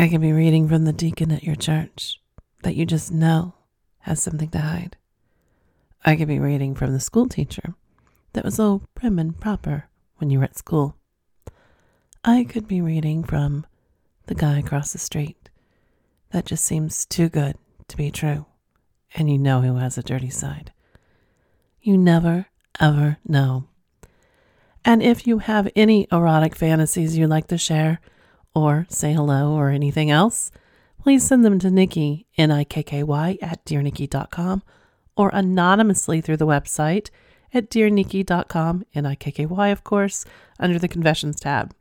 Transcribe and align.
I 0.00 0.06
could 0.06 0.20
be 0.20 0.32
reading 0.32 0.68
from 0.68 0.84
the 0.84 0.92
deacon 0.92 1.32
at 1.32 1.42
your 1.42 1.56
church 1.56 2.20
that 2.62 2.76
you 2.76 2.86
just 2.86 3.10
know 3.10 3.54
has 4.02 4.22
something 4.22 4.48
to 4.50 4.60
hide. 4.60 4.96
I 6.04 6.14
could 6.14 6.28
be 6.28 6.38
reading 6.38 6.76
from 6.76 6.92
the 6.92 7.00
school 7.00 7.26
teacher 7.26 7.74
that 8.32 8.44
was 8.44 8.54
so 8.54 8.82
prim 8.94 9.18
and 9.18 9.38
proper 9.38 9.88
when 10.18 10.30
you 10.30 10.38
were 10.38 10.44
at 10.44 10.56
school. 10.56 10.94
I 12.24 12.44
could 12.44 12.68
be 12.68 12.80
reading 12.80 13.24
from 13.24 13.66
the 14.26 14.36
guy 14.36 14.60
across 14.60 14.92
the 14.92 15.00
street 15.00 15.50
that 16.30 16.46
just 16.46 16.64
seems 16.64 17.04
too 17.04 17.28
good 17.28 17.56
to 17.88 17.96
be 17.96 18.12
true, 18.12 18.46
and 19.16 19.28
you 19.28 19.36
know 19.36 19.62
who 19.62 19.78
has 19.78 19.98
a 19.98 20.02
dirty 20.04 20.30
side. 20.30 20.70
You 21.80 21.98
never, 21.98 22.46
ever 22.78 23.18
know. 23.26 23.64
And 24.84 25.02
if 25.02 25.26
you 25.26 25.38
have 25.38 25.72
any 25.74 26.06
erotic 26.12 26.54
fantasies 26.54 27.18
you'd 27.18 27.30
like 27.30 27.48
to 27.48 27.58
share, 27.58 27.98
or 28.62 28.86
say 28.88 29.12
hello 29.12 29.52
or 29.52 29.70
anything 29.70 30.10
else, 30.10 30.50
please 31.00 31.24
send 31.24 31.44
them 31.44 31.58
to 31.58 31.68
Nikky, 31.68 32.26
N-I-K-K-Y, 32.36 33.38
at 33.40 33.64
dearnikky.com 33.64 34.62
or 35.16 35.30
anonymously 35.32 36.20
through 36.20 36.36
the 36.36 36.46
website 36.46 37.10
at 37.52 37.70
dearnikky.com, 37.70 38.84
N-I-K-K-Y, 38.94 39.68
of 39.68 39.84
course, 39.84 40.24
under 40.58 40.78
the 40.78 40.88
Confessions 40.88 41.40
tab. 41.40 41.74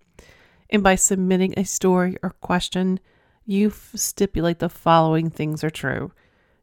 And 0.70 0.84
by 0.84 0.96
submitting 0.96 1.54
a 1.56 1.64
story 1.64 2.18
or 2.24 2.32
question, 2.32 3.00
you 3.46 3.70
f- 3.70 3.92
stipulate 3.96 4.60
the 4.60 4.70
following 4.70 5.30
things 5.30 5.64
are 5.64 5.70
true. 5.70 6.12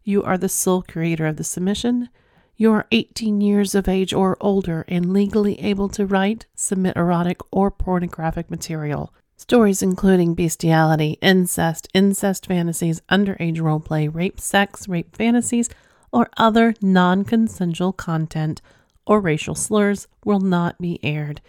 You 0.02 0.22
are 0.22 0.36
the 0.36 0.48
sole 0.48 0.82
creator 0.82 1.26
of 1.26 1.36
the 1.36 1.44
submission. 1.44 2.10
You 2.56 2.72
are 2.72 2.86
18 2.92 3.40
years 3.40 3.74
of 3.74 3.88
age 3.88 4.12
or 4.12 4.36
older 4.40 4.84
and 4.88 5.12
legally 5.12 5.58
able 5.60 5.88
to 5.90 6.06
write, 6.06 6.46
submit 6.54 6.96
erotic 6.96 7.40
or 7.50 7.70
pornographic 7.70 8.50
material. 8.50 9.12
Stories 9.36 9.82
including 9.82 10.34
bestiality, 10.34 11.18
incest, 11.20 11.88
incest 11.92 12.46
fantasies, 12.46 13.00
underage 13.10 13.58
roleplay, 13.58 14.12
rape, 14.12 14.40
sex, 14.40 14.88
rape 14.88 15.14
fantasies, 15.14 15.68
or 16.12 16.30
other 16.36 16.74
non 16.80 17.24
consensual 17.24 17.92
content 17.92 18.62
or 19.06 19.20
racial 19.20 19.54
slurs 19.54 20.06
will 20.24 20.40
not 20.40 20.80
be 20.80 21.00
aired. 21.02 21.40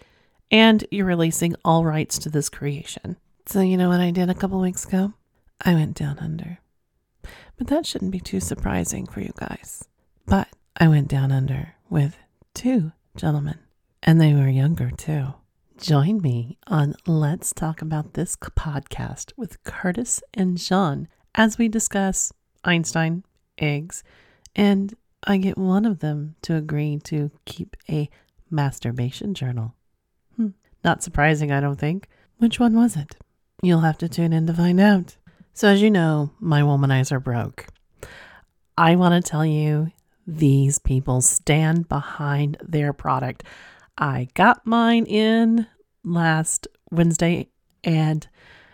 And 0.52 0.86
you're 0.92 1.06
releasing 1.06 1.56
all 1.64 1.86
rights 1.86 2.18
to 2.20 2.30
this 2.30 2.50
creation. 2.50 3.18
So, 3.46 3.62
you 3.62 3.78
know 3.78 3.90
what 3.90 4.00
I 4.00 4.12
did 4.12 4.30
a 4.30 4.36
couple 4.36 4.60
weeks 4.60 4.86
ago? 4.86 5.14
I 5.62 5.74
went 5.74 5.96
down 5.96 6.18
under. 6.20 6.60
But 7.58 7.68
that 7.68 7.86
shouldn't 7.86 8.12
be 8.12 8.20
too 8.20 8.40
surprising 8.40 9.06
for 9.06 9.22
you 9.22 9.32
guys. 9.36 9.88
But 10.26 10.48
I 10.78 10.88
went 10.88 11.08
down 11.08 11.32
under 11.32 11.76
with 11.90 12.18
two 12.54 12.92
gentlemen, 13.16 13.60
and 14.04 14.20
they 14.20 14.34
were 14.34 14.50
younger 14.50 14.92
too. 14.92 15.36
Join 15.80 16.22
me 16.22 16.58
on 16.68 16.96
Let's 17.06 17.54
Talk 17.54 17.82
About 17.82 18.14
This 18.14 18.38
podcast 18.38 19.34
with 19.36 19.62
Curtis 19.66 20.24
and 20.34 20.58
John 20.58 21.10
as 21.36 21.58
we 21.58 21.68
discuss 21.68 22.32
Einstein, 22.64 23.26
eggs, 23.58 24.02
and 24.56 24.96
I 25.28 25.36
get 25.36 25.58
one 25.58 25.86
of 25.86 26.00
them 26.00 26.36
to 26.44 26.56
agree 26.56 27.00
to 27.04 27.30
keep 27.44 27.76
a 27.90 28.10
masturbation 28.50 29.34
journal. 29.34 29.76
Hmm. 30.38 30.50
Not 30.86 31.04
surprising, 31.04 31.52
I 31.52 31.60
don't 31.60 31.80
think. 31.80 32.08
Which 32.38 32.58
one 32.58 32.74
was 32.74 32.96
it? 32.96 33.18
You'll 33.62 33.82
have 33.82 33.98
to 33.98 34.08
tune 34.08 34.32
in 34.32 34.48
to 34.48 34.54
find 34.54 34.80
out. 34.80 35.18
So, 35.54 35.68
as 35.68 35.82
you 35.82 35.92
know, 35.92 36.32
my 36.40 36.62
womanizer 36.62 37.22
broke. 37.22 37.68
I 38.78 38.96
want 38.96 39.22
to 39.22 39.30
tell 39.30 39.46
you 39.46 39.92
these 40.26 40.80
people 40.80 41.22
stand 41.22 41.90
behind 41.90 42.58
their 42.62 42.94
product. 42.94 43.44
I 43.98 44.28
got 44.34 44.66
mine 44.66 45.06
in 45.06 45.68
last 46.04 46.68
Wednesday, 46.92 47.50
and 47.84 48.28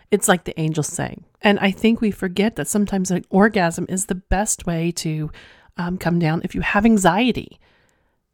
it's 0.09 0.27
like 0.27 0.43
the 0.43 0.59
angels 0.59 0.87
sang. 0.87 1.25
And 1.41 1.59
I 1.59 1.71
think 1.71 2.01
we 2.01 2.11
forget 2.11 2.55
that 2.55 2.67
sometimes 2.67 3.11
an 3.11 3.25
orgasm 3.29 3.85
is 3.89 4.05
the 4.05 4.15
best 4.15 4.65
way 4.65 4.91
to 4.93 5.31
um, 5.77 5.97
come 5.97 6.19
down. 6.19 6.41
If 6.43 6.53
you 6.53 6.61
have 6.61 6.85
anxiety, 6.85 7.59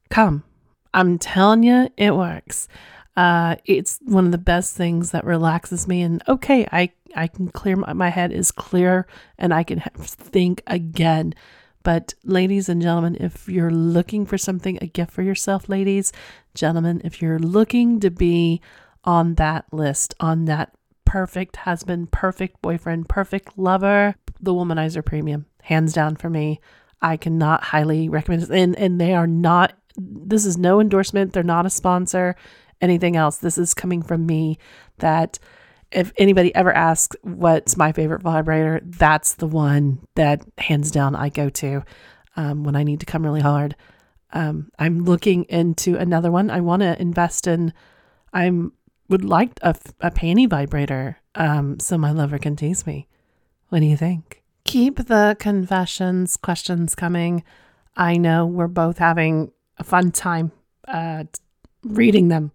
come. 0.10 0.44
I'm 0.94 1.18
telling 1.20 1.64
you, 1.64 1.90
it 1.98 2.16
works. 2.16 2.68
Uh, 3.16 3.56
it's 3.66 4.00
one 4.04 4.26
of 4.26 4.32
the 4.32 4.38
best 4.38 4.76
things 4.76 5.12
that 5.12 5.26
relaxes 5.26 5.88
me. 5.88 6.02
And 6.02 6.22
okay, 6.28 6.68
I, 6.72 6.92
I 7.16 7.28
can 7.28 7.50
clear 7.50 7.76
my, 7.76 7.94
my 7.94 8.10
head 8.10 8.32
is 8.32 8.52
clear 8.52 9.08
and 9.38 9.54
I 9.54 9.64
can 9.64 9.80
think 9.80 10.62
again. 10.68 11.34
But, 11.88 12.16
ladies 12.26 12.68
and 12.68 12.82
gentlemen, 12.82 13.16
if 13.18 13.48
you're 13.48 13.72
looking 13.72 14.26
for 14.26 14.38
something, 14.38 14.78
a 14.82 14.88
gift 14.88 15.10
for 15.10 15.22
yourself, 15.22 15.70
ladies, 15.70 16.12
gentlemen, 16.54 17.00
if 17.06 17.22
you're 17.22 17.40
looking 17.40 18.02
to 18.02 18.12
be 18.12 18.60
on 19.06 19.36
that 19.36 19.72
list, 19.72 20.14
on 20.20 20.44
that 20.46 20.74
perfect 21.06 21.56
husband, 21.56 22.12
perfect 22.12 22.62
boyfriend, 22.62 23.08
perfect 23.08 23.58
lover, 23.58 24.16
the 24.42 24.54
Womanizer 24.54 25.06
Premium, 25.06 25.46
hands 25.62 25.94
down 25.94 26.18
for 26.18 26.30
me. 26.30 26.60
I 27.02 27.16
cannot 27.16 27.64
highly 27.64 28.10
recommend 28.10 28.44
it. 28.44 28.52
And, 28.52 28.78
and 28.78 29.00
they 29.00 29.14
are 29.14 29.26
not, 29.26 29.72
this 29.96 30.46
is 30.46 30.58
no 30.58 30.82
endorsement. 30.82 31.32
They're 31.32 31.42
not 31.42 31.66
a 31.66 31.70
sponsor, 31.70 32.36
anything 32.82 33.16
else. 33.16 33.38
This 33.38 33.58
is 33.58 33.74
coming 33.74 34.02
from 34.02 34.26
me 34.26 34.60
that 34.98 35.40
if 35.92 36.12
anybody 36.18 36.54
ever 36.56 36.72
asks 36.72 37.16
what's 37.22 37.78
my 37.78 37.92
favorite 37.92 38.22
vibrator, 38.22 38.82
that's 38.84 39.36
the 39.36 39.48
one 39.48 40.00
that 40.16 40.42
hands 40.58 40.92
down 40.92 41.16
I 41.16 41.30
go 41.30 41.50
to 41.50 41.84
um, 42.36 42.64
when 42.64 42.76
I 42.76 42.84
need 42.84 43.00
to 43.00 43.06
come 43.06 43.24
really 43.24 43.42
hard. 43.42 43.76
Um, 44.34 44.70
I'm 44.78 45.06
looking 45.06 45.46
into 45.46 45.96
another 45.96 46.32
one. 46.32 46.50
I 46.50 46.60
want 46.62 46.82
to 46.82 47.02
invest 47.02 47.48
in. 47.48 47.74
I'm 48.34 48.74
would 49.10 49.24
like 49.24 49.52
a, 49.62 49.74
a 50.02 50.12
panty 50.12 50.50
vibrator 50.50 51.18
um, 51.36 51.80
so 51.80 51.98
my 51.98 52.12
lover 52.12 52.38
can 52.38 52.58
tease 52.58 52.86
me. 52.86 53.08
What 53.70 53.80
do 53.80 53.86
you 53.86 53.96
think? 53.96 54.44
Keep 54.66 55.08
the 55.08 55.38
confessions 55.40 56.36
questions 56.36 56.94
coming. 56.94 57.44
I 57.96 58.18
know 58.18 58.46
we're 58.46 58.68
both 58.68 58.98
having 58.98 59.52
a 59.78 59.84
fun 59.84 60.12
time 60.12 60.52
uh, 60.90 61.24
reading 61.84 62.28
them, 62.28 62.52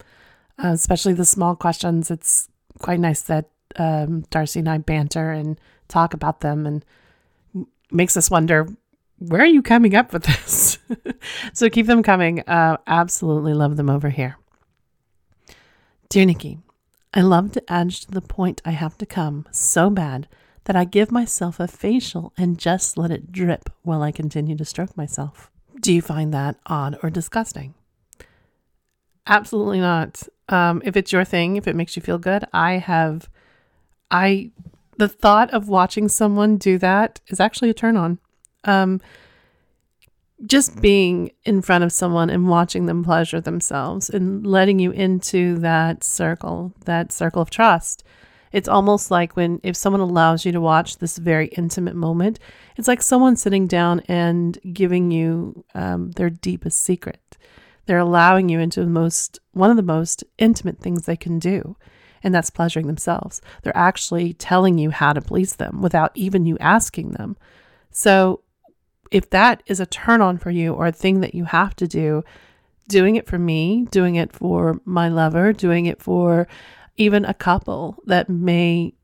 uh, 0.62 0.68
especially 0.68 1.14
the 1.14 1.24
small 1.24 1.56
questions. 1.56 2.10
It's 2.10 2.48
quite 2.82 3.00
nice 3.00 3.22
that 3.22 3.48
um, 3.76 4.22
Darcy 4.30 4.58
and 4.58 4.68
I 4.68 4.78
banter 4.78 5.30
and 5.30 5.58
talk 5.88 6.14
about 6.14 6.40
them 6.40 6.66
and 6.66 6.84
makes 7.90 8.16
us 8.16 8.30
wonder 8.30 8.68
where 9.18 9.42
are 9.42 9.46
you 9.46 9.62
coming 9.62 9.94
up 9.94 10.12
with 10.12 10.24
this? 10.24 10.78
so 11.52 11.70
keep 11.70 11.86
them 11.86 12.02
coming. 12.02 12.40
Uh, 12.40 12.76
absolutely 12.86 13.54
love 13.54 13.76
them 13.76 13.88
over 13.88 14.10
here. 14.10 14.36
Dear 16.08 16.26
Nikky, 16.26 16.58
I 17.14 17.20
love 17.20 17.52
to 17.52 17.72
edge 17.72 18.00
to 18.00 18.10
the 18.10 18.20
point 18.20 18.60
I 18.64 18.72
have 18.72 18.98
to 18.98 19.06
come 19.06 19.46
so 19.50 19.90
bad 19.90 20.28
that 20.64 20.76
I 20.76 20.84
give 20.84 21.10
myself 21.10 21.60
a 21.60 21.68
facial 21.68 22.32
and 22.36 22.58
just 22.58 22.98
let 22.98 23.10
it 23.10 23.32
drip 23.32 23.70
while 23.82 24.02
I 24.02 24.12
continue 24.12 24.56
to 24.56 24.64
stroke 24.64 24.96
myself. 24.96 25.50
Do 25.80 25.92
you 25.92 26.02
find 26.02 26.32
that 26.34 26.56
odd 26.66 26.98
or 27.02 27.10
disgusting? 27.10 27.74
Absolutely 29.26 29.80
not. 29.80 30.22
Um, 30.52 30.82
if 30.84 30.98
it's 30.98 31.12
your 31.12 31.24
thing, 31.24 31.56
if 31.56 31.66
it 31.66 31.74
makes 31.74 31.96
you 31.96 32.02
feel 32.02 32.18
good, 32.18 32.44
I 32.52 32.72
have, 32.74 33.30
I, 34.10 34.50
the 34.98 35.08
thought 35.08 35.50
of 35.50 35.66
watching 35.66 36.08
someone 36.08 36.58
do 36.58 36.76
that 36.76 37.20
is 37.28 37.40
actually 37.40 37.70
a 37.70 37.74
turn 37.74 37.96
on. 37.96 38.18
Um, 38.64 39.00
just 40.44 40.82
being 40.82 41.30
in 41.44 41.62
front 41.62 41.84
of 41.84 41.92
someone 41.92 42.28
and 42.28 42.48
watching 42.48 42.84
them 42.84 43.02
pleasure 43.02 43.40
themselves 43.40 44.10
and 44.10 44.46
letting 44.46 44.78
you 44.78 44.90
into 44.90 45.58
that 45.60 46.04
circle, 46.04 46.74
that 46.84 47.12
circle 47.12 47.40
of 47.40 47.48
trust. 47.48 48.04
It's 48.52 48.68
almost 48.68 49.10
like 49.10 49.34
when, 49.34 49.58
if 49.62 49.74
someone 49.74 50.02
allows 50.02 50.44
you 50.44 50.52
to 50.52 50.60
watch 50.60 50.98
this 50.98 51.16
very 51.16 51.46
intimate 51.56 51.96
moment, 51.96 52.38
it's 52.76 52.88
like 52.88 53.00
someone 53.00 53.36
sitting 53.36 53.66
down 53.66 54.00
and 54.00 54.58
giving 54.74 55.10
you 55.10 55.64
um, 55.74 56.10
their 56.10 56.28
deepest 56.28 56.82
secret. 56.82 57.21
They're 57.86 57.98
allowing 57.98 58.48
you 58.48 58.60
into 58.60 58.80
the 58.80 58.86
most, 58.86 59.40
one 59.52 59.70
of 59.70 59.76
the 59.76 59.82
most 59.82 60.24
intimate 60.38 60.78
things 60.80 61.04
they 61.04 61.16
can 61.16 61.38
do, 61.38 61.76
and 62.22 62.34
that's 62.34 62.50
pleasuring 62.50 62.86
themselves. 62.86 63.40
They're 63.62 63.76
actually 63.76 64.32
telling 64.34 64.78
you 64.78 64.90
how 64.90 65.12
to 65.12 65.20
please 65.20 65.56
them 65.56 65.82
without 65.82 66.12
even 66.14 66.46
you 66.46 66.56
asking 66.58 67.12
them. 67.12 67.36
So 67.90 68.42
if 69.10 69.28
that 69.30 69.62
is 69.66 69.80
a 69.80 69.86
turn 69.86 70.22
on 70.22 70.38
for 70.38 70.50
you 70.50 70.72
or 70.72 70.86
a 70.86 70.92
thing 70.92 71.20
that 71.20 71.34
you 71.34 71.44
have 71.44 71.76
to 71.76 71.88
do, 71.88 72.24
doing 72.88 73.16
it 73.16 73.26
for 73.26 73.38
me, 73.38 73.86
doing 73.90 74.16
it 74.16 74.32
for 74.32 74.80
my 74.84 75.08
lover, 75.08 75.52
doing 75.52 75.86
it 75.86 76.00
for 76.00 76.48
even 76.96 77.24
a 77.24 77.34
couple 77.34 78.02
that 78.06 78.28
may 78.28 78.94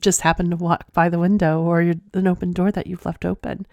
just 0.00 0.22
happen 0.22 0.50
to 0.50 0.56
walk 0.56 0.92
by 0.92 1.08
the 1.08 1.18
window 1.18 1.62
or 1.62 1.80
an 1.80 2.26
open 2.26 2.52
door 2.52 2.70
that 2.72 2.86
you've 2.86 3.06
left 3.06 3.24
open 3.24 3.66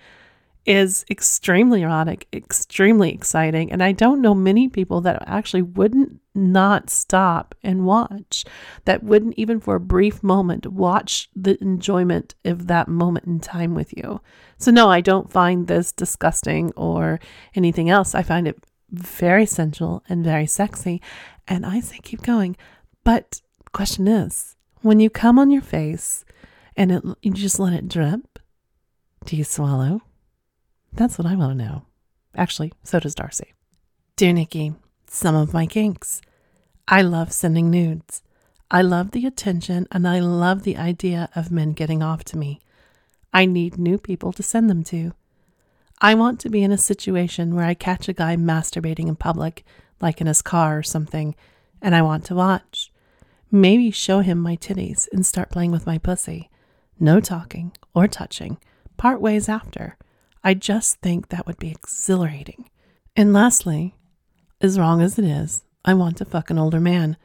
is 0.66 1.06
extremely 1.10 1.82
erotic, 1.82 2.28
extremely 2.32 3.12
exciting. 3.12 3.72
And 3.72 3.82
I 3.82 3.92
don't 3.92 4.22
know 4.22 4.36
many 4.36 4.68
people 4.68 5.02
that 5.02 5.24
actually 5.26 5.64
wouldn't 5.64 6.20
not 6.36 6.90
stop 6.90 7.56
and 7.64 7.86
watch, 7.86 8.46
that 8.86 9.04
wouldn't 9.04 9.34
even 9.38 9.60
for 9.60 9.76
a 9.76 9.80
brief 9.80 10.24
moment 10.24 10.68
watch 10.68 11.30
the 11.36 11.62
enjoyment 11.62 12.36
of 12.46 12.68
that 12.68 12.88
moment 12.88 13.26
in 13.26 13.40
time 13.40 13.74
with 13.74 13.96
you. 13.98 14.22
So, 14.58 14.72
no, 14.72 14.90
I 14.90 15.02
don't 15.02 15.32
find 15.32 15.68
this 15.68 15.92
disgusting 15.92 16.72
or 16.78 17.20
anything 17.56 17.90
else. 17.90 18.16
I 18.16 18.22
find 18.24 18.48
it 18.48 18.64
very 18.92 19.46
sensual 19.46 20.04
and 20.08 20.24
very 20.24 20.46
sexy. 20.46 21.02
And 21.48 21.66
I 21.66 21.80
say 21.80 21.98
keep 22.02 22.22
going. 22.22 22.56
But 23.04 23.42
question 23.72 24.08
is, 24.08 24.56
when 24.82 25.00
you 25.00 25.10
come 25.10 25.40
on 25.40 25.52
your 25.52 25.62
face 25.62 26.24
and 26.78 26.92
it, 26.92 27.04
you 27.22 27.34
just 27.34 27.60
let 27.60 27.74
it 27.74 27.90
drip, 27.90 28.40
do 29.26 29.36
you 29.36 29.44
swallow? 29.44 30.02
That's 30.94 31.18
what 31.18 31.28
I 31.28 31.36
want 31.36 31.58
to 31.58 31.66
know. 31.66 31.86
Actually, 32.36 32.74
so 32.84 33.00
does 33.00 33.16
Darcy. 33.16 33.54
Dear 34.16 34.34
Nikky, 34.34 34.76
some 35.08 35.36
of 35.36 35.54
my 35.54 35.66
kinks. 35.66 36.22
I 36.88 37.02
love 37.02 37.32
sending 37.32 37.70
nudes. 37.70 38.22
I 38.70 38.82
love 38.82 39.12
the 39.12 39.26
attention 39.26 39.88
and 39.92 40.08
I 40.08 40.20
love 40.20 40.64
the 40.64 40.78
idea 40.78 41.30
of 41.36 41.52
men 41.52 41.74
getting 41.74 42.02
off 42.02 42.24
to 42.26 42.38
me. 42.38 42.60
I 43.34 43.46
need 43.46 43.78
new 43.78 43.98
people 43.98 44.32
to 44.34 44.44
send 44.44 44.70
them 44.70 44.84
to. 44.86 45.14
I 46.00 46.16
want 46.16 46.40
to 46.42 46.50
be 46.50 46.64
in 46.64 46.72
a 46.72 46.78
situation 46.78 47.56
where 47.56 47.66
I 47.66 47.74
catch 47.74 48.10
a 48.10 48.14
guy 48.14 48.36
masturbating 48.36 49.08
in 49.08 49.16
public, 49.16 49.64
like 50.02 50.20
in 50.20 50.28
his 50.28 50.42
car 50.42 50.80
or 50.80 50.84
something, 50.84 51.36
and 51.82 51.96
I 51.96 52.02
want 52.02 52.26
to 52.26 52.36
watch. 52.36 52.92
Maybe 53.52 53.92
show 53.92 54.20
him 54.22 54.38
my 54.38 54.56
titties 54.56 55.08
and 55.12 55.26
start 55.26 55.52
playing 55.52 55.72
with 55.72 55.86
my 55.86 55.98
pussy. 55.98 56.50
No 57.00 57.20
talking 57.20 57.74
or 57.94 58.08
touching. 58.08 58.58
Part 58.98 59.22
ways 59.22 59.50
after. 59.50 59.98
I 60.44 60.54
just 60.54 61.00
think 61.02 61.30
that 61.30 61.46
would 61.46 61.58
be 61.58 61.72
exhilarating. 61.72 62.70
And 63.16 63.34
lastly, 63.34 63.96
as 64.60 64.80
wrong 64.80 65.02
as 65.02 65.20
it 65.20 65.26
is, 65.26 65.64
I 65.84 65.94
want 65.94 66.18
to 66.18 66.26
fuck 66.26 66.50
an 66.50 66.58
older 66.58 66.80
man. 66.80 67.18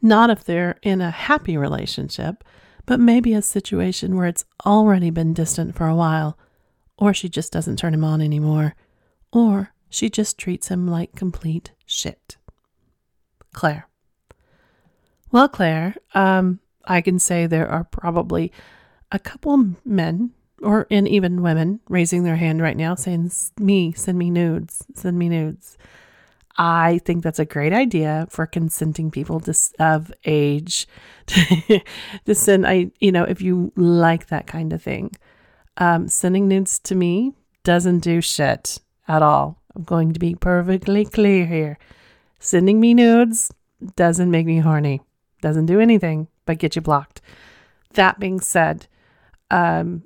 Not 0.00 0.30
if 0.30 0.44
they're 0.44 0.78
in 0.82 1.00
a 1.00 1.10
happy 1.10 1.56
relationship, 1.56 2.44
but 2.86 3.00
maybe 3.00 3.34
a 3.34 3.42
situation 3.42 4.16
where 4.16 4.26
it's 4.26 4.44
already 4.64 5.10
been 5.10 5.34
distant 5.34 5.74
for 5.76 5.86
a 5.86 5.94
while, 5.94 6.38
or 6.96 7.12
she 7.12 7.28
just 7.28 7.52
doesn't 7.52 7.76
turn 7.76 7.94
him 7.94 8.04
on 8.04 8.20
anymore, 8.20 8.74
or 9.32 9.72
she 9.88 10.08
just 10.08 10.38
treats 10.38 10.68
him 10.68 10.86
like 10.86 11.14
complete 11.14 11.72
shit. 11.84 12.36
Claire. 13.52 13.88
Well, 15.30 15.48
Claire, 15.48 15.96
um, 16.14 16.60
I 16.84 17.00
can 17.00 17.18
say 17.18 17.46
there 17.46 17.68
are 17.68 17.84
probably 17.84 18.52
a 19.12 19.18
couple 19.18 19.74
men 19.84 20.32
or 20.62 20.86
and 20.90 21.08
even 21.08 21.42
women 21.42 21.80
raising 21.88 22.24
their 22.24 22.36
hand 22.36 22.60
right 22.60 22.76
now 22.76 22.94
saying 22.94 23.30
me 23.58 23.92
send 23.92 24.18
me 24.18 24.30
nudes 24.30 24.84
send 24.94 25.18
me 25.18 25.28
nudes. 25.28 25.76
I 26.60 26.98
think 27.04 27.22
that's 27.22 27.38
a 27.38 27.44
great 27.44 27.72
idea 27.72 28.26
for 28.30 28.44
consenting 28.44 29.12
people 29.12 29.38
to, 29.40 29.54
of 29.78 30.12
age 30.24 30.88
to, 31.26 31.80
to 32.26 32.34
send 32.34 32.66
i 32.66 32.90
you 32.98 33.12
know 33.12 33.24
if 33.24 33.40
you 33.40 33.72
like 33.76 34.28
that 34.28 34.46
kind 34.46 34.72
of 34.72 34.82
thing. 34.82 35.12
Um, 35.76 36.08
sending 36.08 36.48
nudes 36.48 36.80
to 36.80 36.96
me 36.96 37.34
doesn't 37.62 38.00
do 38.00 38.20
shit 38.20 38.80
at 39.06 39.22
all. 39.22 39.62
I'm 39.76 39.84
going 39.84 40.12
to 40.12 40.18
be 40.18 40.34
perfectly 40.34 41.04
clear 41.04 41.46
here. 41.46 41.78
Sending 42.40 42.80
me 42.80 42.94
nudes 42.94 43.52
doesn't 43.94 44.30
make 44.30 44.46
me 44.46 44.58
horny 44.58 45.00
doesn't 45.40 45.66
do 45.66 45.80
anything 45.80 46.28
but 46.46 46.58
get 46.58 46.76
you 46.76 46.82
blocked. 46.82 47.20
That 47.94 48.18
being 48.18 48.40
said 48.40 48.86
um, 49.50 50.04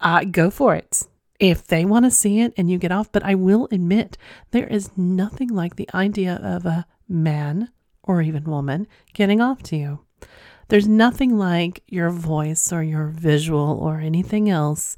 uh, 0.00 0.24
go 0.24 0.50
for 0.50 0.74
it 0.74 1.02
if 1.38 1.66
they 1.66 1.84
want 1.84 2.04
to 2.04 2.10
see 2.10 2.40
it 2.40 2.52
and 2.56 2.70
you 2.70 2.78
get 2.78 2.92
off. 2.92 3.10
But 3.10 3.24
I 3.24 3.34
will 3.34 3.68
admit, 3.70 4.16
there 4.50 4.66
is 4.66 4.96
nothing 4.96 5.48
like 5.48 5.76
the 5.76 5.88
idea 5.94 6.40
of 6.42 6.66
a 6.66 6.86
man 7.08 7.70
or 8.02 8.22
even 8.22 8.44
woman 8.44 8.86
getting 9.14 9.40
off 9.40 9.62
to 9.64 9.76
you. 9.76 10.00
There's 10.68 10.86
nothing 10.86 11.36
like 11.36 11.82
your 11.88 12.10
voice 12.10 12.72
or 12.72 12.82
your 12.82 13.06
visual 13.08 13.78
or 13.80 13.98
anything 13.98 14.48
else, 14.48 14.96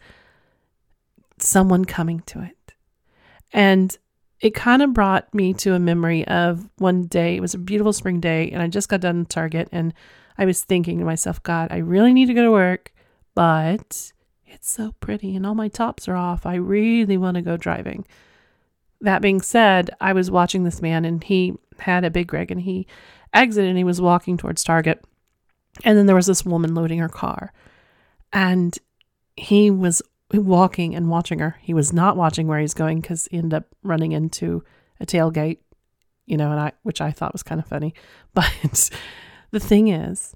someone 1.39 1.87
coming 1.87 2.21
to 2.27 2.43
it. 2.43 2.75
And 3.53 3.97
it 4.41 4.55
kind 4.55 4.83
of 4.83 4.93
brought 4.93 5.33
me 5.33 5.55
to 5.55 5.75
a 5.75 5.79
memory 5.79 6.27
of 6.27 6.69
one 6.77 7.05
day. 7.05 7.37
It 7.37 7.41
was 7.41 7.55
a 7.55 7.59
beautiful 7.59 7.93
spring 7.93 8.21
day, 8.21 8.51
and 8.51 8.61
I 8.61 8.69
just 8.69 8.89
got 8.89 9.01
done 9.01 9.25
Target, 9.25 9.69
and 9.73 9.95
I 10.37 10.45
was 10.45 10.63
thinking 10.63 10.99
to 10.99 11.05
myself, 11.05 11.43
God, 11.43 11.69
I 11.71 11.79
really 11.79 12.13
need 12.13 12.27
to 12.27 12.35
go 12.35 12.43
to 12.43 12.51
work, 12.51 12.93
but 13.35 14.13
it's 14.53 14.71
so 14.71 14.93
pretty 15.01 15.35
and 15.35 15.47
all 15.47 15.55
my 15.55 15.69
tops 15.69 16.09
are 16.09 16.17
off. 16.17 16.47
I 16.47 16.55
really 16.55 17.17
want 17.17 17.37
to 17.37 17.43
go 17.43 17.57
driving. 17.57 18.07
That 19.01 19.23
being 19.23 19.41
said, 19.41 19.91
I 20.01 20.13
was 20.13 20.31
watching 20.31 20.65
this 20.65 20.81
man 20.81 21.05
and 21.05 21.23
he 21.25 21.55
had 21.79 22.05
a 22.05 22.11
big 22.11 22.33
rig 22.33 22.51
and 22.51 22.61
he 22.61 22.87
exited 23.33 23.69
and 23.69 23.79
he 23.79 23.85
was 23.85 24.01
walking 24.01 24.37
towards 24.37 24.63
Target. 24.63 25.05
And 25.85 25.97
then 25.97 26.07
there 26.07 26.17
was 26.17 26.27
this 26.27 26.45
woman 26.45 26.75
loading 26.75 26.99
her 26.99 27.09
car. 27.09 27.53
And 28.33 28.79
he 29.37 29.71
was 29.71 30.03
walking 30.33 30.95
and 30.95 31.09
watching 31.09 31.39
her. 31.39 31.57
He 31.61 31.75
was 31.75 31.93
not 31.93 32.17
watching 32.17 32.47
where 32.47 32.61
he's 32.61 32.75
going 32.75 33.01
because 33.01 33.27
he 33.31 33.39
ended 33.39 33.55
up 33.55 33.65
running 33.83 34.13
into 34.13 34.63
a 35.01 35.07
tailgate, 35.07 35.59
you 36.27 36.37
know, 36.37 36.51
and 36.51 36.61
I 36.61 36.73
which 36.83 37.01
I 37.01 37.11
thought 37.11 37.33
was 37.33 37.43
kind 37.43 37.61
of 37.61 37.67
funny. 37.67 37.95
But 38.35 38.91
the 39.51 39.61
thing 39.61 39.89
is, 39.89 40.35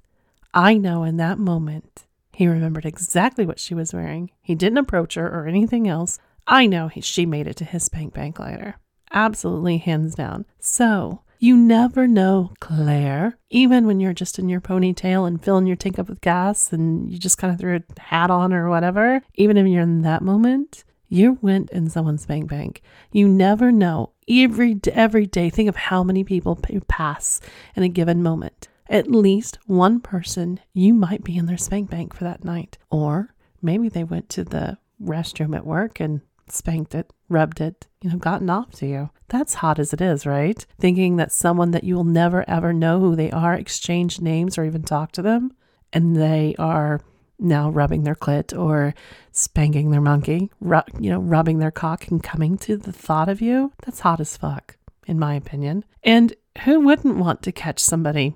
I 0.53 0.75
know 0.77 1.03
in 1.03 1.17
that 1.17 1.39
moment 1.39 2.06
he 2.37 2.47
remembered 2.47 2.85
exactly 2.85 3.47
what 3.47 3.59
she 3.59 3.73
was 3.73 3.95
wearing. 3.95 4.29
He 4.43 4.53
didn't 4.53 4.77
approach 4.77 5.15
her 5.15 5.27
or 5.27 5.47
anything 5.47 5.87
else. 5.87 6.19
I 6.45 6.67
know 6.67 6.87
he, 6.87 7.01
she 7.01 7.25
made 7.25 7.47
it 7.47 7.55
to 7.55 7.65
his 7.65 7.89
bank 7.89 8.13
bank 8.13 8.37
later. 8.37 8.75
Absolutely, 9.11 9.79
hands 9.79 10.13
down. 10.13 10.45
So, 10.59 11.23
you 11.39 11.57
never 11.57 12.05
know, 12.05 12.53
Claire. 12.59 13.39
Even 13.49 13.87
when 13.87 13.99
you're 13.99 14.13
just 14.13 14.37
in 14.37 14.49
your 14.49 14.61
ponytail 14.61 15.27
and 15.27 15.43
filling 15.43 15.65
your 15.65 15.75
tank 15.75 15.97
up 15.97 16.09
with 16.09 16.21
gas 16.21 16.71
and 16.71 17.11
you 17.11 17.17
just 17.17 17.39
kind 17.39 17.51
of 17.51 17.59
threw 17.59 17.77
a 17.77 17.99
hat 17.99 18.29
on 18.29 18.53
or 18.53 18.69
whatever, 18.69 19.23
even 19.33 19.57
if 19.57 19.65
you're 19.65 19.81
in 19.81 20.03
that 20.03 20.21
moment, 20.21 20.83
you 21.09 21.39
went 21.41 21.71
in 21.71 21.89
someone's 21.89 22.27
bank 22.27 22.47
bank. 22.47 22.83
You 23.11 23.27
never 23.27 23.71
know. 23.71 24.11
Every 24.29 24.79
every 24.93 25.25
day, 25.25 25.49
think 25.49 25.69
of 25.69 25.75
how 25.75 26.03
many 26.03 26.23
people 26.23 26.59
pass 26.87 27.41
in 27.75 27.81
a 27.81 27.89
given 27.89 28.21
moment 28.21 28.67
at 28.89 29.11
least 29.11 29.59
one 29.65 29.99
person 29.99 30.59
you 30.73 30.93
might 30.93 31.23
be 31.23 31.37
in 31.37 31.45
their 31.45 31.57
spank 31.57 31.89
bank 31.89 32.13
for 32.13 32.23
that 32.23 32.43
night. 32.43 32.77
Or 32.89 33.33
maybe 33.61 33.89
they 33.89 34.03
went 34.03 34.29
to 34.29 34.43
the 34.43 34.77
restroom 35.01 35.55
at 35.55 35.65
work 35.65 35.99
and 35.99 36.21
spanked 36.49 36.95
it, 36.95 37.11
rubbed 37.29 37.61
it, 37.61 37.87
you 38.01 38.09
know, 38.09 38.17
gotten 38.17 38.49
off 38.49 38.71
to 38.71 38.87
you. 38.87 39.09
That's 39.27 39.55
hot 39.55 39.79
as 39.79 39.93
it 39.93 40.01
is, 40.01 40.25
right? 40.25 40.65
Thinking 40.79 41.17
that 41.17 41.31
someone 41.31 41.71
that 41.71 41.83
you 41.83 41.95
will 41.95 42.03
never 42.03 42.47
ever 42.49 42.71
know 42.73 42.99
who 42.99 43.15
they 43.15 43.31
are, 43.31 43.53
exchange 43.53 44.21
names, 44.21 44.57
or 44.57 44.63
even 44.63 44.83
talk 44.83 45.11
to 45.13 45.21
them, 45.21 45.53
and 45.91 46.15
they 46.15 46.55
are 46.57 47.01
now 47.39 47.69
rubbing 47.69 48.03
their 48.03 48.15
clit 48.15 48.57
or 48.57 48.93
spanking 49.31 49.91
their 49.91 50.01
monkey, 50.01 50.49
ru- 50.59 50.81
you 50.99 51.09
know, 51.09 51.19
rubbing 51.19 51.59
their 51.59 51.71
cock 51.71 52.07
and 52.07 52.23
coming 52.23 52.57
to 52.57 52.77
the 52.77 52.91
thought 52.91 53.29
of 53.29 53.41
you. 53.41 53.71
That's 53.85 53.99
hot 53.99 54.19
as 54.19 54.37
fuck, 54.37 54.77
in 55.05 55.19
my 55.19 55.35
opinion. 55.35 55.85
And 56.03 56.33
who 56.63 56.79
wouldn't 56.79 57.17
want 57.17 57.43
to 57.43 57.51
catch 57.51 57.79
somebody 57.79 58.35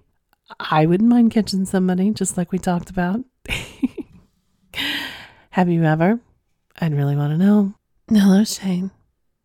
I 0.59 0.85
wouldn't 0.85 1.09
mind 1.09 1.31
catching 1.31 1.65
somebody, 1.65 2.11
just 2.11 2.37
like 2.37 2.51
we 2.51 2.59
talked 2.59 2.89
about. 2.89 3.23
Have 5.51 5.69
you 5.69 5.83
ever? 5.83 6.19
I'd 6.79 6.93
really 6.95 7.15
want 7.15 7.33
to 7.33 7.37
know. 7.37 7.73
Hello, 8.09 8.43
Shane 8.43 8.91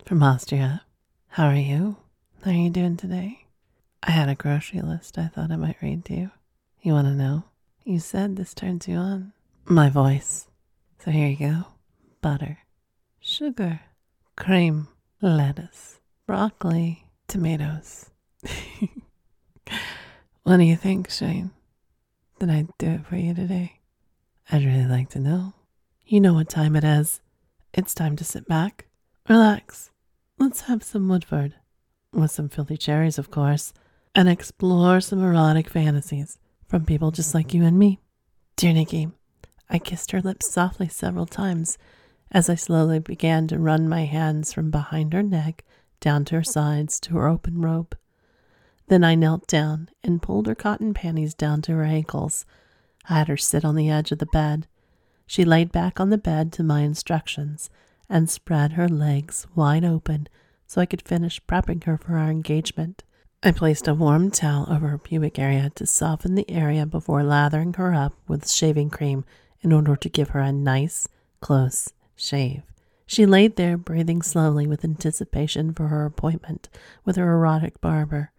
from 0.04 0.22
Austria. 0.22 0.82
How 1.28 1.46
are 1.46 1.56
you? 1.56 1.96
How 2.44 2.50
are 2.52 2.54
you 2.54 2.70
doing 2.70 2.96
today? 2.96 3.46
I 4.02 4.12
had 4.12 4.28
a 4.28 4.34
grocery 4.34 4.80
list 4.80 5.18
I 5.18 5.26
thought 5.26 5.50
I 5.50 5.56
might 5.56 5.82
read 5.82 6.04
to 6.06 6.14
you. 6.14 6.30
You 6.80 6.92
want 6.92 7.08
to 7.08 7.14
know? 7.14 7.44
You 7.84 7.98
said 7.98 8.36
this 8.36 8.54
turns 8.54 8.86
you 8.86 8.96
on. 8.96 9.32
My 9.64 9.90
voice. 9.90 10.46
So 10.98 11.10
here 11.10 11.28
you 11.28 11.36
go 11.36 11.66
butter, 12.20 12.58
sugar, 13.20 13.80
cream, 14.36 14.88
lettuce, 15.20 16.00
broccoli, 16.26 17.04
tomatoes. 17.28 18.10
What 20.46 20.58
do 20.58 20.62
you 20.62 20.76
think, 20.76 21.10
Shane? 21.10 21.50
Did 22.38 22.50
I 22.50 22.66
do 22.78 22.86
it 22.86 23.06
for 23.06 23.16
you 23.16 23.34
today? 23.34 23.80
I'd 24.48 24.64
really 24.64 24.86
like 24.86 25.10
to 25.10 25.18
know. 25.18 25.54
You 26.04 26.20
know 26.20 26.34
what 26.34 26.48
time 26.48 26.76
it 26.76 26.84
is. 26.84 27.20
It's 27.74 27.92
time 27.92 28.14
to 28.14 28.22
sit 28.22 28.46
back, 28.46 28.86
relax. 29.28 29.90
Let's 30.38 30.60
have 30.60 30.84
some 30.84 31.08
Woodford, 31.08 31.54
with 32.12 32.30
some 32.30 32.48
filthy 32.48 32.76
cherries, 32.76 33.18
of 33.18 33.28
course, 33.28 33.72
and 34.14 34.28
explore 34.28 35.00
some 35.00 35.20
erotic 35.20 35.68
fantasies 35.68 36.38
from 36.68 36.84
people 36.84 37.10
just 37.10 37.34
like 37.34 37.52
you 37.52 37.64
and 37.64 37.76
me. 37.76 37.98
Dear 38.54 38.72
Nikky, 38.72 39.10
I 39.68 39.80
kissed 39.80 40.12
her 40.12 40.20
lips 40.20 40.48
softly 40.48 40.86
several 40.86 41.26
times 41.26 41.76
as 42.30 42.48
I 42.48 42.54
slowly 42.54 43.00
began 43.00 43.48
to 43.48 43.58
run 43.58 43.88
my 43.88 44.04
hands 44.04 44.52
from 44.52 44.70
behind 44.70 45.12
her 45.12 45.24
neck 45.24 45.64
down 45.98 46.24
to 46.26 46.36
her 46.36 46.44
sides 46.44 47.00
to 47.00 47.14
her 47.14 47.26
open 47.26 47.60
robe. 47.60 47.96
Then 48.88 49.02
I 49.02 49.14
knelt 49.14 49.46
down 49.46 49.88
and 50.04 50.22
pulled 50.22 50.46
her 50.46 50.54
cotton 50.54 50.94
panties 50.94 51.34
down 51.34 51.62
to 51.62 51.72
her 51.72 51.84
ankles. 51.84 52.46
I 53.08 53.18
had 53.18 53.28
her 53.28 53.36
sit 53.36 53.64
on 53.64 53.74
the 53.74 53.90
edge 53.90 54.12
of 54.12 54.18
the 54.18 54.26
bed. 54.26 54.66
She 55.26 55.44
laid 55.44 55.72
back 55.72 55.98
on 55.98 56.10
the 56.10 56.18
bed 56.18 56.52
to 56.54 56.62
my 56.62 56.80
instructions 56.82 57.68
and 58.08 58.30
spread 58.30 58.72
her 58.72 58.88
legs 58.88 59.46
wide 59.54 59.84
open 59.84 60.28
so 60.66 60.80
I 60.80 60.86
could 60.86 61.02
finish 61.02 61.40
prepping 61.46 61.84
her 61.84 61.98
for 61.98 62.16
our 62.16 62.30
engagement. 62.30 63.02
I 63.42 63.52
placed 63.52 63.86
a 63.86 63.94
warm 63.94 64.30
towel 64.30 64.66
over 64.68 64.88
her 64.88 64.98
pubic 64.98 65.38
area 65.38 65.70
to 65.74 65.86
soften 65.86 66.34
the 66.34 66.50
area 66.50 66.86
before 66.86 67.22
lathering 67.22 67.74
her 67.74 67.94
up 67.94 68.14
with 68.26 68.48
shaving 68.48 68.90
cream 68.90 69.24
in 69.60 69.72
order 69.72 69.96
to 69.96 70.08
give 70.08 70.30
her 70.30 70.40
a 70.40 70.52
nice, 70.52 71.08
close 71.40 71.92
shave. 72.16 72.62
She 73.06 73.26
laid 73.26 73.56
there 73.56 73.76
breathing 73.76 74.22
slowly 74.22 74.66
with 74.66 74.84
anticipation 74.84 75.72
for 75.72 75.88
her 75.88 76.04
appointment 76.04 76.68
with 77.04 77.16
her 77.16 77.32
erotic 77.32 77.80
barber. 77.80 78.32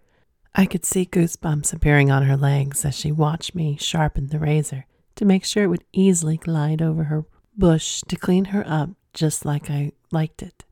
I 0.59 0.65
could 0.65 0.85
see 0.85 1.05
goosebumps 1.05 1.71
appearing 1.71 2.09
on 2.09 2.23
her 2.23 2.35
legs 2.35 2.83
as 2.83 2.97
she 2.97 3.11
watched 3.11 3.53
me 3.53 3.77
sharpen 3.79 4.29
the 4.29 4.39
razor 4.39 4.87
to 5.13 5.23
make 5.23 5.45
sure 5.45 5.63
it 5.63 5.67
would 5.67 5.83
easily 5.93 6.37
glide 6.37 6.81
over 6.81 7.03
her 7.03 7.25
bush 7.55 8.01
to 8.07 8.15
clean 8.15 8.45
her 8.45 8.63
up 8.67 8.89
just 9.13 9.45
like 9.45 9.69
I 9.69 9.91
liked 10.11 10.41
it. 10.41 10.65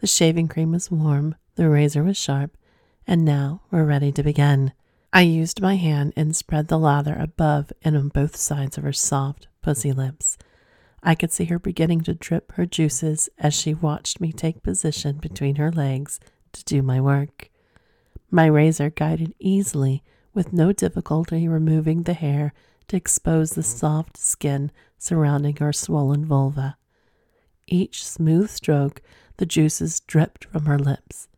The 0.00 0.06
shaving 0.06 0.48
cream 0.48 0.72
was 0.72 0.90
warm, 0.90 1.36
the 1.54 1.70
razor 1.70 2.02
was 2.04 2.18
sharp, 2.18 2.58
and 3.06 3.24
now 3.24 3.62
we're 3.70 3.86
ready 3.86 4.12
to 4.12 4.22
begin. 4.22 4.74
I 5.14 5.22
used 5.22 5.62
my 5.62 5.76
hand 5.76 6.12
and 6.14 6.36
spread 6.36 6.68
the 6.68 6.78
lather 6.78 7.16
above 7.16 7.72
and 7.80 7.96
on 7.96 8.08
both 8.08 8.36
sides 8.36 8.76
of 8.76 8.84
her 8.84 8.92
soft, 8.92 9.48
pussy 9.62 9.92
lips. 9.92 10.36
I 11.02 11.14
could 11.14 11.32
see 11.32 11.46
her 11.46 11.58
beginning 11.58 12.02
to 12.02 12.12
drip 12.12 12.52
her 12.52 12.66
juices 12.66 13.30
as 13.38 13.54
she 13.54 13.72
watched 13.72 14.20
me 14.20 14.30
take 14.30 14.62
position 14.62 15.16
between 15.16 15.56
her 15.56 15.72
legs 15.72 16.20
to 16.52 16.62
do 16.64 16.82
my 16.82 17.00
work. 17.00 17.48
My 18.34 18.46
razor 18.46 18.88
guided 18.88 19.34
easily, 19.38 20.02
with 20.32 20.54
no 20.54 20.72
difficulty 20.72 21.46
removing 21.46 22.04
the 22.04 22.14
hair 22.14 22.54
to 22.88 22.96
expose 22.96 23.50
the 23.50 23.62
soft 23.62 24.16
skin 24.16 24.72
surrounding 24.96 25.56
her 25.56 25.70
swollen 25.70 26.24
vulva. 26.24 26.78
Each 27.66 28.02
smooth 28.02 28.48
stroke, 28.48 29.02
the 29.36 29.44
juices 29.44 30.00
dripped 30.00 30.46
from 30.46 30.64
her 30.64 30.78
lips. 30.78 31.28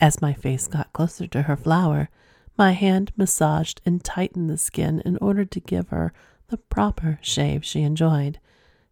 As 0.00 0.22
my 0.22 0.32
face 0.32 0.68
got 0.68 0.92
closer 0.92 1.26
to 1.26 1.42
her 1.42 1.56
flower, 1.56 2.10
my 2.56 2.72
hand 2.72 3.10
massaged 3.16 3.80
and 3.84 4.04
tightened 4.04 4.48
the 4.48 4.56
skin 4.56 5.02
in 5.04 5.16
order 5.16 5.44
to 5.44 5.58
give 5.58 5.88
her 5.88 6.12
the 6.46 6.58
proper 6.58 7.18
shave 7.22 7.64
she 7.64 7.82
enjoyed. 7.82 8.38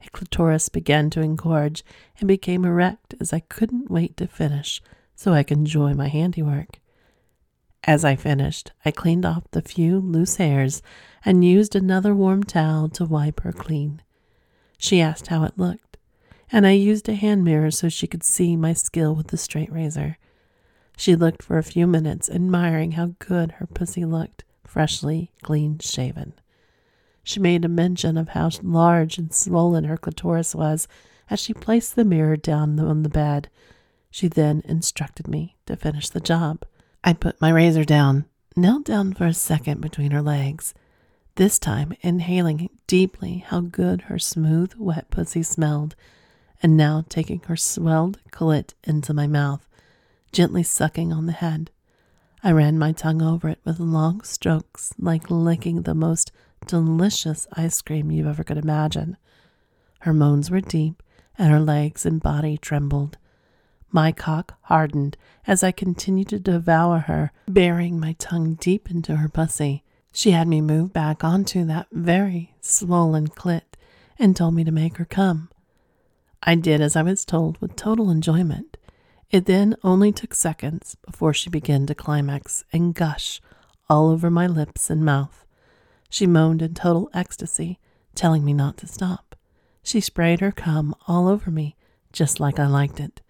A 0.05 0.11
clitoris 0.11 0.69
began 0.69 1.09
to 1.11 1.21
engorge 1.21 1.85
and 2.19 2.27
became 2.27 2.65
erect 2.65 3.15
as 3.21 3.33
I 3.33 3.41
couldn't 3.41 3.93
wait 3.93 4.17
to 4.17 4.27
finish 4.27 4.83
so 5.15 5.33
I 5.33 5.45
could 5.45 5.59
enjoy 5.59 5.95
my 5.95 6.09
handiwork. 6.09 6.81
As 7.85 8.05
I 8.05 8.17
finished, 8.17 8.73
I 8.85 8.91
cleaned 8.91 9.25
off 9.25 9.51
the 9.51 9.63
few 9.63 9.99
loose 9.99 10.37
hairs 10.37 10.83
and 11.25 11.45
used 11.45 11.75
another 11.75 12.15
warm 12.15 12.43
towel 12.43 12.89
to 12.91 13.05
wipe 13.05 13.41
her 13.41 13.53
clean. 13.53 14.03
She 14.77 15.01
asked 15.01 15.29
how 15.29 15.45
it 15.45 15.59
looked, 15.59 15.97
and 16.51 16.67
I 16.67 16.73
used 16.73 17.09
a 17.09 17.15
hand 17.15 17.45
mirror 17.45 17.71
so 17.71 17.89
she 17.89 18.07
could 18.07 18.25
see 18.25 18.57
my 18.57 18.73
skill 18.73 19.15
with 19.15 19.29
the 19.29 19.37
straight 19.37 19.73
razor. 19.73 20.19
She 20.97 21.15
looked 21.15 21.43
for 21.43 21.59
a 21.59 21.63
few 21.63 21.87
minutes, 21.87 22.29
admiring 22.29 22.93
how 22.93 23.15
good 23.19 23.53
her 23.53 23.67
pussy 23.67 24.05
looked, 24.05 24.45
freshly 24.65 25.31
clean 25.43 25.79
shaven. 25.79 26.35
She 27.23 27.41
made 27.41 27.65
a 27.65 27.69
mention 27.69 28.17
of 28.17 28.31
how 28.31 28.51
large 28.63 29.19
and 29.19 29.33
swollen 29.33 29.85
her 29.85 29.97
clitoris 29.97 30.55
was 30.55 30.89
as 31.31 31.39
she 31.39 31.55
placed 31.55 31.95
the 31.95 32.05
mirror 32.05 32.37
down 32.37 32.79
on 32.81 33.03
the 33.03 33.09
bed. 33.09 33.49
She 34.11 34.29
then 34.29 34.63
instructed 34.65 35.29
me 35.29 35.57
to 35.67 35.77
finish 35.77 36.09
the 36.09 36.21
job. 36.21 36.65
I 37.05 37.13
put 37.13 37.41
my 37.41 37.51
razor 37.51 37.85
down, 37.85 38.27
knelt 38.57 38.85
down 38.85 39.15
for 39.15 39.27
a 39.27 39.35
second 39.35 39.81
between 39.81 40.11
her 40.11 40.23
legs, 40.23 40.75
this 41.37 41.59
time 41.59 41.93
inhaling 42.01 42.69
deeply 42.87 43.45
how 43.47 43.61
good 43.61 44.03
her 44.03 44.19
smooth, 44.19 44.75
wet 44.77 45.09
pussy 45.11 45.43
smelled, 45.43 45.95
and 46.63 46.77
now 46.77 47.05
taking 47.09 47.41
her 47.47 47.57
swelled 47.57 48.19
clit 48.33 48.75
into 48.83 49.15
my 49.15 49.27
mouth, 49.29 49.67
gently 50.33 50.65
sucking 50.65 51.13
on 51.13 51.27
the 51.27 51.33
head. 51.33 51.71
I 52.43 52.51
ran 52.53 52.79
my 52.79 52.93
tongue 52.93 53.23
over 53.23 53.49
it 53.49 53.61
with 53.65 53.79
long 53.79 54.23
strokes 54.23 54.93
like 54.99 55.31
licking 55.31 55.83
the 55.83 55.95
most 55.95 56.33
delicious 56.67 57.47
ice 57.53 57.81
cream 57.83 58.11
you 58.11 58.29
ever 58.29 58.43
could 58.43 58.59
imagine. 58.59 59.17
Her 60.01 60.13
moans 60.13 60.51
were 60.51 60.61
deep, 60.61 61.03
and 61.37 61.53
her 61.53 61.61
legs 61.61 62.05
and 62.05 62.21
body 62.21 62.59
trembled. 62.59 63.17
My 63.91 64.13
cock 64.13 64.55
hardened 64.63 65.17
as 65.47 65.63
I 65.63 65.73
continued 65.73 66.29
to 66.29 66.39
devour 66.39 67.01
her, 67.01 67.33
burying 67.47 67.99
my 67.99 68.15
tongue 68.19 68.55
deep 68.55 68.91
into 68.91 69.17
her 69.17 69.29
pussy. 69.29 69.83
She 70.13 70.33
had 70.33 70.49
me 70.49 70.61
move 70.61 70.93
back 70.93 71.25
onto 71.25 71.65
that 71.65 71.87
very 71.91 72.55
swollen 72.61 73.29
clit 73.29 73.63
and 74.19 74.37
told 74.37 74.55
me 74.55 74.65
to 74.65 74.73
make 74.73 74.97
her 74.99 75.05
come. 75.05 75.49
I 76.43 76.55
did 76.55 76.81
as 76.81 76.97
I 76.97 77.03
was 77.03 77.25
told 77.25 77.59
with 77.59 77.77
total 77.77 78.11
enjoyment. 78.11 78.77
It 79.31 79.47
then 79.47 79.77
only 79.83 80.13
took 80.13 80.35
seconds 80.35 80.97
before 81.05 81.35
she 81.35 81.51
began 81.51 81.87
to 81.87 81.95
climax 81.95 82.65
and 82.73 82.95
gush 82.95 83.41
all 83.89 84.09
over 84.09 84.31
my 84.31 84.47
lips 84.47 84.91
and 84.91 85.05
mouth. 85.05 85.45
She 86.11 86.27
moaned 86.27 86.63
in 86.63 86.75
total 86.75 87.11
ecstasy, 87.13 87.79
telling 88.15 88.45
me 88.45 88.53
not 88.53 88.77
to 88.79 88.87
stop. 88.87 89.35
She 89.83 90.01
sprayed 90.01 90.41
her 90.41 90.53
cum 90.53 90.95
all 91.07 91.29
over 91.29 91.51
me, 91.51 91.77
just 92.13 92.41
like 92.41 92.59
I 92.59 92.67
liked 92.67 93.01
it. 93.01 93.21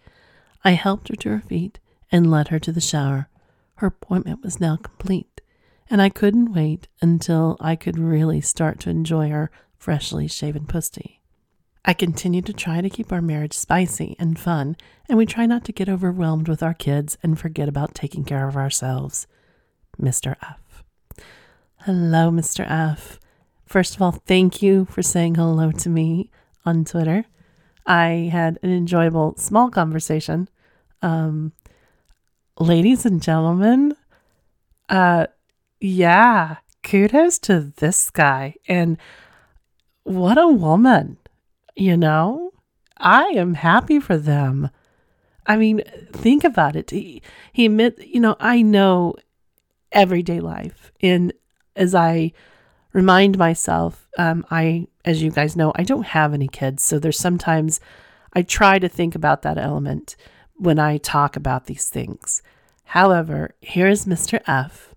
I 0.65 0.73
helped 0.73 1.09
her 1.09 1.17
to 1.17 1.31
her 1.31 1.41
feet 1.41 1.79
and 2.11 2.31
led 2.31 2.49
her 2.49 2.59
to 2.59 2.73
the 2.73 2.81
shower. 2.81 3.29
Her 3.77 3.89
appointment 3.89 4.43
was 4.43 4.61
now 4.61 4.77
complete, 4.77 5.41
and 5.89 6.03
I 6.03 6.09
couldn't 6.09 6.53
wait 6.53 6.89
until 7.01 7.57
I 7.61 7.77
could 7.77 7.99
really 7.99 8.41
start 8.41 8.81
to 8.81 8.91
enjoy 8.91 9.31
her 9.31 9.51
freshly 9.77 10.27
shaven 10.27 10.67
pussy. 10.67 11.21
I 11.85 11.95
continued 11.95 12.45
to 12.47 12.53
try 12.53 12.81
to 12.81 12.91
keep 12.91 13.13
our 13.13 13.23
marriage 13.23 13.55
spicy 13.55 14.17
and 14.19 14.39
fun, 14.39 14.77
and 15.09 15.17
we 15.17 15.25
try 15.25 15.47
not 15.47 15.65
to 15.65 15.73
get 15.73 15.89
overwhelmed 15.89 16.49
with 16.49 16.63
our 16.63 16.75
kids 16.75 17.17
and 17.23 17.39
forget 17.39 17.69
about 17.69 17.95
taking 17.95 18.25
care 18.25 18.49
of 18.49 18.57
ourselves. 18.57 19.27
Mr. 20.01 20.37
F. 20.43 20.85
Hello, 21.83 22.31
Mr. 22.31 22.69
F. 22.69 23.19
First 23.65 23.95
of 23.95 24.03
all, 24.03 24.13
thank 24.13 24.61
you 24.61 24.87
for 24.87 25.03
saying 25.03 25.37
hello 25.37 25.71
to 25.71 25.89
me 25.89 26.31
on 26.67 26.85
Twitter. 26.85 27.25
I 27.89 28.29
had 28.31 28.59
an 28.63 28.71
enjoyable 28.71 29.35
small 29.39 29.71
conversation. 29.71 30.49
Um, 31.03 31.53
ladies 32.61 33.07
and 33.07 33.23
gentlemen, 33.23 33.97
uh, 34.89 35.27
yeah, 35.81 36.57
kudos 36.83 37.39
to 37.41 37.73
this 37.77 38.11
guy. 38.11 38.57
And 38.69 38.99
what 40.05 40.39
a 40.39 40.49
woman, 40.49 41.17
you 41.75 41.97
know? 41.97 42.53
I 42.99 43.25
am 43.37 43.55
happy 43.55 44.01
for 44.01 44.19
them. 44.19 44.71
I 45.47 45.57
mean, 45.57 45.83
think 46.13 46.45
about 46.45 46.77
it. 46.77 46.91
He, 46.91 47.23
he 47.53 47.67
admit, 47.67 48.07
you 48.07 48.21
know, 48.21 48.37
I 48.39 48.61
know 48.61 49.15
everyday 49.93 50.41
life 50.41 50.93
And 51.01 51.33
as 51.75 51.95
I 51.95 52.33
remind 52.93 53.39
myself, 53.39 54.09
um, 54.19 54.45
I, 54.51 54.89
as 55.09 55.23
you 55.23 55.31
guys 55.31 55.57
know, 55.57 55.73
I 55.75 55.85
don't 55.85 56.07
have 56.09 56.35
any 56.35 56.49
kids. 56.49 56.83
So 56.83 56.99
there's 56.99 57.19
sometimes 57.19 57.81
I 58.35 58.43
try 58.43 58.79
to 58.79 58.89
think 58.89 59.15
about 59.15 59.41
that 59.43 59.57
element 59.57 60.17
when 60.55 60.79
I 60.79 60.99
talk 60.99 61.35
about 61.35 61.65
these 61.65 61.89
things. 61.89 62.43
However, 62.85 63.55
here 63.63 63.89
is 63.89 64.05
Mr. 64.05 64.41
F 64.47 64.95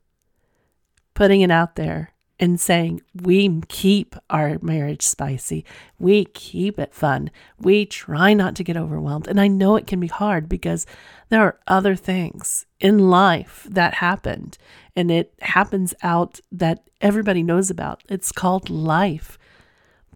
putting 1.13 1.41
it 1.41 1.51
out 1.51 1.75
there 1.75 2.13
and 2.41 2.59
saying, 2.59 3.01
we 3.13 3.61
keep 3.69 4.15
our 4.29 4.57
marriage 4.61 5.03
spicy. 5.03 5.63
We 5.97 6.25
keep 6.25 6.77
it 6.77 6.93
fun. 6.93 7.31
We 7.59 7.85
try 7.85 8.33
not 8.33 8.55
to 8.55 8.63
get 8.63 8.75
overwhelmed. 8.75 9.27
And 9.27 9.39
I 9.39 9.47
know 9.47 9.75
it 9.75 9.87
can 9.87 9.99
be 9.99 10.07
hard 10.07 10.49
because 10.49 10.85
there 11.29 11.41
are 11.41 11.59
other 11.67 11.95
things 11.95 12.65
in 12.79 13.09
life 13.09 13.65
that 13.69 13.95
happened 13.95 14.57
and 14.95 15.09
it 15.09 15.33
happens 15.41 15.93
out 16.03 16.41
that 16.51 16.89
everybody 16.99 17.43
knows 17.43 17.69
about. 17.69 18.03
It's 18.09 18.31
called 18.31 18.69
life. 18.69 19.37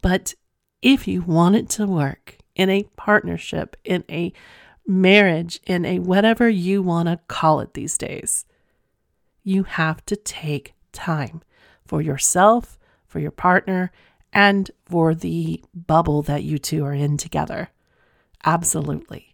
But 0.06 0.36
if 0.84 1.08
you 1.08 1.24
want 1.24 1.56
it 1.56 1.68
to 1.70 1.88
work 1.88 2.38
in 2.54 2.70
a 2.70 2.84
partnership, 2.96 3.76
in 3.84 4.04
a 4.08 4.34
marriage, 4.86 5.60
in 5.66 5.84
a 5.84 5.98
whatever 5.98 6.48
you 6.48 6.84
want 6.84 7.10
to 7.10 7.20
call 7.28 7.60
it 7.60 7.74
these 7.74 7.98
days, 7.98 8.46
you 9.42 9.64
have 9.64 10.06
to 10.06 10.16
take 10.16 10.76
time 10.92 11.42
for 11.88 12.04
yourself, 12.04 12.78
for 13.08 13.18
your 13.18 13.32
partner, 13.32 13.92
and 14.32 14.70
for 14.86 15.16
the 15.16 15.64
bubble 15.74 16.22
that 16.22 16.44
you 16.44 16.60
two 16.60 16.86
are 16.86 16.94
in 16.94 17.18
together. 17.18 17.70
Absolutely. 18.46 19.34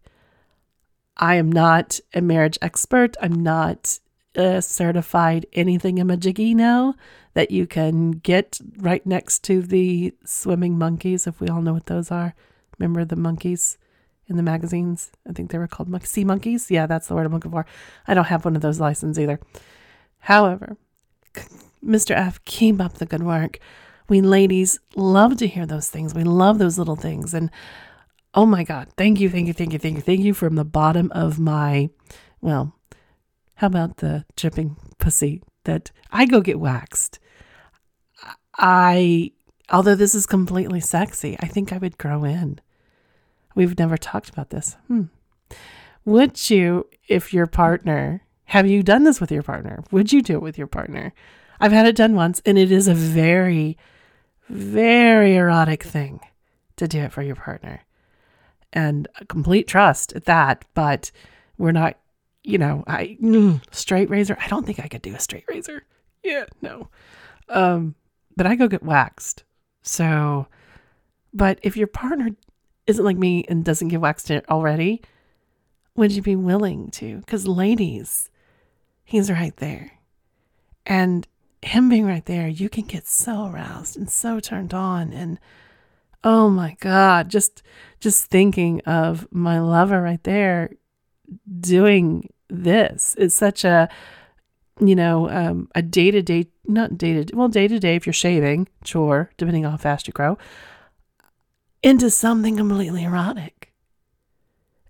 I 1.17 1.35
am 1.35 1.51
not 1.51 1.99
a 2.13 2.21
marriage 2.21 2.57
expert. 2.61 3.17
I'm 3.21 3.43
not 3.43 3.99
a 4.35 4.61
certified 4.61 5.47
anything 5.51 5.97
in 5.97 6.09
a 6.09 6.15
jiggy 6.15 6.55
now 6.55 6.95
that 7.33 7.51
you 7.51 7.65
can 7.65 8.11
get 8.11 8.59
right 8.77 9.05
next 9.05 9.43
to 9.45 9.61
the 9.61 10.13
swimming 10.25 10.77
monkeys, 10.77 11.27
if 11.27 11.39
we 11.39 11.47
all 11.47 11.61
know 11.61 11.73
what 11.73 11.85
those 11.85 12.11
are. 12.11 12.35
Remember 12.77 13.05
the 13.05 13.15
monkeys 13.15 13.77
in 14.27 14.37
the 14.37 14.43
magazines? 14.43 15.11
I 15.27 15.33
think 15.33 15.51
they 15.51 15.57
were 15.57 15.67
called 15.67 16.05
sea 16.05 16.23
monkeys. 16.23 16.69
Yeah, 16.69 16.87
that's 16.87 17.07
the 17.07 17.15
word 17.15 17.25
I'm 17.25 17.33
looking 17.33 17.51
for. 17.51 17.65
I 18.07 18.13
don't 18.13 18.25
have 18.25 18.45
one 18.45 18.55
of 18.55 18.61
those 18.61 18.79
licenses 18.79 19.19
either. 19.19 19.39
However, 20.19 20.77
Mr. 21.83 22.11
F, 22.11 22.43
keep 22.45 22.79
up 22.81 22.95
the 22.95 23.05
good 23.05 23.23
work. 23.23 23.59
We 24.09 24.21
ladies 24.21 24.79
love 24.95 25.37
to 25.37 25.47
hear 25.47 25.65
those 25.65 25.89
things. 25.89 26.13
We 26.13 26.23
love 26.23 26.59
those 26.59 26.77
little 26.77 26.95
things. 26.95 27.33
And 27.33 27.49
oh 28.33 28.45
my 28.45 28.63
God, 28.63 28.89
thank 28.97 29.19
you, 29.19 29.29
thank 29.29 29.47
you, 29.47 29.53
thank 29.53 29.73
you, 29.73 29.79
thank 29.79 29.95
you, 29.95 30.01
thank 30.01 30.21
you 30.21 30.33
from 30.33 30.55
the 30.55 30.65
bottom 30.65 31.11
of 31.11 31.39
my, 31.39 31.89
well, 32.41 32.75
how 33.55 33.67
about 33.67 33.97
the 33.97 34.25
dripping 34.35 34.75
pussy 34.97 35.41
that 35.63 35.91
I 36.11 36.25
go 36.25 36.41
get 36.41 36.59
waxed? 36.59 37.19
I, 38.61 39.31
although 39.71 39.95
this 39.95 40.15
is 40.15 40.25
completely 40.27 40.79
sexy, 40.79 41.35
I 41.39 41.47
think 41.47 41.73
I 41.73 41.79
would 41.79 41.97
grow 41.97 42.23
in. 42.23 42.61
We've 43.55 43.77
never 43.77 43.97
talked 43.97 44.29
about 44.29 44.51
this. 44.51 44.77
Hmm. 44.87 45.05
Would 46.05 46.49
you, 46.49 46.87
if 47.07 47.33
your 47.33 47.47
partner, 47.47 48.23
have 48.45 48.67
you 48.67 48.83
done 48.83 49.03
this 49.03 49.19
with 49.19 49.31
your 49.31 49.43
partner? 49.43 49.83
Would 49.91 50.13
you 50.13 50.21
do 50.21 50.35
it 50.35 50.41
with 50.41 50.57
your 50.57 50.67
partner? 50.67 51.13
I've 51.59 51.71
had 51.71 51.85
it 51.87 51.95
done 51.95 52.15
once, 52.15 52.41
and 52.45 52.57
it 52.57 52.71
is 52.71 52.87
a 52.87 52.93
very, 52.93 53.77
very 54.47 55.35
erotic 55.35 55.83
thing 55.83 56.21
to 56.77 56.87
do 56.87 56.99
it 56.99 57.11
for 57.11 57.21
your 57.21 57.35
partner. 57.35 57.81
And 58.73 59.07
complete 59.27 59.67
trust 59.67 60.13
at 60.13 60.25
that, 60.25 60.65
but 60.73 61.11
we're 61.57 61.71
not, 61.71 61.97
you 62.43 62.57
know, 62.57 62.83
I 62.87 63.17
mm, 63.21 63.61
straight 63.71 64.09
razor. 64.09 64.37
I 64.39 64.47
don't 64.47 64.65
think 64.65 64.79
I 64.79 64.87
could 64.87 65.01
do 65.01 65.13
a 65.13 65.19
straight 65.19 65.45
razor. 65.47 65.83
Yeah, 66.23 66.45
no. 66.61 66.89
Um, 67.49 67.95
I 68.45 68.55
go 68.55 68.67
get 68.67 68.83
waxed. 68.83 69.43
So, 69.81 70.47
but 71.33 71.59
if 71.63 71.75
your 71.77 71.87
partner 71.87 72.29
isn't 72.87 73.03
like 73.03 73.17
me 73.17 73.45
and 73.47 73.63
doesn't 73.63 73.89
get 73.89 74.01
waxed 74.01 74.31
already, 74.49 75.01
would 75.95 76.11
you 76.11 76.21
be 76.21 76.35
willing 76.35 76.89
to? 76.91 77.17
Because, 77.17 77.47
ladies, 77.47 78.29
he's 79.03 79.31
right 79.31 79.55
there. 79.57 79.99
And 80.85 81.27
him 81.61 81.89
being 81.89 82.05
right 82.05 82.25
there, 82.25 82.47
you 82.47 82.69
can 82.69 82.85
get 82.85 83.07
so 83.07 83.47
aroused 83.47 83.97
and 83.97 84.09
so 84.09 84.39
turned 84.39 84.73
on. 84.73 85.13
And 85.13 85.39
oh 86.23 86.49
my 86.49 86.75
God, 86.79 87.29
just 87.29 87.61
just 87.99 88.25
thinking 88.25 88.81
of 88.81 89.27
my 89.31 89.59
lover 89.59 90.01
right 90.01 90.23
there 90.23 90.71
doing 91.59 92.29
this 92.49 93.15
is 93.15 93.33
such 93.33 93.63
a 93.63 93.89
you 94.81 94.95
know 94.95 95.29
um, 95.29 95.69
a 95.75 95.81
day 95.81 96.11
to 96.11 96.21
day 96.21 96.47
not 96.65 96.97
day 96.97 97.23
to 97.23 97.35
well 97.35 97.47
day 97.47 97.67
to 97.67 97.79
day 97.79 97.95
if 97.95 98.05
you're 98.05 98.13
shaving 98.13 98.67
chore 98.83 99.31
depending 99.37 99.65
on 99.65 99.71
how 99.71 99.77
fast 99.77 100.07
you 100.07 100.13
grow 100.13 100.37
into 101.83 102.09
something 102.09 102.57
completely 102.57 103.03
erotic 103.03 103.71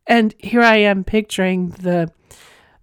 and 0.07 0.35
here 0.39 0.61
I 0.61 0.77
am 0.77 1.03
picturing 1.03 1.69
the 1.69 2.11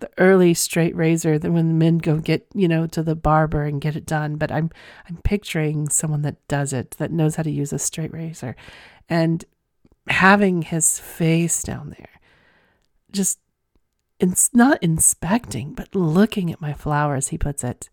the 0.01 0.11
early 0.17 0.55
straight 0.55 0.95
razor 0.95 1.39
that 1.39 1.51
when 1.51 1.77
men 1.77 1.99
go 1.99 2.19
get, 2.19 2.47
you 2.55 2.69
know, 2.69 2.87
to 2.87 3.03
the 3.03 3.17
barber 3.17 3.65
and 3.65 3.81
get 3.81 3.97
it 3.97 4.07
done. 4.07 4.37
But 4.37 4.53
I'm 4.53 4.71
I'm 5.09 5.17
picturing 5.19 5.89
someone 5.89 6.23
that 6.23 6.37
does 6.49 6.73
it, 6.73 6.93
that 6.93 7.11
knows 7.13 7.35
how 7.35 7.43
to 7.43 7.51
use 7.51 7.73
a 7.73 7.79
straight 7.79 8.13
razor. 8.13 8.55
And 9.09 9.45
having 10.09 10.63
his 10.63 10.99
face 10.99 11.63
down 11.63 11.91
there, 11.99 12.21
just 13.13 13.41
it's 14.21 14.51
not 14.53 14.83
inspecting, 14.83 15.75
but 15.75 15.95
looking 15.95 16.53
at 16.53 16.61
my 16.61 16.73
flowers, 16.73 17.29
he 17.29 17.39
puts 17.39 17.63
it. 17.63 17.89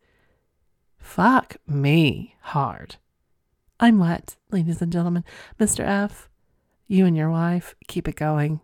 Fuck 0.97 1.57
me 1.67 2.35
hard. 2.41 2.95
I'm 3.79 3.99
wet, 3.99 4.35
ladies 4.51 4.81
and 4.81 4.91
gentlemen. 4.91 5.23
Mr. 5.59 5.81
F, 5.85 6.29
you 6.87 7.05
and 7.05 7.15
your 7.15 7.29
wife, 7.29 7.75
keep 7.87 8.07
it 8.07 8.15
going. 8.15 8.61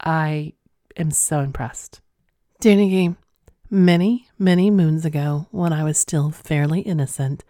I 0.00 0.54
am 0.96 1.10
so 1.10 1.40
impressed. 1.40 2.00
Dear 2.60 3.16
many, 3.70 4.28
many 4.38 4.70
moons 4.70 5.04
ago, 5.04 5.48
when 5.50 5.72
I 5.72 5.84
was 5.84 5.98
still 5.98 6.30
fairly 6.30 6.80
innocent, 6.80 7.44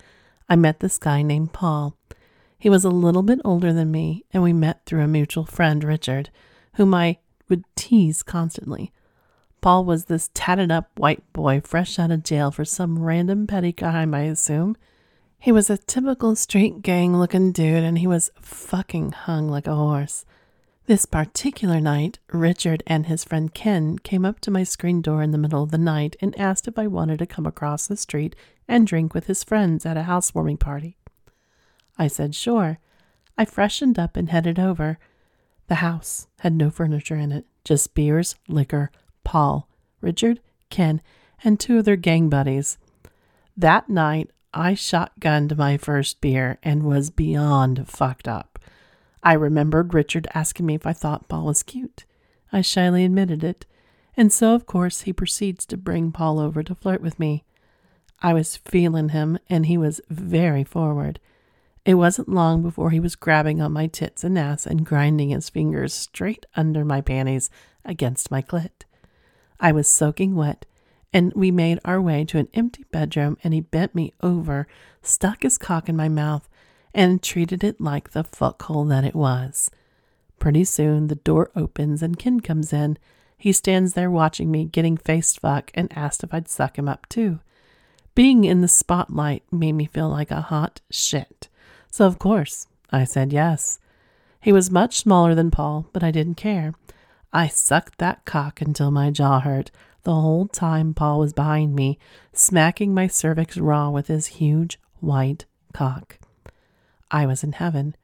I 0.48 0.56
met 0.56 0.80
this 0.80 0.98
guy 0.98 1.22
named 1.22 1.52
Paul. 1.52 1.96
He 2.58 2.70
was 2.70 2.84
a 2.84 2.90
little 2.90 3.22
bit 3.22 3.40
older 3.44 3.72
than 3.72 3.90
me, 3.90 4.24
and 4.32 4.42
we 4.42 4.52
met 4.52 4.86
through 4.86 5.02
a 5.02 5.08
mutual 5.08 5.44
friend, 5.44 5.84
Richard, 5.84 6.30
whom 6.74 6.94
I 6.94 7.18
would 7.48 7.64
tease 7.76 8.22
constantly. 8.22 8.90
Paul 9.64 9.86
was 9.86 10.04
this 10.04 10.30
tatted 10.34 10.70
up 10.70 10.90
white 10.98 11.22
boy 11.32 11.62
fresh 11.62 11.98
out 11.98 12.10
of 12.10 12.22
jail 12.22 12.50
for 12.50 12.66
some 12.66 12.98
random 12.98 13.46
petty 13.46 13.72
crime, 13.72 14.12
I 14.12 14.24
assume. 14.24 14.76
He 15.38 15.52
was 15.52 15.70
a 15.70 15.78
typical 15.78 16.36
street 16.36 16.82
gang 16.82 17.16
looking 17.16 17.50
dude, 17.50 17.82
and 17.82 17.96
he 17.96 18.06
was 18.06 18.30
fucking 18.42 19.12
hung 19.12 19.48
like 19.48 19.66
a 19.66 19.74
horse. 19.74 20.26
This 20.84 21.06
particular 21.06 21.80
night, 21.80 22.18
Richard 22.30 22.82
and 22.86 23.06
his 23.06 23.24
friend 23.24 23.54
Ken 23.54 23.98
came 24.00 24.26
up 24.26 24.38
to 24.40 24.50
my 24.50 24.64
screen 24.64 25.00
door 25.00 25.22
in 25.22 25.30
the 25.30 25.38
middle 25.38 25.62
of 25.62 25.70
the 25.70 25.78
night 25.78 26.14
and 26.20 26.38
asked 26.38 26.68
if 26.68 26.78
I 26.78 26.86
wanted 26.86 27.20
to 27.20 27.26
come 27.26 27.46
across 27.46 27.86
the 27.86 27.96
street 27.96 28.36
and 28.68 28.86
drink 28.86 29.14
with 29.14 29.28
his 29.28 29.42
friends 29.42 29.86
at 29.86 29.96
a 29.96 30.02
housewarming 30.02 30.58
party. 30.58 30.98
I 31.98 32.08
said 32.08 32.34
sure. 32.34 32.80
I 33.38 33.46
freshened 33.46 33.98
up 33.98 34.14
and 34.14 34.28
headed 34.28 34.58
over. 34.58 34.98
The 35.68 35.76
house 35.76 36.26
had 36.40 36.52
no 36.52 36.68
furniture 36.68 37.16
in 37.16 37.32
it, 37.32 37.46
just 37.64 37.94
beers, 37.94 38.34
liquor, 38.46 38.90
Paul, 39.24 39.68
Richard, 40.00 40.40
Ken, 40.70 41.02
and 41.42 41.58
two 41.58 41.78
of 41.78 41.84
their 41.84 41.96
gang 41.96 42.28
buddies. 42.28 42.78
That 43.56 43.88
night, 43.88 44.30
I 44.52 44.74
shotgunned 44.74 45.56
my 45.56 45.76
first 45.76 46.20
beer 46.20 46.58
and 46.62 46.84
was 46.84 47.10
beyond 47.10 47.88
fucked 47.88 48.28
up. 48.28 48.58
I 49.22 49.32
remembered 49.32 49.94
Richard 49.94 50.28
asking 50.34 50.66
me 50.66 50.74
if 50.74 50.86
I 50.86 50.92
thought 50.92 51.28
Paul 51.28 51.46
was 51.46 51.62
cute. 51.62 52.04
I 52.52 52.60
shyly 52.60 53.04
admitted 53.04 53.42
it, 53.42 53.66
and 54.16 54.32
so, 54.32 54.54
of 54.54 54.66
course, 54.66 55.02
he 55.02 55.12
proceeds 55.12 55.66
to 55.66 55.76
bring 55.76 56.12
Paul 56.12 56.38
over 56.38 56.62
to 56.62 56.74
flirt 56.74 57.00
with 57.00 57.18
me. 57.18 57.44
I 58.20 58.32
was 58.32 58.56
feeling 58.56 59.08
him, 59.08 59.38
and 59.50 59.66
he 59.66 59.76
was 59.76 60.00
very 60.08 60.62
forward. 60.62 61.18
It 61.84 61.94
wasn't 61.94 62.28
long 62.28 62.62
before 62.62 62.90
he 62.90 63.00
was 63.00 63.16
grabbing 63.16 63.60
on 63.60 63.72
my 63.72 63.86
tits 63.86 64.24
and 64.24 64.38
ass 64.38 64.66
and 64.66 64.86
grinding 64.86 65.30
his 65.30 65.50
fingers 65.50 65.92
straight 65.92 66.46
under 66.56 66.84
my 66.84 67.00
panties 67.00 67.50
against 67.84 68.30
my 68.30 68.40
clit. 68.40 68.84
I 69.60 69.72
was 69.72 69.88
soaking 69.88 70.34
wet, 70.34 70.66
and 71.12 71.32
we 71.34 71.50
made 71.50 71.78
our 71.84 72.00
way 72.00 72.24
to 72.24 72.38
an 72.38 72.48
empty 72.54 72.84
bedroom, 72.90 73.38
and 73.44 73.54
he 73.54 73.60
bent 73.60 73.94
me 73.94 74.12
over, 74.22 74.66
stuck 75.02 75.42
his 75.42 75.58
cock 75.58 75.88
in 75.88 75.96
my 75.96 76.08
mouth, 76.08 76.48
and 76.92 77.22
treated 77.22 77.64
it 77.64 77.80
like 77.80 78.10
the 78.10 78.24
fuckhole 78.24 78.88
that 78.88 79.04
it 79.04 79.14
was. 79.14 79.70
Pretty 80.38 80.64
soon 80.64 81.06
the 81.06 81.14
door 81.14 81.50
opens 81.56 82.02
and 82.02 82.18
Ken 82.18 82.40
comes 82.40 82.72
in. 82.72 82.98
He 83.36 83.52
stands 83.52 83.94
there 83.94 84.10
watching 84.10 84.50
me 84.50 84.64
getting 84.64 84.96
faced 84.96 85.40
fuck 85.40 85.70
and 85.74 85.96
asked 85.96 86.22
if 86.22 86.34
I'd 86.34 86.48
suck 86.48 86.78
him 86.78 86.88
up 86.88 87.08
too. 87.08 87.40
Being 88.14 88.44
in 88.44 88.60
the 88.60 88.68
spotlight 88.68 89.42
made 89.50 89.72
me 89.72 89.86
feel 89.86 90.08
like 90.08 90.30
a 90.30 90.40
hot 90.40 90.80
shit. 90.90 91.48
So, 91.90 92.06
of 92.06 92.18
course, 92.18 92.66
I 92.90 93.04
said 93.04 93.32
yes. 93.32 93.80
He 94.40 94.52
was 94.52 94.70
much 94.70 94.98
smaller 94.98 95.34
than 95.34 95.50
Paul, 95.50 95.86
but 95.92 96.04
I 96.04 96.10
didn't 96.10 96.36
care. 96.36 96.74
I 97.34 97.48
sucked 97.48 97.98
that 97.98 98.24
cock 98.24 98.60
until 98.60 98.92
my 98.92 99.10
jaw 99.10 99.40
hurt, 99.40 99.72
the 100.04 100.14
whole 100.14 100.46
time 100.46 100.94
Paul 100.94 101.18
was 101.18 101.32
behind 101.32 101.74
me, 101.74 101.98
smacking 102.32 102.94
my 102.94 103.08
cervix 103.08 103.56
raw 103.56 103.90
with 103.90 104.06
his 104.06 104.26
huge 104.26 104.78
white 105.00 105.44
cock. 105.72 106.20
I 107.10 107.26
was 107.26 107.42
in 107.42 107.52
heaven. 107.52 107.96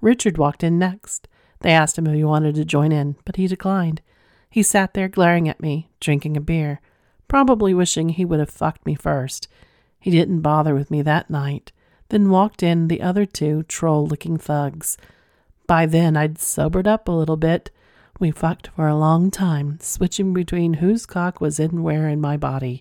Richard 0.00 0.36
walked 0.36 0.64
in 0.64 0.80
next. 0.80 1.28
They 1.60 1.70
asked 1.70 1.96
him 1.96 2.08
if 2.08 2.14
he 2.14 2.24
wanted 2.24 2.56
to 2.56 2.64
join 2.64 2.90
in, 2.90 3.14
but 3.24 3.36
he 3.36 3.46
declined. 3.46 4.02
He 4.50 4.64
sat 4.64 4.94
there 4.94 5.08
glaring 5.08 5.48
at 5.48 5.62
me, 5.62 5.88
drinking 6.00 6.36
a 6.36 6.40
beer, 6.40 6.80
probably 7.28 7.72
wishing 7.72 8.08
he 8.08 8.24
would 8.24 8.40
have 8.40 8.50
fucked 8.50 8.84
me 8.84 8.96
first. 8.96 9.46
He 10.00 10.10
didn't 10.10 10.40
bother 10.40 10.74
with 10.74 10.90
me 10.90 11.02
that 11.02 11.30
night, 11.30 11.70
then 12.08 12.30
walked 12.30 12.64
in 12.64 12.88
the 12.88 13.00
other 13.00 13.26
two 13.26 13.62
troll 13.62 14.08
looking 14.08 14.38
thugs. 14.38 14.98
By 15.68 15.86
then 15.86 16.16
I'd 16.16 16.38
sobered 16.38 16.88
up 16.88 17.06
a 17.06 17.12
little 17.12 17.36
bit. 17.36 17.70
We 18.22 18.30
fucked 18.30 18.68
for 18.76 18.86
a 18.86 18.94
long 18.94 19.32
time, 19.32 19.80
switching 19.80 20.32
between 20.32 20.74
whose 20.74 21.06
cock 21.06 21.40
was 21.40 21.58
in 21.58 21.82
where 21.82 22.08
in 22.08 22.20
my 22.20 22.36
body. 22.36 22.80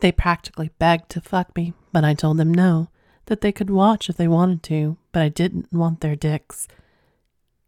They 0.00 0.10
practically 0.10 0.72
begged 0.80 1.10
to 1.10 1.20
fuck 1.20 1.54
me, 1.54 1.74
but 1.92 2.02
I 2.02 2.14
told 2.14 2.38
them 2.38 2.52
no 2.52 2.88
that 3.26 3.40
they 3.40 3.52
could 3.52 3.70
watch 3.70 4.10
if 4.10 4.16
they 4.16 4.26
wanted 4.26 4.64
to, 4.64 4.96
but 5.12 5.22
I 5.22 5.28
didn't 5.28 5.72
want 5.72 6.00
their 6.00 6.16
dicks. 6.16 6.66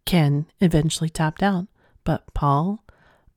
Ken 0.04 0.46
eventually 0.60 1.08
tapped 1.08 1.44
out, 1.44 1.68
but 2.02 2.24
Paul? 2.34 2.82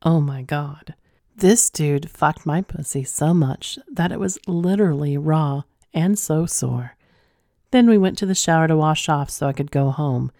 Oh 0.02 0.20
my 0.20 0.42
god. 0.42 0.96
This 1.36 1.70
dude 1.70 2.10
fucked 2.10 2.48
my 2.48 2.64
pussy 2.64 3.04
so 3.04 3.36
much 3.36 3.78
that 3.88 4.12
it 4.12 4.20
was 4.20 4.40
literally 4.48 5.16
raw 5.16 5.62
and 5.94 6.18
so 6.18 6.48
sore. 6.48 6.96
Then 7.70 7.88
we 7.88 8.00
went 8.00 8.18
to 8.18 8.26
the 8.26 8.34
shower 8.34 8.68
to 8.68 8.76
wash 8.76 9.08
off 9.08 9.30
so 9.30 9.46
I 9.48 9.54
could 9.54 9.70
go 9.70 9.92
home. 9.92 10.32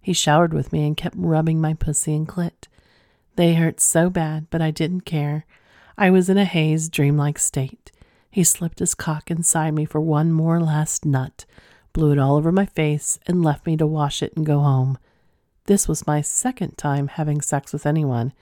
He 0.00 0.12
showered 0.12 0.54
with 0.54 0.72
me 0.72 0.86
and 0.86 0.96
kept 0.96 1.16
rubbing 1.18 1.60
my 1.60 1.74
pussy 1.74 2.14
and 2.14 2.26
clit. 2.26 2.68
They 3.36 3.54
hurt 3.54 3.80
so 3.80 4.10
bad, 4.10 4.46
but 4.50 4.62
I 4.62 4.70
didn't 4.70 5.02
care. 5.02 5.44
I 5.96 6.10
was 6.10 6.28
in 6.28 6.38
a 6.38 6.44
haze, 6.44 6.88
dreamlike 6.88 7.38
state. 7.38 7.92
He 8.30 8.44
slipped 8.44 8.78
his 8.78 8.94
cock 8.94 9.30
inside 9.30 9.74
me 9.74 9.84
for 9.84 10.00
one 10.00 10.32
more 10.32 10.60
last 10.60 11.04
nut, 11.04 11.44
blew 11.92 12.12
it 12.12 12.18
all 12.18 12.36
over 12.36 12.52
my 12.52 12.66
face, 12.66 13.18
and 13.26 13.44
left 13.44 13.66
me 13.66 13.76
to 13.76 13.86
wash 13.86 14.22
it 14.22 14.32
and 14.36 14.46
go 14.46 14.60
home. 14.60 14.98
This 15.66 15.86
was 15.86 16.06
my 16.06 16.20
second 16.20 16.78
time 16.78 17.08
having 17.08 17.40
sex 17.40 17.72
with 17.72 17.86
anyone, 17.86 18.32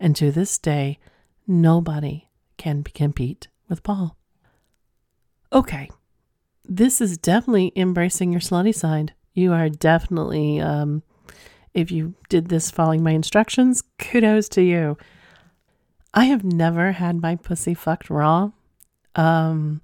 and 0.00 0.16
to 0.16 0.32
this 0.32 0.58
day, 0.58 0.98
nobody 1.46 2.28
can 2.56 2.82
compete 2.84 3.48
with 3.68 3.82
Paul. 3.82 4.16
Okay, 5.52 5.90
this 6.64 7.00
is 7.00 7.18
definitely 7.18 7.72
embracing 7.76 8.32
your 8.32 8.40
slutty 8.40 8.74
side. 8.74 9.12
You 9.34 9.52
are 9.52 9.68
definitely, 9.68 10.60
um, 10.60 11.02
if 11.74 11.90
you 11.90 12.14
did 12.28 12.48
this 12.48 12.70
following 12.70 13.02
my 13.02 13.12
instructions, 13.12 13.82
kudos 13.98 14.48
to 14.50 14.62
you. 14.62 14.96
I 16.14 16.26
have 16.26 16.44
never 16.44 16.92
had 16.92 17.22
my 17.22 17.36
pussy 17.36 17.74
fucked 17.74 18.10
raw. 18.10 18.50
Um, 19.14 19.80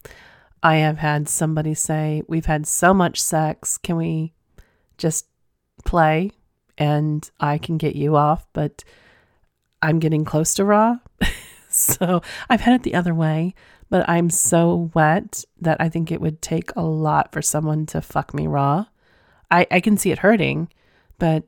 I 0.62 0.76
have 0.76 0.98
had 0.98 1.28
somebody 1.28 1.74
say, 1.74 2.22
We've 2.28 2.46
had 2.46 2.66
so 2.66 2.92
much 2.92 3.22
sex. 3.22 3.78
Can 3.78 3.96
we 3.96 4.34
just 4.98 5.26
play 5.84 6.32
and 6.76 7.28
I 7.40 7.58
can 7.58 7.78
get 7.78 7.96
you 7.96 8.16
off? 8.16 8.46
But 8.52 8.84
I'm 9.80 9.98
getting 9.98 10.24
close 10.24 10.54
to 10.54 10.64
raw. 10.64 10.98
so 11.68 12.20
I've 12.50 12.60
had 12.60 12.74
it 12.74 12.82
the 12.82 12.94
other 12.94 13.14
way, 13.14 13.54
but 13.88 14.08
I'm 14.08 14.28
so 14.28 14.90
wet 14.94 15.44
that 15.60 15.80
I 15.80 15.88
think 15.88 16.10
it 16.10 16.20
would 16.20 16.42
take 16.42 16.74
a 16.76 16.82
lot 16.82 17.32
for 17.32 17.40
someone 17.40 17.86
to 17.86 18.02
fuck 18.02 18.34
me 18.34 18.46
raw. 18.46 18.86
I, 19.50 19.66
I 19.70 19.80
can 19.80 19.96
see 19.96 20.10
it 20.10 20.18
hurting, 20.18 20.68
but 21.18 21.44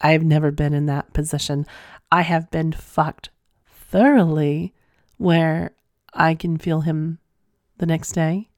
I've 0.00 0.24
never 0.24 0.50
been 0.50 0.74
in 0.74 0.86
that 0.86 1.12
position. 1.12 1.66
I 2.10 2.22
have 2.22 2.50
been 2.50 2.72
fucked 2.72 3.30
thoroughly 3.66 4.74
where 5.16 5.72
I 6.12 6.34
can 6.34 6.58
feel 6.58 6.80
him 6.80 7.18
the 7.78 7.86
next 7.86 8.12
day 8.12 8.50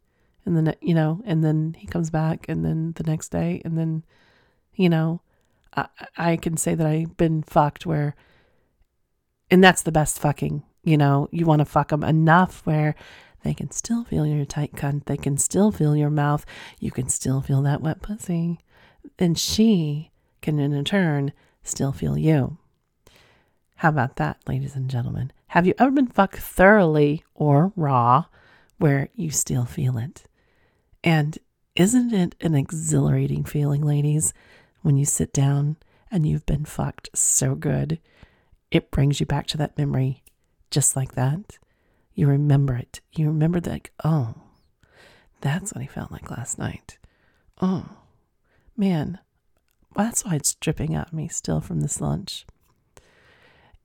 and 0.45 0.57
then 0.57 0.75
you 0.81 0.95
know 0.95 1.21
and 1.25 1.45
then 1.45 1.75
he 1.79 1.87
comes 1.87 2.11
back 2.11 2.47
and 2.49 2.65
then 2.65 2.93
the 2.97 3.05
next 3.05 3.29
day 3.29 3.63
and 3.65 3.79
then 3.79 4.05
you 4.75 4.89
know 4.89 5.21
I, 5.77 5.87
I 6.17 6.37
can 6.37 6.57
say 6.57 6.75
that 6.75 6.87
I've 6.87 7.17
been 7.17 7.43
fucked 7.43 7.87
where 7.87 8.15
and 9.51 9.63
that's 9.63 9.83
the 9.83 9.93
best 9.93 10.19
fucking 10.19 10.63
you 10.83 10.97
know 10.97 11.29
you 11.31 11.47
want 11.47 11.61
to 11.61 11.65
fuck 11.65 11.89
them 11.89 12.03
enough 12.03 12.63
where 12.65 12.95
they 13.43 13.55
can 13.55 13.71
still 13.71 14.05
feel 14.05 14.27
your 14.27 14.45
tight 14.45 14.73
cunt 14.73 15.05
they 15.05 15.17
can 15.17 15.37
still 15.37 15.71
feel 15.71 15.97
your 15.97 16.11
mouth 16.11 16.45
you 16.81 16.91
can 16.91 17.09
still 17.09 17.41
feel 17.41 17.63
that 17.63 17.81
wet 17.81 18.03
pussy 18.03 18.59
and 19.19 19.39
she 19.39 20.11
can 20.41 20.59
in 20.59 20.85
turn 20.85 21.33
still 21.63 21.93
feel 21.93 22.17
you 22.17 22.57
how 23.77 23.89
about 23.89 24.17
that 24.17 24.39
ladies 24.47 24.75
and 24.77 24.89
gentlemen 24.89 25.33
have 25.49 25.67
you 25.67 25.75
ever 25.79 25.91
been 25.91 26.07
fucked 26.07 26.39
thoroughly 26.39 27.25
or 27.35 27.73
raw 27.77 28.25
where 28.83 29.09
you 29.15 29.31
still 29.31 29.65
feel 29.65 29.97
it. 29.97 30.25
And 31.05 31.39
isn't 31.77 32.13
it 32.13 32.35
an 32.41 32.57
exhilarating 32.57 33.45
feeling, 33.45 33.81
ladies, 33.81 34.35
when 34.81 34.97
you 34.97 35.05
sit 35.05 35.33
down 35.33 35.77
and 36.11 36.27
you've 36.27 36.47
been 36.47 36.65
fucked 36.65 37.09
so 37.15 37.55
good? 37.55 38.01
It 38.73 38.91
brings 38.91 39.21
you 39.21 39.27
back 39.27 39.47
to 39.49 39.57
that 39.59 39.79
memory 39.79 40.25
just 40.73 40.97
like 40.97 41.15
that. 41.15 41.59
You 42.15 42.27
remember 42.27 42.75
it. 42.75 43.01
You 43.13 43.27
remember 43.27 43.61
that, 43.61 43.71
like, 43.71 43.93
oh, 44.05 44.35
that's 45.41 45.73
what 45.73 45.83
he 45.83 45.89
felt 45.89 46.13
like 46.13 46.31
last 46.31 46.59
night. 46.59 46.99
Oh, 47.61 47.89
man, 48.77 49.19
that's 49.97 50.25
why 50.25 50.35
it's 50.35 50.55
dripping 50.55 50.95
at 50.95 51.13
me 51.13 51.29
still 51.29 51.61
from 51.61 51.81
this 51.81 52.01
lunch. 52.01 52.47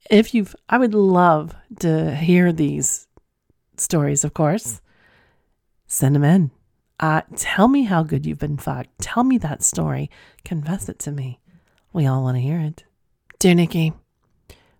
If 0.10 0.34
you've, 0.34 0.56
I 0.70 0.78
would 0.78 0.94
love 0.94 1.56
to 1.80 2.16
hear 2.16 2.52
these 2.52 3.08
stories, 3.78 4.24
of 4.24 4.34
course 4.34 4.82
send 5.88 6.16
them 6.16 6.24
in. 6.24 6.52
Uh, 7.00 7.22
tell 7.36 7.68
me 7.68 7.84
how 7.84 8.04
good 8.04 8.26
you've 8.26 8.40
been 8.40 8.58
fucked. 8.58 9.00
Tell 9.00 9.24
me 9.24 9.38
that 9.40 9.63
story. 9.63 10.10
Confess 10.44 10.90
it 10.90 11.00
to 11.00 11.12
me. 11.12 11.40
We 11.94 12.06
all 12.06 12.24
want 12.24 12.36
to 12.36 12.42
hear 12.42 12.60
it. 12.60 12.84
Dear 13.40 13.56
Nikky, 13.56 13.94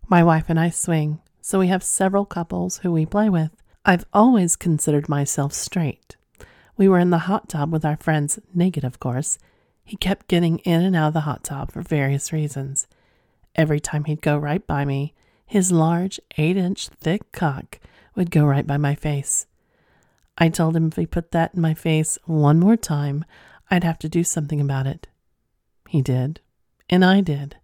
my 0.08 0.24
wife 0.24 0.46
and 0.50 0.60
I 0.60 0.70
swing, 0.70 1.20
so 1.48 1.60
we 1.60 1.68
have 1.68 1.82
several 1.82 2.26
couples 2.26 2.80
who 2.80 2.92
we 2.92 3.06
play 3.06 3.30
with. 3.30 3.52
I've 3.86 4.04
always 4.12 4.58
considered 4.58 5.08
myself 5.08 5.54
straight. 5.54 6.18
We 6.76 6.90
were 6.90 7.00
in 7.00 7.10
the 7.10 7.20
hot 7.20 7.48
tub 7.48 7.72
with 7.72 7.86
our 7.86 7.96
friends, 7.96 8.38
naked 8.54 8.84
of 8.84 9.00
course. 9.00 9.40
He 9.86 9.96
kept 9.96 10.28
getting 10.28 10.58
in 10.66 10.82
and 10.82 10.94
out 10.94 11.08
of 11.08 11.14
the 11.14 11.22
hot 11.22 11.46
tub 11.46 11.72
for 11.72 11.82
various 11.82 12.34
reasons. 12.34 12.86
Every 13.56 13.80
time 13.80 14.04
he'd 14.04 14.22
go 14.22 14.38
right 14.38 14.68
by 14.68 14.84
me, 14.84 15.14
his 15.46 15.72
large, 15.72 16.20
eight 16.38 16.58
inch 16.58 16.90
thick 16.90 17.32
cock 17.32 17.80
would 18.14 18.30
go 18.30 18.44
right 18.44 18.68
by 18.68 18.76
my 18.76 18.94
face. 18.94 19.48
I 20.38 20.50
told 20.50 20.76
him 20.76 20.88
if 20.88 20.98
he 20.98 21.06
put 21.06 21.32
that 21.32 21.56
in 21.56 21.62
my 21.62 21.74
face 21.74 22.18
one 22.26 22.60
more 22.60 22.76
time, 22.76 23.24
I'd 23.72 23.86
have 23.86 24.00
to 24.00 24.10
do 24.10 24.26
something 24.26 24.60
about 24.60 24.86
it. 24.86 25.08
He 25.88 26.02
did, 26.02 26.42
and 26.90 27.06
I 27.06 27.22
did. 27.22 27.56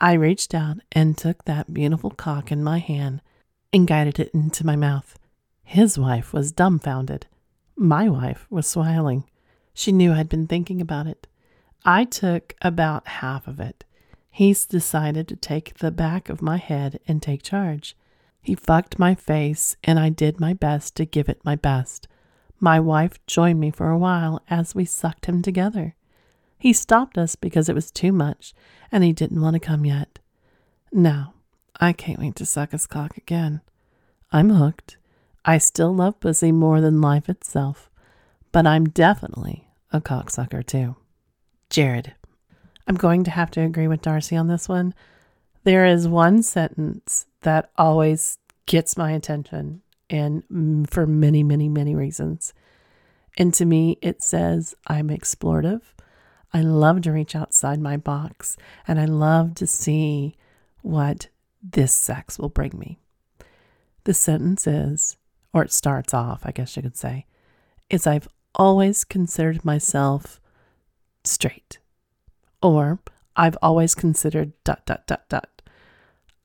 I 0.00 0.14
reached 0.14 0.54
out 0.54 0.78
and 0.92 1.16
took 1.16 1.44
that 1.44 1.74
beautiful 1.74 2.10
cock 2.10 2.50
in 2.50 2.64
my 2.64 2.78
hand 2.78 3.20
and 3.72 3.86
guided 3.86 4.18
it 4.18 4.30
into 4.32 4.64
my 4.64 4.74
mouth. 4.74 5.18
His 5.62 5.98
wife 5.98 6.32
was 6.32 6.52
dumbfounded. 6.52 7.26
My 7.76 8.08
wife 8.08 8.46
was 8.48 8.66
smiling. 8.66 9.24
She 9.74 9.92
knew 9.92 10.12
I'd 10.12 10.28
been 10.28 10.46
thinking 10.46 10.80
about 10.80 11.06
it. 11.06 11.26
I 11.84 12.04
took 12.04 12.54
about 12.62 13.06
half 13.06 13.46
of 13.46 13.60
it. 13.60 13.84
He's 14.30 14.64
decided 14.64 15.28
to 15.28 15.36
take 15.36 15.78
the 15.78 15.90
back 15.90 16.28
of 16.28 16.40
my 16.40 16.56
head 16.56 16.98
and 17.06 17.22
take 17.22 17.42
charge. 17.42 17.94
He 18.40 18.54
fucked 18.54 18.98
my 18.98 19.14
face, 19.14 19.76
and 19.84 19.98
I 19.98 20.08
did 20.08 20.40
my 20.40 20.54
best 20.54 20.96
to 20.96 21.04
give 21.04 21.28
it 21.28 21.44
my 21.44 21.56
best. 21.56 22.08
My 22.58 22.80
wife 22.80 23.24
joined 23.26 23.60
me 23.60 23.70
for 23.70 23.90
a 23.90 23.98
while 23.98 24.42
as 24.48 24.74
we 24.74 24.84
sucked 24.86 25.26
him 25.26 25.42
together. 25.42 25.94
He 26.60 26.74
stopped 26.74 27.16
us 27.16 27.36
because 27.36 27.68
it 27.70 27.74
was 27.74 27.90
too 27.90 28.12
much, 28.12 28.52
and 28.92 29.02
he 29.02 29.12
didn't 29.14 29.40
want 29.40 29.54
to 29.54 29.60
come 29.60 29.86
yet. 29.86 30.18
Now, 30.92 31.32
I 31.80 31.94
can't 31.94 32.18
wait 32.20 32.36
to 32.36 32.46
suck 32.46 32.72
his 32.72 32.86
cock 32.86 33.16
again. 33.16 33.62
I'm 34.30 34.50
hooked. 34.50 34.98
I 35.44 35.56
still 35.56 35.94
love 35.94 36.20
pussy 36.20 36.52
more 36.52 36.82
than 36.82 37.00
life 37.00 37.30
itself, 37.30 37.90
but 38.52 38.66
I'm 38.66 38.84
definitely 38.84 39.68
a 39.90 40.02
cocksucker 40.02 40.64
too. 40.64 40.96
Jared. 41.70 42.12
I'm 42.86 42.96
going 42.96 43.24
to 43.24 43.30
have 43.30 43.50
to 43.52 43.62
agree 43.62 43.88
with 43.88 44.02
Darcy 44.02 44.36
on 44.36 44.48
this 44.48 44.68
one. 44.68 44.94
There 45.64 45.86
is 45.86 46.06
one 46.06 46.42
sentence 46.42 47.26
that 47.40 47.70
always 47.78 48.38
gets 48.66 48.98
my 48.98 49.12
attention, 49.12 49.80
and 50.10 50.42
mm, 50.52 50.90
for 50.90 51.06
many, 51.06 51.42
many, 51.42 51.68
many 51.70 51.94
reasons. 51.94 52.52
And 53.38 53.54
to 53.54 53.64
me, 53.64 53.96
it 54.02 54.22
says 54.22 54.74
I'm 54.86 55.08
explorative. 55.08 55.82
I 56.52 56.62
love 56.62 57.02
to 57.02 57.12
reach 57.12 57.36
outside 57.36 57.80
my 57.80 57.96
box, 57.96 58.56
and 58.86 59.00
I 59.00 59.04
love 59.04 59.54
to 59.56 59.66
see 59.66 60.36
what 60.82 61.28
this 61.62 61.94
sex 61.94 62.38
will 62.38 62.48
bring 62.48 62.76
me. 62.76 62.98
The 64.04 64.14
sentence 64.14 64.66
is, 64.66 65.16
or 65.52 65.62
it 65.62 65.72
starts 65.72 66.12
off, 66.12 66.40
I 66.44 66.50
guess 66.50 66.76
you 66.76 66.82
could 66.82 66.96
say, 66.96 67.26
is 67.88 68.06
I've 68.06 68.28
always 68.54 69.04
considered 69.04 69.64
myself 69.64 70.40
straight, 71.22 71.78
or 72.62 72.98
I've 73.36 73.58
always 73.62 73.94
considered 73.94 74.52
dot, 74.64 74.86
dot, 74.86 75.06
dot, 75.06 75.28
dot. 75.28 75.62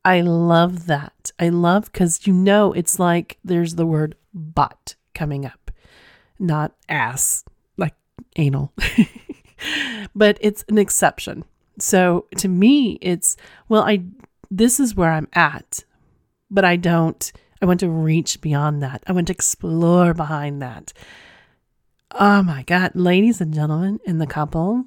I 0.03 0.21
love 0.21 0.85
that. 0.85 1.31
I 1.39 1.49
love 1.49 1.91
because 1.91 2.27
you 2.27 2.33
know 2.33 2.73
it's 2.73 2.99
like 2.99 3.39
there's 3.43 3.75
the 3.75 3.87
word 3.87 4.15
butt 4.33 4.95
coming 5.15 5.45
up, 5.45 5.71
not 6.37 6.75
ass, 6.87 7.43
like 7.75 7.95
anal. 8.35 8.71
but 10.15 10.37
it's 10.41 10.63
an 10.69 10.77
exception. 10.77 11.45
So 11.79 12.25
to 12.37 12.47
me, 12.47 12.97
it's, 13.01 13.35
well, 13.67 13.83
I, 13.83 14.03
this 14.49 14.79
is 14.79 14.95
where 14.95 15.11
I'm 15.11 15.27
at, 15.33 15.83
but 16.49 16.63
I 16.65 16.75
don't, 16.75 17.31
I 17.61 17.65
want 17.65 17.79
to 17.81 17.89
reach 17.89 18.41
beyond 18.41 18.81
that. 18.83 19.03
I 19.07 19.11
want 19.11 19.27
to 19.27 19.33
explore 19.33 20.13
behind 20.13 20.61
that. 20.61 20.93
Oh 22.11 22.43
my 22.43 22.63
God, 22.63 22.91
ladies 22.95 23.41
and 23.41 23.53
gentlemen 23.53 23.99
in 24.05 24.19
the 24.19 24.27
couple, 24.27 24.85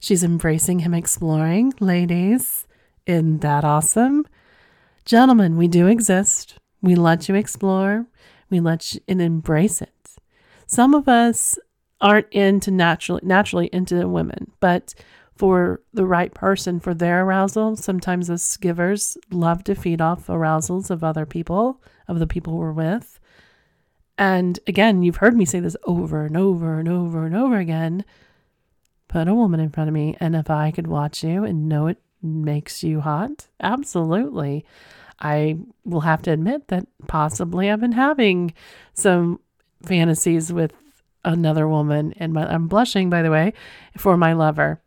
she's 0.00 0.24
embracing 0.24 0.80
him 0.80 0.94
exploring. 0.94 1.74
Ladies, 1.80 2.66
isn't 3.06 3.40
that 3.40 3.64
awesome? 3.64 4.26
Gentlemen, 5.04 5.56
we 5.56 5.68
do 5.68 5.86
exist. 5.86 6.58
We 6.80 6.94
let 6.94 7.28
you 7.28 7.34
explore. 7.34 8.06
We 8.50 8.60
let 8.60 8.94
you 8.94 9.00
and 9.08 9.20
embrace 9.20 9.82
it. 9.82 9.90
Some 10.66 10.94
of 10.94 11.08
us 11.08 11.58
aren't 12.00 12.32
into 12.32 12.70
naturally 12.70 13.20
naturally 13.24 13.68
into 13.72 14.08
women, 14.08 14.52
but 14.60 14.94
for 15.34 15.80
the 15.94 16.04
right 16.04 16.34
person 16.34 16.80
for 16.80 16.94
their 16.94 17.24
arousal, 17.24 17.76
sometimes 17.76 18.28
us 18.28 18.56
givers 18.56 19.16
love 19.30 19.62
to 19.64 19.74
feed 19.74 20.00
off 20.00 20.28
arousals 20.28 20.90
of 20.90 21.04
other 21.04 21.24
people, 21.24 21.80
of 22.08 22.18
the 22.18 22.26
people 22.26 22.56
we're 22.56 22.72
with. 22.72 23.20
And 24.18 24.58
again, 24.66 25.04
you've 25.04 25.16
heard 25.16 25.36
me 25.36 25.44
say 25.44 25.60
this 25.60 25.76
over 25.84 26.24
and 26.24 26.36
over 26.36 26.80
and 26.80 26.88
over 26.88 27.24
and 27.24 27.36
over 27.36 27.56
again. 27.56 28.04
Put 29.06 29.28
a 29.28 29.34
woman 29.34 29.60
in 29.60 29.70
front 29.70 29.88
of 29.88 29.94
me, 29.94 30.16
and 30.18 30.34
if 30.34 30.50
I 30.50 30.72
could 30.72 30.88
watch 30.88 31.22
you 31.22 31.44
and 31.44 31.68
know 31.68 31.86
it 31.86 31.98
makes 32.20 32.82
you 32.82 33.00
hot? 33.00 33.46
Absolutely. 33.60 34.64
I 35.20 35.58
will 35.84 36.00
have 36.00 36.22
to 36.22 36.32
admit 36.32 36.68
that 36.68 36.86
possibly 37.06 37.70
I've 37.70 37.80
been 37.80 37.92
having 37.92 38.54
some 38.92 39.40
fantasies 39.84 40.52
with 40.52 40.72
another 41.24 41.68
woman, 41.68 42.14
and 42.16 42.32
my, 42.32 42.46
I'm 42.46 42.68
blushing, 42.68 43.10
by 43.10 43.22
the 43.22 43.30
way, 43.30 43.52
for 43.96 44.16
my 44.16 44.32
lover. 44.32 44.80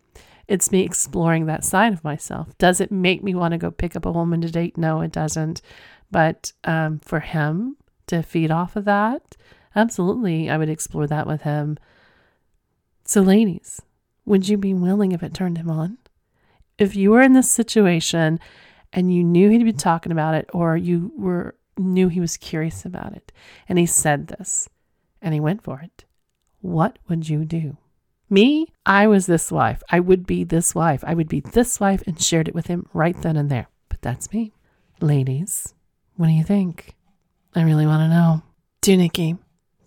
It's 0.48 0.72
me 0.72 0.82
exploring 0.82 1.46
that 1.46 1.63
side 1.63 1.94
of 1.94 2.04
myself. 2.04 2.58
Does 2.58 2.82
it 2.82 2.91
make 2.91 3.24
me 3.24 3.34
want 3.34 3.54
to 3.54 3.58
go 3.58 3.72
pick 3.72 3.96
up 3.96 4.06
a 4.06 4.12
woman 4.12 4.41
to 4.41 4.52
date? 4.52 4.78
No, 4.78 5.02
it 5.02 5.12
doesn't. 5.12 5.62
But 6.10 6.52
um, 6.65 7.00
for 7.00 7.22
him 7.22 7.78
to 8.08 8.22
feed 8.22 8.52
off 8.52 8.76
of 8.76 8.86
that, 8.86 9.38
absolutely, 9.76 10.50
I 10.50 10.58
would 10.58 10.70
explore 10.70 11.08
that 11.08 11.26
with 11.26 11.44
him. 11.44 11.78
So, 13.06 13.22
ladies, 13.22 13.82
would 14.26 14.48
you 14.50 14.58
be 14.58 14.74
willing 14.74 15.13
if 15.13 15.24
it 15.24 15.34
turned 15.34 15.58
him 15.58 15.70
on? 15.70 15.98
If 16.78 16.96
you 16.96 17.12
were 17.12 17.22
in 17.22 17.34
this 17.34 17.50
situation 17.50 18.39
and 18.91 19.13
you 19.13 19.24
knew 19.24 19.50
he'd 19.50 19.63
be 19.63 19.74
talking 19.74 20.12
about 20.12 20.36
it, 20.36 20.50
or 20.54 20.76
you 20.76 21.13
were 21.15 21.56
knew 21.78 22.10
he 22.10 22.20
was 22.20 22.38
curious 22.38 22.86
about 22.86 23.13
it, 23.13 23.32
and 23.70 23.80
he 23.80 23.86
said 23.86 24.28
this, 24.28 24.67
and 25.22 25.34
he 25.34 25.39
went 25.39 25.63
for 25.63 25.80
it, 25.80 26.06
what 26.62 26.97
would 27.08 27.28
you 27.28 27.45
do? 27.45 27.78
Me, 28.30 28.67
I 28.86 29.08
was 29.08 29.26
this 29.26 29.52
wife. 29.52 29.84
I 29.89 30.00
would 30.00 30.26
be 30.26 30.43
this 30.43 30.74
wife. 30.74 31.04
I 31.06 31.13
would 31.13 31.28
be 31.28 31.41
this 31.41 31.80
wife 31.80 32.02
and 32.08 32.21
shared 32.21 32.47
it 32.47 32.56
with 32.56 32.67
him 32.67 32.88
right 32.93 33.19
then 33.21 33.36
and 33.36 33.50
there. 33.50 33.67
But 33.89 34.02
that's 34.02 34.32
me. 34.32 34.54
Ladies, 35.02 35.74
what 36.15 36.28
do 36.28 36.34
you 36.34 36.43
think? 36.43 36.95
I 37.54 37.63
really 37.63 37.86
want 37.86 38.02
to 38.02 38.08
know. 38.08 38.43
To 38.84 38.97
Nikky, 38.97 39.38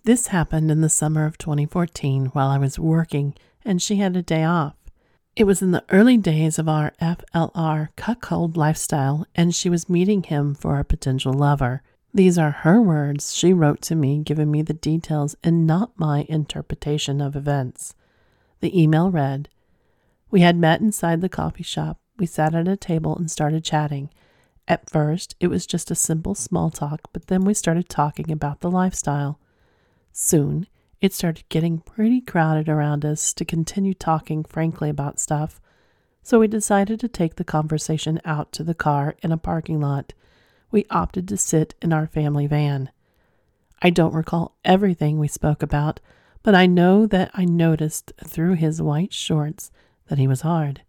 this 0.03 0.27
happened 0.27 0.69
in 0.69 0.81
the 0.81 0.89
summer 0.89 1.25
of 1.25 1.37
2014 1.37 2.27
while 2.27 2.49
I 2.49 2.59
was 2.59 2.77
working 2.77 3.33
and 3.65 3.81
she 3.81 3.95
had 3.95 4.15
a 4.15 4.21
day 4.21 4.43
off. 4.43 4.75
It 5.35 5.43
was 5.45 5.61
in 5.61 5.71
the 5.71 5.83
early 5.89 6.15
days 6.15 6.57
of 6.59 6.69
our 6.69 6.93
FLR 7.01 7.89
cuckold 7.97 8.55
lifestyle, 8.55 9.25
and 9.35 9.53
she 9.53 9.69
was 9.69 9.89
meeting 9.89 10.23
him 10.23 10.55
for 10.55 10.79
a 10.79 10.85
potential 10.85 11.33
lover. 11.33 11.81
These 12.15 12.37
are 12.37 12.51
her 12.51 12.81
words 12.81 13.35
she 13.35 13.51
wrote 13.51 13.81
to 13.81 13.93
me, 13.93 14.19
giving 14.19 14.49
me 14.49 14.61
the 14.61 14.73
details 14.73 15.35
and 15.43 15.67
not 15.67 15.99
my 15.99 16.25
interpretation 16.29 17.19
of 17.19 17.35
events. 17.35 17.93
The 18.61 18.81
email 18.81 19.11
read 19.11 19.49
We 20.31 20.39
had 20.39 20.55
met 20.55 20.79
inside 20.79 21.19
the 21.19 21.27
coffee 21.27 21.61
shop. 21.61 21.99
We 22.17 22.25
sat 22.25 22.55
at 22.55 22.69
a 22.69 22.77
table 22.77 23.17
and 23.17 23.29
started 23.29 23.65
chatting. 23.65 24.11
At 24.65 24.89
first, 24.89 25.35
it 25.41 25.47
was 25.47 25.67
just 25.67 25.91
a 25.91 25.95
simple 25.95 26.35
small 26.35 26.69
talk, 26.69 27.01
but 27.11 27.27
then 27.27 27.43
we 27.43 27.53
started 27.53 27.89
talking 27.89 28.31
about 28.31 28.61
the 28.61 28.71
lifestyle. 28.71 29.37
Soon, 30.13 30.67
it 31.01 31.13
started 31.13 31.43
getting 31.49 31.79
pretty 31.79 32.21
crowded 32.21 32.69
around 32.69 33.03
us 33.03 33.33
to 33.33 33.43
continue 33.43 33.93
talking 33.93 34.45
frankly 34.45 34.87
about 34.87 35.19
stuff, 35.19 35.59
so 36.23 36.39
we 36.39 36.47
decided 36.47 36.97
to 37.01 37.09
take 37.09 37.35
the 37.35 37.43
conversation 37.43 38.21
out 38.23 38.53
to 38.53 38.63
the 38.63 38.73
car 38.73 39.17
in 39.21 39.33
a 39.33 39.37
parking 39.37 39.81
lot 39.81 40.13
we 40.75 40.85
opted 40.89 41.25
to 41.25 41.37
sit 41.37 41.73
in 41.81 41.93
our 41.93 42.05
family 42.05 42.47
van. 42.47 42.91
I 43.81 43.89
don't 43.89 44.13
recall 44.13 44.57
everything 44.65 45.17
we 45.17 45.29
spoke 45.29 45.63
about, 45.63 46.01
but 46.43 46.53
I 46.53 46.65
know 46.65 47.05
that 47.07 47.31
I 47.33 47.45
noticed 47.45 48.11
through 48.21 48.55
his 48.55 48.81
white 48.81 49.13
shorts 49.13 49.71
that 50.09 50.17
he 50.17 50.27
was 50.27 50.41
hard. 50.41 50.81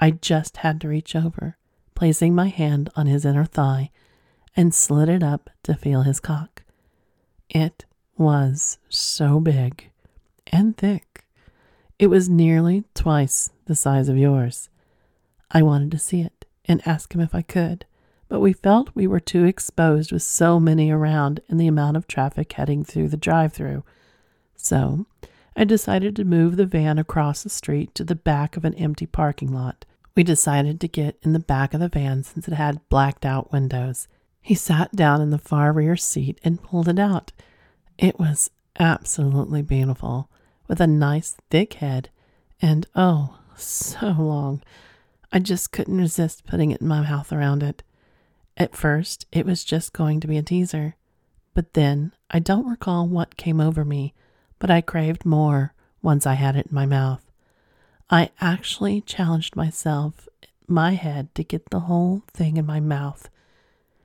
I 0.00 0.10
just 0.10 0.56
had 0.56 0.80
to 0.80 0.88
reach 0.88 1.14
over, 1.14 1.56
placing 1.94 2.34
my 2.34 2.48
hand 2.48 2.90
on 2.96 3.06
his 3.06 3.24
inner 3.24 3.44
thigh, 3.44 3.90
and 4.56 4.74
slid 4.74 5.08
it 5.08 5.22
up 5.22 5.50
to 5.62 5.74
feel 5.74 6.02
his 6.02 6.18
cock. 6.18 6.64
It 7.48 7.84
was 8.18 8.78
so 8.88 9.38
big 9.38 9.88
and 10.48 10.76
thick. 10.76 11.24
It 12.00 12.08
was 12.08 12.28
nearly 12.28 12.82
twice 12.92 13.52
the 13.66 13.76
size 13.76 14.08
of 14.08 14.18
yours. 14.18 14.68
I 15.52 15.62
wanted 15.62 15.92
to 15.92 15.98
see 15.98 16.22
it 16.22 16.44
and 16.64 16.84
ask 16.84 17.14
him 17.14 17.20
if 17.20 17.36
I 17.36 17.42
could, 17.42 17.86
but 18.28 18.40
we 18.40 18.52
felt 18.52 18.94
we 18.94 19.06
were 19.06 19.20
too 19.20 19.44
exposed 19.44 20.12
with 20.12 20.22
so 20.22 20.58
many 20.58 20.90
around 20.90 21.40
and 21.48 21.60
the 21.60 21.66
amount 21.66 21.96
of 21.96 22.06
traffic 22.06 22.52
heading 22.52 22.84
through 22.84 23.08
the 23.08 23.16
drive 23.16 23.52
through. 23.52 23.84
So 24.56 25.06
I 25.56 25.64
decided 25.64 26.16
to 26.16 26.24
move 26.24 26.56
the 26.56 26.66
van 26.66 26.98
across 26.98 27.42
the 27.42 27.48
street 27.48 27.94
to 27.94 28.04
the 28.04 28.14
back 28.14 28.56
of 28.56 28.64
an 28.64 28.74
empty 28.74 29.06
parking 29.06 29.52
lot. 29.52 29.84
We 30.14 30.24
decided 30.24 30.80
to 30.80 30.88
get 30.88 31.18
in 31.22 31.32
the 31.32 31.38
back 31.38 31.74
of 31.74 31.80
the 31.80 31.88
van 31.88 32.24
since 32.24 32.48
it 32.48 32.54
had 32.54 32.86
blacked 32.88 33.24
out 33.24 33.52
windows. 33.52 34.08
He 34.40 34.54
sat 34.54 34.94
down 34.94 35.20
in 35.20 35.30
the 35.30 35.38
far 35.38 35.72
rear 35.72 35.96
seat 35.96 36.40
and 36.42 36.62
pulled 36.62 36.88
it 36.88 36.98
out. 36.98 37.32
It 37.98 38.18
was 38.18 38.50
absolutely 38.78 39.62
beautiful, 39.62 40.30
with 40.68 40.80
a 40.80 40.86
nice 40.86 41.36
thick 41.50 41.74
head 41.74 42.10
and 42.60 42.86
oh, 42.94 43.38
so 43.56 44.14
long. 44.18 44.62
I 45.32 45.38
just 45.38 45.72
couldn't 45.72 45.98
resist 45.98 46.46
putting 46.46 46.70
it 46.70 46.80
in 46.80 46.88
my 46.88 47.02
mouth 47.02 47.32
around 47.32 47.62
it. 47.62 47.82
At 48.56 48.74
first, 48.74 49.26
it 49.32 49.44
was 49.44 49.64
just 49.64 49.92
going 49.92 50.20
to 50.20 50.26
be 50.26 50.38
a 50.38 50.42
teaser, 50.42 50.96
but 51.52 51.74
then 51.74 52.12
I 52.30 52.38
don't 52.38 52.68
recall 52.68 53.06
what 53.06 53.36
came 53.36 53.60
over 53.60 53.84
me, 53.84 54.14
but 54.58 54.70
I 54.70 54.80
craved 54.80 55.26
more 55.26 55.74
once 56.00 56.26
I 56.26 56.34
had 56.34 56.56
it 56.56 56.68
in 56.68 56.74
my 56.74 56.86
mouth. 56.86 57.22
I 58.08 58.30
actually 58.40 59.00
challenged 59.02 59.56
myself, 59.56 60.28
my 60.66 60.92
head, 60.92 61.34
to 61.34 61.44
get 61.44 61.70
the 61.70 61.80
whole 61.80 62.22
thing 62.32 62.56
in 62.56 62.64
my 62.64 62.80
mouth. 62.80 63.28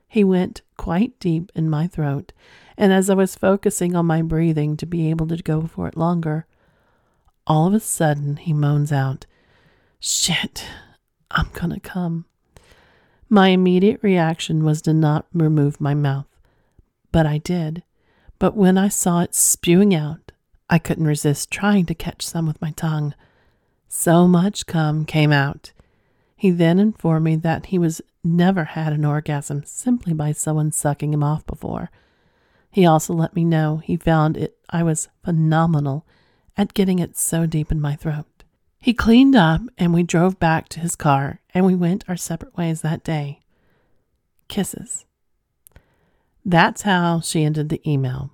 He 0.06 0.24
went 0.24 0.60
quite 0.76 1.18
deep 1.18 1.50
in 1.54 1.70
my 1.70 1.86
throat, 1.86 2.32
and 2.76 2.92
as 2.92 3.08
I 3.08 3.14
was 3.14 3.34
focusing 3.34 3.96
on 3.96 4.04
my 4.04 4.20
breathing 4.20 4.76
to 4.76 4.86
be 4.86 5.08
able 5.08 5.26
to 5.28 5.36
go 5.36 5.62
for 5.62 5.88
it 5.88 5.96
longer, 5.96 6.46
all 7.46 7.68
of 7.68 7.74
a 7.74 7.80
sudden 7.80 8.36
he 8.36 8.52
moans 8.52 8.92
out, 8.92 9.24
Shit, 9.98 10.66
I'm 11.30 11.48
gonna 11.54 11.80
come. 11.80 12.26
My 13.32 13.48
immediate 13.48 13.98
reaction 14.02 14.62
was 14.62 14.82
to 14.82 14.92
not 14.92 15.24
remove 15.32 15.80
my 15.80 15.94
mouth, 15.94 16.26
but 17.12 17.24
I 17.24 17.38
did. 17.38 17.82
But 18.38 18.58
when 18.58 18.76
I 18.76 18.88
saw 18.88 19.20
it 19.22 19.34
spewing 19.34 19.94
out, 19.94 20.32
I 20.68 20.78
couldn't 20.78 21.06
resist 21.06 21.50
trying 21.50 21.86
to 21.86 21.94
catch 21.94 22.26
some 22.26 22.46
with 22.46 22.60
my 22.60 22.72
tongue. 22.72 23.14
So 23.88 24.28
much 24.28 24.66
cum 24.66 25.06
came 25.06 25.32
out. 25.32 25.72
He 26.36 26.50
then 26.50 26.78
informed 26.78 27.24
me 27.24 27.36
that 27.36 27.66
he 27.66 27.78
was 27.78 28.02
never 28.22 28.64
had 28.64 28.92
an 28.92 29.06
orgasm 29.06 29.62
simply 29.64 30.12
by 30.12 30.32
someone 30.32 30.70
sucking 30.70 31.14
him 31.14 31.24
off 31.24 31.46
before. 31.46 31.90
He 32.70 32.84
also 32.84 33.14
let 33.14 33.34
me 33.34 33.46
know 33.46 33.78
he 33.78 33.96
found 33.96 34.36
it 34.36 34.58
I 34.68 34.82
was 34.82 35.08
phenomenal 35.24 36.04
at 36.54 36.74
getting 36.74 36.98
it 36.98 37.16
so 37.16 37.46
deep 37.46 37.72
in 37.72 37.80
my 37.80 37.96
throat. 37.96 38.26
He 38.82 38.94
cleaned 38.94 39.36
up 39.36 39.60
and 39.78 39.94
we 39.94 40.02
drove 40.02 40.40
back 40.40 40.68
to 40.70 40.80
his 40.80 40.96
car 40.96 41.40
and 41.54 41.64
we 41.64 41.76
went 41.76 42.04
our 42.08 42.16
separate 42.16 42.56
ways 42.56 42.82
that 42.82 43.04
day. 43.04 43.38
Kisses. 44.48 45.06
That's 46.44 46.82
how 46.82 47.20
she 47.20 47.44
ended 47.44 47.68
the 47.68 47.80
email. 47.88 48.32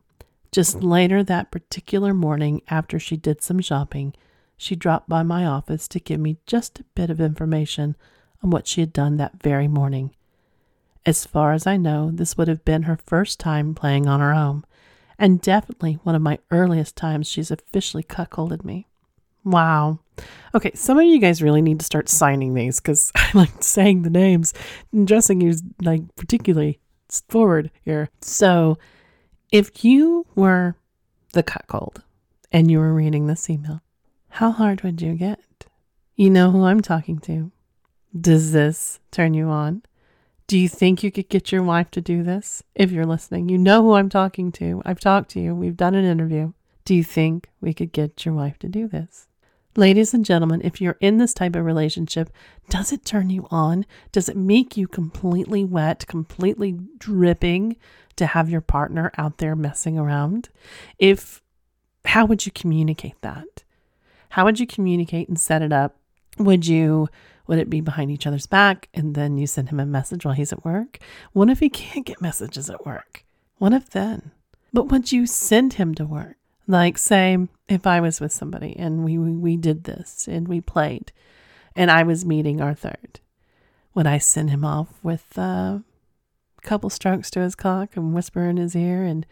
Just 0.50 0.82
later 0.82 1.22
that 1.22 1.50
particular 1.50 2.14
morning, 2.14 2.62
after 2.68 2.98
she 2.98 3.18
did 3.18 3.42
some 3.42 3.60
shopping, 3.60 4.14
she 4.56 4.74
dropped 4.74 5.06
by 5.06 5.22
my 5.22 5.44
office 5.44 5.86
to 5.88 6.00
give 6.00 6.18
me 6.18 6.38
just 6.46 6.80
a 6.80 6.84
bit 6.94 7.10
of 7.10 7.20
information 7.20 7.94
on 8.42 8.48
what 8.48 8.66
she 8.66 8.80
had 8.80 8.94
done 8.94 9.18
that 9.18 9.42
very 9.42 9.68
morning. 9.68 10.14
As 11.04 11.26
far 11.26 11.52
as 11.52 11.66
I 11.66 11.76
know, 11.76 12.10
this 12.10 12.38
would 12.38 12.48
have 12.48 12.64
been 12.64 12.84
her 12.84 12.98
first 13.04 13.38
time 13.38 13.74
playing 13.74 14.06
on 14.06 14.20
her 14.20 14.32
own, 14.32 14.64
and 15.18 15.42
definitely 15.42 15.98
one 16.04 16.14
of 16.14 16.22
my 16.22 16.38
earliest 16.50 16.96
times 16.96 17.28
she's 17.28 17.50
officially 17.50 18.02
cuckolded 18.02 18.64
me. 18.64 18.86
Wow. 19.44 20.00
Okay, 20.54 20.72
some 20.74 20.98
of 20.98 21.04
you 21.04 21.18
guys 21.18 21.42
really 21.42 21.62
need 21.62 21.80
to 21.80 21.86
start 21.86 22.08
signing 22.08 22.54
these 22.54 22.80
because 22.80 23.12
I 23.16 23.30
like 23.34 23.62
saying 23.62 24.02
the 24.02 24.10
names 24.10 24.54
and 24.92 25.06
dressing 25.06 25.40
you 25.40 25.54
like 25.82 26.02
particularly 26.16 26.80
forward 27.28 27.70
here. 27.84 28.08
So, 28.20 28.78
if 29.50 29.84
you 29.84 30.26
were 30.34 30.76
the 31.32 31.42
cuckold 31.42 32.02
and 32.52 32.70
you 32.70 32.78
were 32.78 32.94
reading 32.94 33.26
this 33.26 33.48
email, 33.48 33.80
how 34.28 34.50
hard 34.50 34.82
would 34.82 35.00
you 35.00 35.14
get? 35.14 35.40
You 36.16 36.30
know 36.30 36.50
who 36.50 36.64
I'm 36.64 36.80
talking 36.80 37.18
to. 37.20 37.52
Does 38.18 38.52
this 38.52 39.00
turn 39.10 39.34
you 39.34 39.48
on? 39.48 39.82
Do 40.48 40.58
you 40.58 40.68
think 40.68 41.02
you 41.02 41.12
could 41.12 41.28
get 41.28 41.52
your 41.52 41.62
wife 41.62 41.90
to 41.92 42.00
do 42.00 42.22
this? 42.22 42.62
If 42.74 42.90
you're 42.90 43.06
listening, 43.06 43.48
you 43.48 43.58
know 43.58 43.82
who 43.82 43.92
I'm 43.92 44.08
talking 44.08 44.50
to. 44.52 44.82
I've 44.84 44.98
talked 44.98 45.30
to 45.32 45.40
you. 45.40 45.54
We've 45.54 45.76
done 45.76 45.94
an 45.94 46.04
interview. 46.04 46.54
Do 46.84 46.94
you 46.94 47.04
think 47.04 47.50
we 47.60 47.74
could 47.74 47.92
get 47.92 48.24
your 48.24 48.34
wife 48.34 48.58
to 48.60 48.68
do 48.68 48.88
this? 48.88 49.27
Ladies 49.78 50.12
and 50.12 50.24
gentlemen, 50.24 50.60
if 50.64 50.80
you're 50.80 50.96
in 50.98 51.18
this 51.18 51.32
type 51.32 51.54
of 51.54 51.64
relationship, 51.64 52.30
does 52.68 52.90
it 52.90 53.04
turn 53.04 53.30
you 53.30 53.46
on? 53.48 53.86
Does 54.10 54.28
it 54.28 54.36
make 54.36 54.76
you 54.76 54.88
completely 54.88 55.64
wet, 55.64 56.04
completely 56.08 56.80
dripping 56.98 57.76
to 58.16 58.26
have 58.26 58.50
your 58.50 58.60
partner 58.60 59.12
out 59.16 59.38
there 59.38 59.54
messing 59.54 59.96
around? 59.96 60.48
If 60.98 61.42
how 62.06 62.24
would 62.24 62.44
you 62.44 62.50
communicate 62.50 63.20
that? 63.20 63.62
How 64.30 64.44
would 64.46 64.58
you 64.58 64.66
communicate 64.66 65.28
and 65.28 65.38
set 65.38 65.62
it 65.62 65.72
up? 65.72 65.94
Would 66.38 66.66
you 66.66 67.08
would 67.46 67.60
it 67.60 67.70
be 67.70 67.80
behind 67.80 68.10
each 68.10 68.26
other's 68.26 68.46
back 68.48 68.88
and 68.92 69.14
then 69.14 69.38
you 69.38 69.46
send 69.46 69.68
him 69.68 69.78
a 69.78 69.86
message 69.86 70.24
while 70.24 70.34
he's 70.34 70.52
at 70.52 70.64
work? 70.64 70.98
What 71.34 71.50
if 71.50 71.60
he 71.60 71.68
can't 71.68 72.04
get 72.04 72.20
messages 72.20 72.68
at 72.68 72.84
work? 72.84 73.24
What 73.58 73.72
if 73.72 73.90
then? 73.90 74.32
But 74.72 74.88
would 74.88 75.12
you 75.12 75.24
send 75.24 75.74
him 75.74 75.94
to 75.94 76.04
work? 76.04 76.37
Like, 76.70 76.98
say, 76.98 77.38
if 77.66 77.86
I 77.86 78.00
was 78.00 78.20
with 78.20 78.30
somebody 78.30 78.76
and 78.76 79.02
we, 79.02 79.16
we 79.16 79.56
did 79.56 79.84
this 79.84 80.28
and 80.28 80.46
we 80.46 80.60
played 80.60 81.12
and 81.74 81.90
I 81.90 82.02
was 82.02 82.26
meeting 82.26 82.60
our 82.60 82.74
third, 82.74 83.20
would 83.94 84.06
I 84.06 84.18
send 84.18 84.50
him 84.50 84.66
off 84.66 85.02
with 85.02 85.38
a 85.38 85.82
couple 86.62 86.90
strokes 86.90 87.30
to 87.30 87.40
his 87.40 87.54
cock 87.54 87.96
and 87.96 88.14
whisper 88.14 88.44
in 88.44 88.58
his 88.58 88.76
ear 88.76 89.02
and 89.02 89.26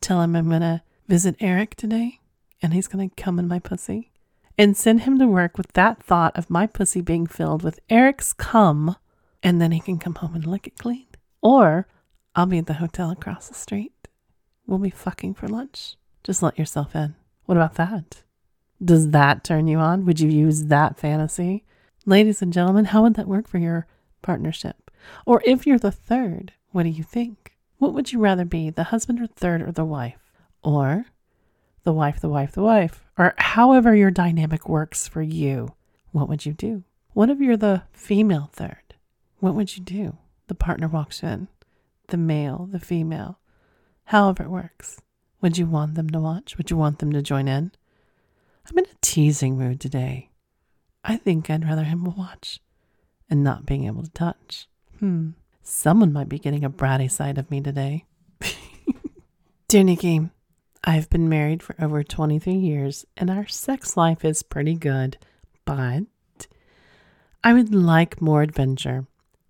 tell 0.00 0.22
him 0.22 0.34
I'm 0.34 0.48
going 0.48 0.62
to 0.62 0.82
visit 1.06 1.36
Eric 1.38 1.74
today 1.74 2.18
and 2.62 2.72
he's 2.72 2.88
going 2.88 3.10
to 3.10 3.22
come 3.22 3.38
in 3.38 3.46
my 3.46 3.58
pussy? 3.58 4.10
And 4.56 4.76
send 4.76 5.02
him 5.02 5.18
to 5.18 5.26
work 5.26 5.58
with 5.58 5.72
that 5.74 6.02
thought 6.02 6.36
of 6.36 6.50
my 6.50 6.66
pussy 6.66 7.02
being 7.02 7.26
filled 7.26 7.62
with 7.62 7.80
Eric's 7.90 8.32
cum 8.32 8.96
and 9.42 9.60
then 9.60 9.72
he 9.72 9.80
can 9.80 9.98
come 9.98 10.14
home 10.14 10.34
and 10.34 10.46
lick 10.46 10.66
it 10.66 10.78
clean. 10.78 11.06
Or 11.42 11.86
I'll 12.34 12.46
be 12.46 12.58
at 12.58 12.66
the 12.66 12.74
hotel 12.74 13.10
across 13.10 13.48
the 13.48 13.54
street. 13.54 14.08
We'll 14.66 14.78
be 14.78 14.90
fucking 14.90 15.34
for 15.34 15.48
lunch. 15.48 15.96
Just 16.22 16.42
let 16.42 16.58
yourself 16.58 16.94
in. 16.94 17.14
What 17.46 17.56
about 17.56 17.74
that? 17.74 18.22
Does 18.82 19.10
that 19.10 19.44
turn 19.44 19.68
you 19.68 19.78
on? 19.78 20.04
Would 20.06 20.20
you 20.20 20.28
use 20.28 20.66
that 20.66 20.98
fantasy? 20.98 21.64
Ladies 22.06 22.40
and 22.42 22.52
gentlemen, 22.52 22.86
how 22.86 23.02
would 23.02 23.14
that 23.14 23.28
work 23.28 23.48
for 23.48 23.58
your 23.58 23.86
partnership? 24.22 24.90
Or 25.26 25.42
if 25.44 25.66
you're 25.66 25.78
the 25.78 25.90
third, 25.90 26.52
what 26.72 26.84
do 26.84 26.88
you 26.88 27.02
think? 27.02 27.56
What 27.78 27.94
would 27.94 28.12
you 28.12 28.18
rather 28.18 28.44
be, 28.44 28.70
the 28.70 28.84
husband 28.84 29.20
or 29.20 29.26
third 29.26 29.62
or 29.62 29.72
the 29.72 29.84
wife? 29.84 30.32
Or 30.62 31.06
the 31.84 31.92
wife, 31.92 32.20
the 32.20 32.28
wife, 32.28 32.52
the 32.52 32.62
wife? 32.62 33.04
Or 33.18 33.34
however 33.38 33.94
your 33.94 34.10
dynamic 34.10 34.68
works 34.68 35.08
for 35.08 35.22
you, 35.22 35.74
what 36.12 36.28
would 36.28 36.44
you 36.44 36.52
do? 36.52 36.84
What 37.12 37.30
if 37.30 37.40
you're 37.40 37.56
the 37.56 37.82
female 37.92 38.50
third? 38.52 38.94
What 39.38 39.54
would 39.54 39.76
you 39.76 39.82
do? 39.82 40.18
The 40.48 40.54
partner 40.54 40.88
walks 40.88 41.22
in, 41.22 41.48
the 42.08 42.16
male, 42.16 42.68
the 42.70 42.80
female, 42.80 43.38
however 44.04 44.44
it 44.44 44.50
works. 44.50 45.00
Would 45.40 45.56
you 45.56 45.66
want 45.66 45.94
them 45.94 46.10
to 46.10 46.20
watch? 46.20 46.58
Would 46.58 46.70
you 46.70 46.76
want 46.76 46.98
them 46.98 47.12
to 47.12 47.22
join 47.22 47.48
in? 47.48 47.72
I'm 48.68 48.78
in 48.78 48.84
a 48.84 48.98
teasing 49.00 49.56
mood 49.58 49.80
today. 49.80 50.30
I 51.02 51.16
think 51.16 51.48
I'd 51.48 51.64
rather 51.64 51.84
him 51.84 52.04
watch 52.04 52.60
and 53.28 53.42
not 53.42 53.64
being 53.64 53.84
able 53.86 54.02
to 54.02 54.10
touch. 54.10 54.68
Hmm. 54.98 55.30
Someone 55.62 56.12
might 56.12 56.28
be 56.28 56.38
getting 56.38 56.64
a 56.64 56.70
bratty 56.70 57.10
side 57.10 57.38
of 57.38 57.50
me 57.50 57.60
today. 57.60 58.04
Dear 59.68 59.84
Nikky, 59.84 60.30
I've 60.84 61.08
been 61.08 61.28
married 61.28 61.62
for 61.62 61.74
over 61.80 62.02
23 62.02 62.52
years 62.52 63.06
and 63.16 63.30
our 63.30 63.46
sex 63.46 63.96
life 63.96 64.24
is 64.24 64.42
pretty 64.42 64.74
good, 64.74 65.16
but 65.64 66.02
I 67.42 67.52
would 67.52 67.74
like 67.74 68.20
more 68.20 68.42
adventure. 68.42 69.06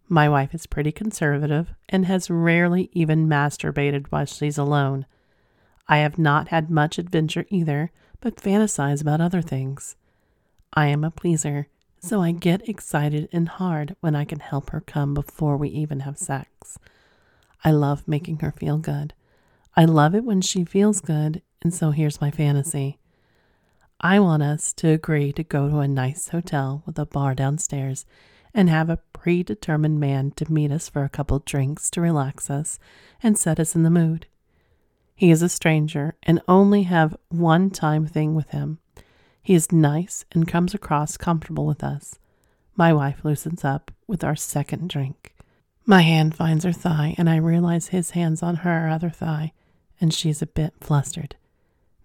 My 0.08 0.28
wife 0.28 0.54
is 0.54 0.66
pretty 0.66 0.92
conservative 0.92 1.72
and 1.88 2.06
has 2.06 2.30
rarely 2.30 2.90
even 2.92 3.28
masturbated 3.28 4.06
while 4.08 4.26
she's 4.26 4.58
alone. 4.58 5.06
I 5.88 5.98
have 5.98 6.18
not 6.18 6.48
had 6.48 6.70
much 6.70 6.98
adventure 6.98 7.46
either, 7.48 7.90
but 8.20 8.36
fantasize 8.36 9.00
about 9.00 9.20
other 9.20 9.42
things. 9.42 9.96
I 10.72 10.86
am 10.86 11.04
a 11.04 11.10
pleaser, 11.10 11.68
so 11.98 12.22
I 12.22 12.32
get 12.32 12.68
excited 12.68 13.28
and 13.32 13.48
hard 13.48 13.96
when 14.00 14.14
I 14.14 14.24
can 14.24 14.40
help 14.40 14.70
her 14.70 14.80
come 14.80 15.14
before 15.14 15.56
we 15.56 15.68
even 15.70 16.00
have 16.00 16.18
sex. 16.18 16.78
I 17.64 17.72
love 17.72 18.06
making 18.06 18.38
her 18.38 18.52
feel 18.52 18.78
good. 18.78 19.12
I 19.76 19.84
love 19.84 20.14
it 20.14 20.24
when 20.24 20.40
she 20.40 20.64
feels 20.64 21.00
good, 21.00 21.42
and 21.62 21.74
so 21.74 21.90
here's 21.90 22.20
my 22.20 22.30
fantasy. 22.30 22.98
I 24.00 24.18
want 24.18 24.42
us 24.42 24.72
to 24.74 24.88
agree 24.88 25.32
to 25.34 25.44
go 25.44 25.68
to 25.68 25.80
a 25.80 25.88
nice 25.88 26.28
hotel 26.28 26.82
with 26.86 26.98
a 26.98 27.04
bar 27.04 27.34
downstairs 27.34 28.06
and 28.54 28.70
have 28.70 28.88
a 28.88 29.00
predetermined 29.12 30.00
man 30.00 30.30
to 30.32 30.50
meet 30.50 30.72
us 30.72 30.88
for 30.88 31.04
a 31.04 31.10
couple 31.10 31.38
drinks 31.40 31.90
to 31.90 32.00
relax 32.00 32.48
us 32.48 32.78
and 33.22 33.36
set 33.36 33.60
us 33.60 33.76
in 33.76 33.82
the 33.82 33.90
mood. 33.90 34.26
He 35.20 35.30
is 35.30 35.42
a 35.42 35.50
stranger 35.50 36.14
and 36.22 36.40
only 36.48 36.84
have 36.84 37.14
one 37.28 37.68
time 37.68 38.06
thing 38.06 38.34
with 38.34 38.48
him. 38.52 38.78
He 39.42 39.52
is 39.52 39.70
nice 39.70 40.24
and 40.32 40.48
comes 40.48 40.72
across 40.72 41.18
comfortable 41.18 41.66
with 41.66 41.84
us. 41.84 42.18
My 42.74 42.94
wife 42.94 43.22
loosens 43.22 43.62
up 43.62 43.90
with 44.06 44.24
our 44.24 44.34
second 44.34 44.88
drink. 44.88 45.34
My 45.84 46.00
hand 46.00 46.34
finds 46.34 46.64
her 46.64 46.72
thigh, 46.72 47.16
and 47.18 47.28
I 47.28 47.36
realize 47.36 47.88
his 47.88 48.12
hand's 48.12 48.42
on 48.42 48.64
her 48.64 48.88
other 48.88 49.10
thigh, 49.10 49.52
and 50.00 50.14
she's 50.14 50.40
a 50.40 50.46
bit 50.46 50.72
flustered. 50.80 51.36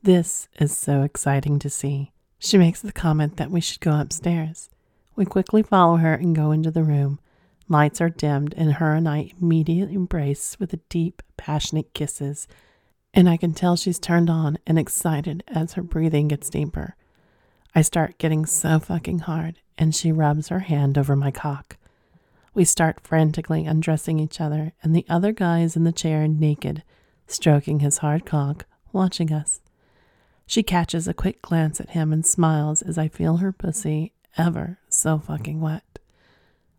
This 0.03 0.49
is 0.59 0.77
so 0.77 1.03
exciting 1.03 1.57
to 1.59 1.69
see. 1.69 2.11
She 2.37 2.57
makes 2.57 2.81
the 2.81 2.91
comment 2.91 3.37
that 3.37 3.49
we 3.49 3.61
should 3.61 3.79
go 3.79 3.97
upstairs. 3.97 4.69
We 5.15 5.23
quickly 5.23 5.63
follow 5.63 5.95
her 5.95 6.15
and 6.15 6.35
go 6.35 6.51
into 6.51 6.69
the 6.69 6.83
room. 6.83 7.21
Lights 7.69 8.01
are 8.01 8.09
dimmed, 8.09 8.53
and 8.57 8.73
her 8.73 8.93
and 8.93 9.07
I 9.07 9.31
immediately 9.41 9.95
embrace 9.95 10.59
with 10.59 10.77
deep, 10.89 11.21
passionate 11.37 11.93
kisses 11.93 12.45
and 13.15 13.29
I 13.29 13.37
can 13.37 13.53
tell 13.53 13.77
she's 13.77 13.97
turned 13.97 14.29
on 14.29 14.57
and 14.67 14.77
excited 14.77 15.41
as 15.47 15.73
her 15.73 15.81
breathing 15.81 16.27
gets 16.27 16.49
deeper. 16.49 16.95
I 17.73 17.81
start 17.81 18.17
getting 18.17 18.45
so 18.45 18.79
fucking 18.79 19.19
hard, 19.19 19.59
and 19.77 19.95
she 19.95 20.11
rubs 20.11 20.49
her 20.49 20.59
hand 20.59 20.97
over 20.97 21.15
my 21.15 21.31
cock. 21.31 21.77
We 22.53 22.65
start 22.65 23.01
frantically 23.01 23.65
undressing 23.65 24.19
each 24.19 24.41
other, 24.41 24.73
and 24.83 24.93
the 24.93 25.05
other 25.09 25.31
guy 25.31 25.61
is 25.61 25.77
in 25.77 25.85
the 25.85 25.93
chair 25.93 26.27
naked, 26.27 26.83
stroking 27.25 27.79
his 27.79 27.99
hard 27.99 28.25
cock, 28.25 28.65
watching 28.91 29.31
us. 29.31 29.61
She 30.45 30.61
catches 30.61 31.07
a 31.07 31.13
quick 31.13 31.41
glance 31.41 31.79
at 31.79 31.91
him 31.91 32.11
and 32.13 32.25
smiles 32.25 32.81
as 32.81 32.97
I 32.97 33.07
feel 33.07 33.37
her 33.37 33.51
pussy 33.51 34.11
ever 34.37 34.77
so 34.89 35.19
fucking 35.19 35.61
wet. 35.61 35.99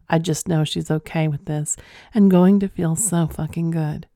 I 0.08 0.18
just 0.18 0.46
know 0.46 0.64
she's 0.64 0.90
okay 0.90 1.28
with 1.28 1.46
this 1.46 1.76
and 2.14 2.30
going 2.30 2.60
to 2.60 2.68
feel 2.68 2.94
so 2.94 3.26
fucking 3.26 3.70
good. 3.70 4.06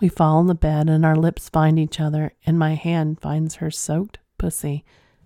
We 0.00 0.08
fall 0.08 0.38
on 0.38 0.46
the 0.46 0.54
bed 0.54 0.88
and 0.88 1.04
our 1.04 1.16
lips 1.16 1.50
find 1.50 1.78
each 1.78 2.00
other, 2.00 2.32
and 2.46 2.58
my 2.58 2.74
hand 2.74 3.20
finds 3.20 3.56
her 3.56 3.70
soaked 3.70 4.18
pussy, 4.38 4.82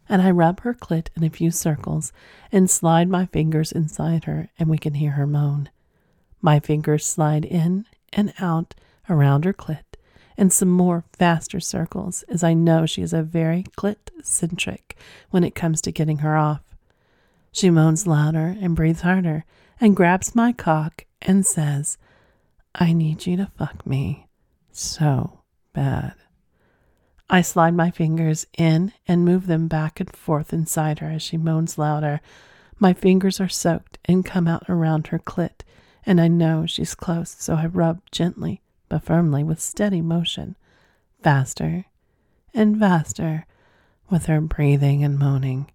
and 0.09 0.21
I 0.21 0.33
rub 0.33 0.61
her 0.61 0.75
clit 0.75 1.09
in 1.17 1.23
a 1.23 1.31
few 1.31 1.53
circles 1.53 2.13
and 2.51 2.69
slide 2.69 3.09
my 3.09 3.27
fingers 3.27 3.71
inside 3.71 4.25
her, 4.25 4.51
and 4.59 4.69
we 4.69 4.79
can 4.79 4.95
hear 4.95 5.13
her 5.13 5.29
moan. 5.29 5.71
My 6.43 6.59
fingers 6.59 7.07
slide 7.07 7.45
in 7.45 7.87
and 8.13 8.35
out 8.41 8.75
around 9.09 9.45
her 9.45 9.53
clit, 9.53 9.85
and 10.37 10.53
some 10.53 10.71
more 10.71 11.05
faster 11.13 11.61
circles, 11.61 12.25
as 12.25 12.43
I 12.43 12.53
know 12.55 12.85
she 12.85 13.01
is 13.01 13.13
a 13.13 13.23
very 13.23 13.63
clit 13.79 14.11
centric 14.25 14.97
when 15.31 15.45
it 15.45 15.55
comes 15.55 15.81
to 15.83 15.93
getting 15.93 16.19
her 16.19 16.37
off. 16.37 16.63
She 17.53 17.71
moans 17.71 18.09
louder 18.09 18.57
and 18.61 18.75
breathes 18.75 19.03
harder 19.03 19.45
and 19.81 19.95
grabs 19.95 20.35
my 20.35 20.51
cock 20.53 21.05
and 21.23 21.47
says, 21.47 21.97
I 22.75 22.93
need 22.93 23.25
you 23.25 23.37
to 23.37 23.53
fuck 23.57 23.87
me 23.87 24.24
so 24.77 25.41
bad. 25.73 26.15
I 27.31 27.43
slide 27.43 27.75
my 27.75 27.91
fingers 27.91 28.47
in 28.59 28.93
and 29.07 29.25
move 29.25 29.47
them 29.47 29.67
back 29.67 29.99
and 29.99 30.15
forth 30.15 30.53
inside 30.53 30.99
her 30.99 31.11
as 31.11 31.23
she 31.23 31.37
moans 31.37 31.79
louder. 31.79 32.21
My 32.79 32.93
fingers 32.93 33.41
are 33.41 33.49
soaked 33.49 33.99
and 34.05 34.25
come 34.25 34.47
out 34.47 34.65
around 34.69 35.09
her 35.09 35.19
clit, 35.19 35.63
and 36.05 36.21
I 36.21 36.29
know 36.29 36.67
she's 36.67 36.95
close, 36.95 37.31
so 37.31 37.55
I 37.55 37.67
rub 37.67 38.03
gently 38.11 38.61
but 38.89 39.03
firmly 39.03 39.43
with 39.43 39.61
steady 39.61 40.03
motion, 40.03 40.57
faster 41.23 41.87
and 42.53 42.79
faster, 42.79 43.47
with 44.11 44.27
her 44.27 44.41
breathing 44.41 45.03
and 45.03 45.19
moaning. 45.19 45.71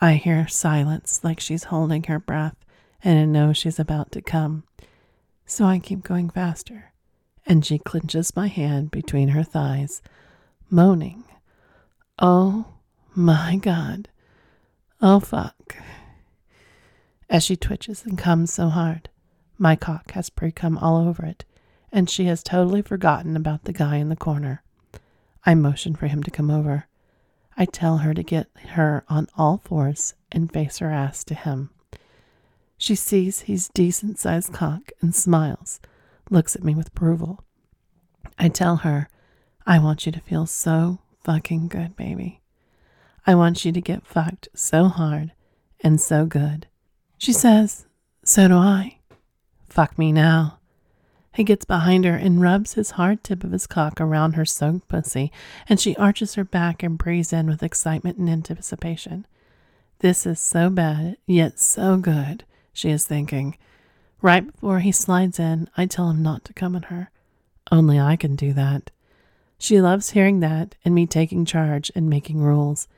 I 0.00 0.14
hear 0.14 0.46
silence 0.46 1.24
like 1.24 1.40
she's 1.40 1.64
holding 1.64 2.04
her 2.04 2.20
breath, 2.20 2.56
and 3.02 3.18
I 3.18 3.24
know 3.24 3.52
she's 3.52 3.80
about 3.80 4.12
to 4.12 4.22
come, 4.22 4.64
so 5.44 5.64
I 5.64 5.78
keep 5.78 6.02
going 6.02 6.30
faster 6.30 6.93
and 7.46 7.64
she 7.64 7.78
clinches 7.78 8.36
my 8.36 8.46
hand 8.46 8.90
between 8.90 9.28
her 9.28 9.42
thighs, 9.42 10.02
moaning, 10.70 11.24
Oh 12.18 12.66
my 13.14 13.56
God. 13.56 14.08
Oh 15.02 15.18
fuck. 15.18 15.76
As 17.28 17.42
she 17.42 17.56
twitches 17.56 18.04
and 18.04 18.16
comes 18.16 18.52
so 18.52 18.68
hard, 18.68 19.08
my 19.58 19.74
cock 19.74 20.12
has 20.12 20.30
pre 20.30 20.52
all 20.62 20.96
over 20.96 21.24
it, 21.24 21.44
and 21.90 22.08
she 22.08 22.26
has 22.26 22.42
totally 22.42 22.82
forgotten 22.82 23.36
about 23.36 23.64
the 23.64 23.72
guy 23.72 23.96
in 23.96 24.08
the 24.08 24.16
corner. 24.16 24.62
I 25.44 25.54
motion 25.54 25.96
for 25.96 26.06
him 26.06 26.22
to 26.22 26.30
come 26.30 26.50
over. 26.50 26.86
I 27.56 27.64
tell 27.64 27.98
her 27.98 28.14
to 28.14 28.22
get 28.22 28.48
her 28.70 29.04
on 29.08 29.28
all 29.36 29.60
fours 29.64 30.14
and 30.30 30.52
face 30.52 30.78
her 30.78 30.90
ass 30.90 31.24
to 31.24 31.34
him. 31.34 31.70
She 32.78 32.94
sees 32.94 33.42
he's 33.42 33.68
decent 33.68 34.18
sized 34.18 34.52
cock 34.52 34.92
and 35.00 35.14
smiles 35.14 35.80
looks 36.30 36.56
at 36.56 36.64
me 36.64 36.74
with 36.74 36.88
approval. 36.88 37.44
I 38.38 38.48
tell 38.48 38.76
her, 38.76 39.08
I 39.66 39.78
want 39.78 40.06
you 40.06 40.12
to 40.12 40.20
feel 40.20 40.46
so 40.46 40.98
fucking 41.22 41.68
good, 41.68 41.96
baby. 41.96 42.40
I 43.26 43.34
want 43.34 43.64
you 43.64 43.72
to 43.72 43.80
get 43.80 44.06
fucked 44.06 44.48
so 44.54 44.88
hard 44.88 45.32
and 45.80 46.00
so 46.00 46.26
good. 46.26 46.66
She 47.18 47.32
says, 47.32 47.86
So 48.24 48.48
do 48.48 48.56
I. 48.56 48.98
Fuck 49.68 49.98
me 49.98 50.12
now. 50.12 50.58
He 51.34 51.42
gets 51.42 51.64
behind 51.64 52.04
her 52.04 52.14
and 52.14 52.40
rubs 52.40 52.74
his 52.74 52.92
hard 52.92 53.24
tip 53.24 53.42
of 53.42 53.50
his 53.50 53.66
cock 53.66 54.00
around 54.00 54.32
her 54.34 54.44
soaked 54.44 54.86
pussy, 54.88 55.32
and 55.68 55.80
she 55.80 55.96
arches 55.96 56.34
her 56.36 56.44
back 56.44 56.82
and 56.82 56.96
breathes 56.96 57.32
in 57.32 57.48
with 57.48 57.62
excitement 57.62 58.18
and 58.18 58.30
anticipation. 58.30 59.26
This 59.98 60.26
is 60.26 60.38
so 60.38 60.70
bad, 60.70 61.16
yet 61.26 61.58
so 61.58 61.96
good, 61.96 62.44
she 62.72 62.90
is 62.90 63.06
thinking. 63.06 63.56
Right 64.24 64.46
before 64.46 64.78
he 64.78 64.90
slides 64.90 65.38
in, 65.38 65.68
I 65.76 65.84
tell 65.84 66.08
him 66.08 66.22
not 66.22 66.46
to 66.46 66.54
come 66.54 66.74
on 66.74 66.84
her. 66.84 67.10
Only 67.70 68.00
I 68.00 68.16
can 68.16 68.36
do 68.36 68.54
that. 68.54 68.90
She 69.58 69.82
loves 69.82 70.12
hearing 70.12 70.40
that 70.40 70.76
and 70.82 70.94
me 70.94 71.06
taking 71.06 71.44
charge 71.44 71.92
and 71.94 72.08
making 72.08 72.40
rules. 72.40 72.88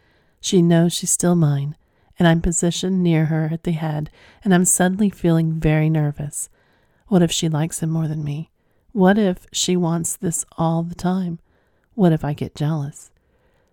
She 0.41 0.63
knows 0.63 0.95
she's 0.95 1.11
still 1.11 1.35
mine, 1.35 1.75
and 2.17 2.29
I'm 2.29 2.41
positioned 2.41 3.03
near 3.03 3.25
her 3.25 3.49
at 3.51 3.65
the 3.65 3.73
head, 3.73 4.09
and 4.45 4.55
I'm 4.55 4.65
suddenly 4.65 5.11
feeling 5.11 5.55
very 5.55 5.91
nervous. 5.91 6.49
What 7.09 7.23
if 7.23 7.33
she 7.33 7.49
likes 7.49 7.83
him 7.83 7.91
more 7.91 8.07
than 8.07 8.23
me? 8.23 8.53
What 8.93 9.19
if 9.19 9.49
she 9.51 9.77
wants 9.77 10.15
this 10.15 10.45
all 10.57 10.85
the 10.85 10.95
time? 10.95 11.41
What 11.97 12.13
if 12.13 12.25
I 12.25 12.35
get 12.35 12.55
jealous? 12.55 13.11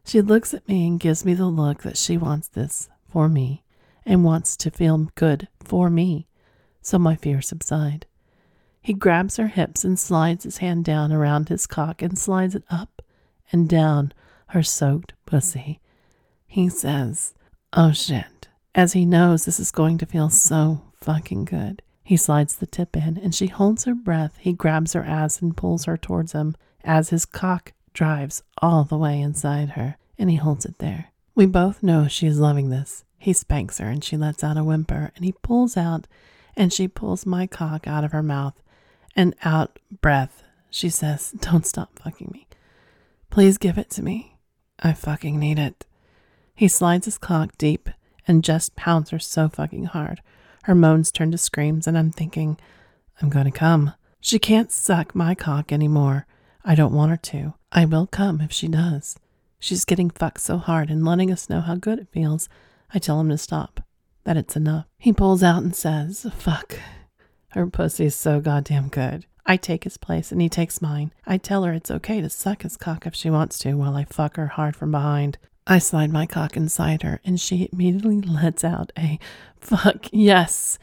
She 0.04 0.24
looks 0.24 0.56
at 0.56 0.68
me 0.68 0.88
and 0.88 1.00
gives 1.00 1.24
me 1.24 1.36
the 1.36 1.46
look 1.46 1.84
that 1.84 1.98
she 1.98 2.18
wants 2.18 2.48
this 2.48 2.90
for 3.12 3.30
me 3.30 3.62
and 4.08 4.24
wants 4.24 4.58
to 4.58 4.72
feel 4.72 5.12
good 5.14 5.50
for 5.64 5.92
me 5.92 6.26
so 6.84 7.00
my 7.00 7.16
fears 7.16 7.48
subside. 7.48 8.06
He 8.82 8.94
grabs 8.94 9.38
her 9.38 9.48
hips 9.48 9.84
and 9.84 9.98
slides 9.98 10.44
his 10.44 10.58
hand 10.58 10.84
down 10.84 11.12
around 11.12 11.50
his 11.50 11.66
cock 11.66 12.02
and 12.02 12.20
slides 12.20 12.54
it 12.54 12.64
up 12.70 13.02
and 13.52 13.68
down 13.70 14.14
her 14.48 14.62
soaked 14.62 15.14
pussy. 15.26 15.80
He 16.46 16.70
says, 16.70 17.34
Oh 17.72 17.94
shit, 17.94 18.50
as 18.76 18.94
he 18.94 19.06
knows 19.06 19.46
this 19.46 19.60
is 19.60 19.72
going 19.72 19.98
to 20.00 20.06
feel 20.06 20.30
so 20.30 20.82
fucking 21.02 21.46
good. 21.46 21.82
He 22.04 22.18
slides 22.18 22.58
the 22.58 22.68
tip 22.68 22.98
in 22.98 23.18
and 23.18 23.34
she 23.34 23.48
holds 23.48 23.86
her 23.86 23.96
breath. 23.96 24.38
He 24.40 24.52
grabs 24.52 24.94
her 24.94 25.04
ass 25.04 25.42
and 25.42 25.56
pulls 25.56 25.86
her 25.86 25.98
towards 25.98 26.34
him 26.34 26.56
as 26.84 27.10
his 27.10 27.26
cock 27.26 27.72
drives 27.94 28.44
all 28.62 28.84
the 28.84 28.98
way 28.98 29.22
inside 29.22 29.72
her 29.72 29.98
and 30.20 30.30
he 30.30 30.36
holds 30.36 30.66
it 30.66 30.80
there. 30.80 31.14
We 31.36 31.46
both 31.46 31.82
know 31.82 32.08
she 32.08 32.28
is 32.28 32.40
loving 32.40 32.70
this. 32.70 33.06
He 33.18 33.32
spanks 33.32 33.78
her 33.78 33.88
and 33.88 34.04
she 34.04 34.18
lets 34.18 34.44
out 34.44 34.58
a 34.58 34.64
whimper 34.64 35.12
and 35.16 35.24
he 35.24 35.32
pulls 35.32 35.78
out 35.78 36.08
and 36.56 36.72
she 36.72 36.88
pulls 36.88 37.26
my 37.26 37.48
cock 37.48 37.88
out 37.88 38.04
of 38.04 38.12
her 38.12 38.24
mouth 38.24 38.62
and 39.16 39.36
out 39.44 39.80
breath. 40.02 40.44
She 40.70 40.90
says, 40.90 41.32
Don't 41.40 41.66
stop 41.66 42.00
fucking 42.00 42.30
me. 42.34 42.48
Please 43.30 43.58
give 43.58 43.78
it 43.78 43.90
to 43.92 44.04
me. 44.04 44.38
I 44.80 44.94
fucking 44.94 45.40
need 45.40 45.60
it. 45.60 45.86
He 46.56 46.68
slides 46.68 47.06
his 47.06 47.18
cock 47.18 47.58
deep 47.58 47.90
and 48.28 48.44
just 48.44 48.76
pounds 48.76 49.10
her 49.10 49.20
so 49.20 49.50
fucking 49.50 49.86
hard. 49.86 50.22
Her 50.64 50.76
moans 50.76 51.12
turn 51.12 51.32
to 51.32 51.38
screams, 51.38 51.88
and 51.88 51.98
I'm 51.98 52.12
thinking, 52.12 52.58
I'm 53.22 53.30
going 53.30 53.46
to 53.46 53.52
come. 53.52 53.94
She 54.22 54.40
can't 54.40 54.72
suck 54.72 55.14
my 55.14 55.36
cock 55.36 55.72
anymore. 55.72 56.26
I 56.64 56.76
don't 56.76 56.94
want 56.94 57.12
her 57.12 57.18
to. 57.18 57.56
I 57.72 57.86
will 57.86 58.08
come 58.08 58.40
if 58.40 58.52
she 58.52 58.68
does. 58.68 59.18
She's 59.60 59.86
getting 59.86 60.10
fucked 60.10 60.42
so 60.42 60.58
hard 60.58 60.90
and 60.90 61.06
letting 61.06 61.32
us 61.32 61.50
know 61.50 61.60
how 61.62 61.76
good 61.76 62.00
it 62.00 62.08
feels. 62.12 62.48
I 62.94 63.00
tell 63.00 63.20
him 63.20 63.30
to 63.30 63.38
stop, 63.38 63.82
that 64.24 64.38
it's 64.38 64.56
enough. 64.56 64.86
He 64.98 65.14
pulls 65.14 65.44
out 65.44 65.64
and 65.64 65.76
says, 65.76 66.26
Fuck. 66.38 66.80
Her 67.50 67.68
pussy's 67.68 68.16
so 68.16 68.40
goddamn 68.40 68.88
good. 68.88 69.26
I 69.46 69.58
take 69.58 69.84
his 69.84 69.98
place 69.98 70.32
and 70.32 70.42
he 70.42 70.50
takes 70.50 70.82
mine. 70.82 71.12
I 71.26 71.38
tell 71.38 71.64
her 71.64 71.74
it's 71.74 71.92
okay 71.92 72.22
to 72.22 72.30
suck 72.30 72.64
his 72.64 72.78
cock 72.78 73.06
if 73.06 73.14
she 73.14 73.30
wants 73.30 73.60
to 73.60 73.74
while 73.74 73.96
I 73.96 74.06
fuck 74.06 74.38
her 74.38 74.48
hard 74.48 74.76
from 74.76 74.92
behind. 74.92 75.38
I 75.68 75.80
slide 75.80 76.12
my 76.12 76.26
cock 76.26 76.58
inside 76.58 77.04
her 77.04 77.20
and 77.26 77.40
she 77.40 77.70
immediately 77.72 78.22
lets 78.22 78.64
out 78.64 78.92
a 78.98 79.20
fuck 79.60 80.08
yes 80.12 80.80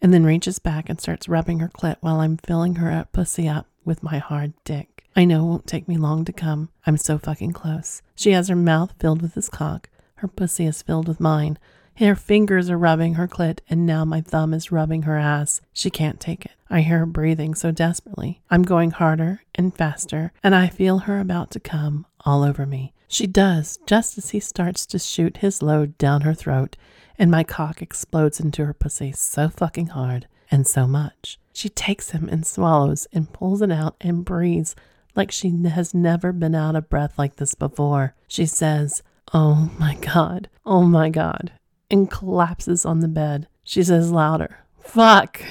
and 0.00 0.12
then 0.12 0.24
reaches 0.24 0.58
back 0.58 0.88
and 0.88 1.00
starts 1.00 1.28
rubbing 1.28 1.58
her 1.58 1.68
clit 1.68 1.96
while 2.00 2.20
I'm 2.20 2.36
filling 2.38 2.76
her 2.76 2.90
up 2.90 3.12
pussy 3.12 3.48
up 3.48 3.66
with 3.84 4.02
my 4.02 4.18
hard 4.18 4.52
dick. 4.64 5.04
I 5.14 5.24
know 5.24 5.44
it 5.44 5.48
won't 5.48 5.66
take 5.66 5.88
me 5.88 5.96
long 5.96 6.24
to 6.26 6.32
come. 6.32 6.70
I'm 6.86 6.96
so 6.96 7.18
fucking 7.18 7.52
close. 7.52 8.02
She 8.14 8.32
has 8.32 8.48
her 8.48 8.56
mouth 8.56 8.94
filled 8.98 9.20
with 9.22 9.34
his 9.34 9.48
cock. 9.48 9.88
Her 10.16 10.28
pussy 10.28 10.66
is 10.66 10.82
filled 10.82 11.08
with 11.08 11.20
mine. 11.20 11.58
Her 11.98 12.14
fingers 12.14 12.70
are 12.70 12.78
rubbing 12.78 13.14
her 13.14 13.26
clit, 13.26 13.58
and 13.68 13.84
now 13.84 14.04
my 14.04 14.20
thumb 14.20 14.54
is 14.54 14.70
rubbing 14.70 15.02
her 15.02 15.18
ass. 15.18 15.60
She 15.72 15.90
can't 15.90 16.20
take 16.20 16.44
it. 16.44 16.52
I 16.70 16.82
hear 16.82 17.00
her 17.00 17.06
breathing 17.06 17.56
so 17.56 17.72
desperately. 17.72 18.40
I'm 18.50 18.62
going 18.62 18.92
harder 18.92 19.42
and 19.56 19.74
faster, 19.74 20.32
and 20.40 20.54
I 20.54 20.68
feel 20.68 20.98
her 20.98 21.18
about 21.18 21.50
to 21.52 21.60
come 21.60 22.06
all 22.24 22.44
over 22.44 22.66
me. 22.66 22.92
She 23.08 23.26
does, 23.26 23.80
just 23.84 24.16
as 24.16 24.30
he 24.30 24.38
starts 24.38 24.86
to 24.86 24.98
shoot 25.00 25.38
his 25.38 25.60
load 25.60 25.98
down 25.98 26.20
her 26.20 26.34
throat, 26.34 26.76
and 27.18 27.32
my 27.32 27.42
cock 27.42 27.82
explodes 27.82 28.38
into 28.38 28.64
her 28.64 28.74
pussy 28.74 29.10
so 29.10 29.48
fucking 29.48 29.88
hard 29.88 30.28
and 30.52 30.68
so 30.68 30.86
much. 30.86 31.40
She 31.52 31.68
takes 31.68 32.10
him 32.10 32.28
and 32.28 32.46
swallows 32.46 33.08
and 33.12 33.32
pulls 33.32 33.60
it 33.60 33.72
out 33.72 33.96
and 34.00 34.24
breathes 34.24 34.76
like 35.16 35.32
she 35.32 35.50
has 35.64 35.94
never 35.94 36.32
been 36.32 36.54
out 36.54 36.76
of 36.76 36.88
breath 36.88 37.18
like 37.18 37.36
this 37.36 37.56
before. 37.56 38.14
She 38.28 38.46
says, 38.46 39.02
Oh 39.34 39.72
my 39.80 39.96
God, 39.96 40.48
oh 40.64 40.82
my 40.84 41.10
God 41.10 41.50
and 41.90 42.10
collapses 42.10 42.84
on 42.84 43.00
the 43.00 43.08
bed. 43.08 43.48
She 43.64 43.82
says 43.82 44.10
louder, 44.10 44.64
Fuck! 44.80 45.42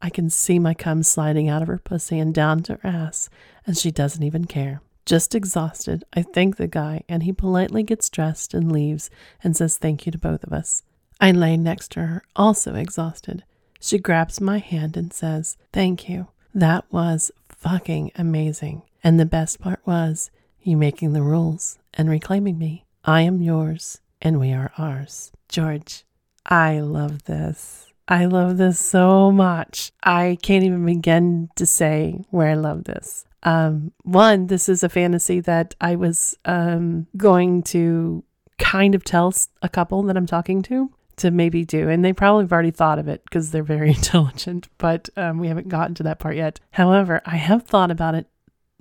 I 0.00 0.10
can 0.10 0.28
see 0.28 0.58
my 0.58 0.74
cum 0.74 1.02
sliding 1.02 1.48
out 1.48 1.62
of 1.62 1.68
her 1.68 1.78
pussy 1.78 2.18
and 2.18 2.34
down 2.34 2.62
to 2.64 2.74
her 2.74 2.86
ass, 2.86 3.30
and 3.66 3.76
she 3.76 3.90
doesn't 3.90 4.22
even 4.22 4.44
care. 4.44 4.82
Just 5.06 5.34
exhausted, 5.34 6.04
I 6.14 6.22
thank 6.22 6.56
the 6.56 6.66
guy, 6.66 7.02
and 7.08 7.22
he 7.22 7.32
politely 7.32 7.82
gets 7.82 8.08
dressed 8.08 8.54
and 8.54 8.72
leaves 8.72 9.10
and 9.42 9.56
says 9.56 9.76
thank 9.76 10.06
you 10.06 10.12
to 10.12 10.18
both 10.18 10.44
of 10.44 10.52
us. 10.52 10.82
I 11.20 11.30
lay 11.32 11.56
next 11.56 11.92
to 11.92 12.00
her, 12.00 12.22
also 12.34 12.74
exhausted. 12.74 13.44
She 13.80 13.98
grabs 13.98 14.40
my 14.40 14.58
hand 14.58 14.96
and 14.96 15.12
says, 15.12 15.56
Thank 15.72 16.08
you. 16.08 16.28
That 16.54 16.84
was 16.90 17.30
fucking 17.48 18.12
amazing. 18.16 18.82
And 19.02 19.20
the 19.20 19.26
best 19.26 19.60
part 19.60 19.80
was 19.84 20.30
you 20.62 20.76
making 20.76 21.12
the 21.12 21.22
rules 21.22 21.78
and 21.92 22.08
reclaiming 22.08 22.58
me. 22.58 22.84
I 23.04 23.20
am 23.22 23.42
yours, 23.42 24.00
and 24.24 24.40
we 24.40 24.52
are 24.52 24.72
ours. 24.78 25.30
George, 25.48 26.04
I 26.46 26.80
love 26.80 27.24
this. 27.24 27.92
I 28.08 28.24
love 28.24 28.56
this 28.56 28.80
so 28.80 29.30
much. 29.30 29.92
I 30.02 30.38
can't 30.42 30.64
even 30.64 30.84
begin 30.84 31.50
to 31.56 31.66
say 31.66 32.24
where 32.30 32.48
I 32.48 32.54
love 32.54 32.84
this. 32.84 33.26
Um, 33.44 33.92
one, 34.02 34.46
this 34.46 34.68
is 34.68 34.82
a 34.82 34.88
fantasy 34.88 35.40
that 35.40 35.74
I 35.80 35.96
was 35.96 36.36
um, 36.46 37.06
going 37.16 37.62
to 37.64 38.24
kind 38.58 38.94
of 38.94 39.04
tell 39.04 39.32
a 39.62 39.68
couple 39.68 40.02
that 40.04 40.16
I'm 40.16 40.26
talking 40.26 40.62
to 40.62 40.90
to 41.16 41.30
maybe 41.30 41.64
do. 41.64 41.88
And 41.88 42.04
they 42.04 42.12
probably 42.12 42.44
have 42.44 42.52
already 42.52 42.70
thought 42.70 42.98
of 42.98 43.08
it 43.08 43.22
because 43.24 43.50
they're 43.50 43.62
very 43.62 43.88
intelligent, 43.94 44.68
but 44.78 45.08
um, 45.16 45.38
we 45.38 45.48
haven't 45.48 45.68
gotten 45.68 45.94
to 45.96 46.02
that 46.04 46.18
part 46.18 46.36
yet. 46.36 46.60
However, 46.72 47.20
I 47.26 47.36
have 47.36 47.64
thought 47.64 47.90
about 47.90 48.14
it 48.14 48.26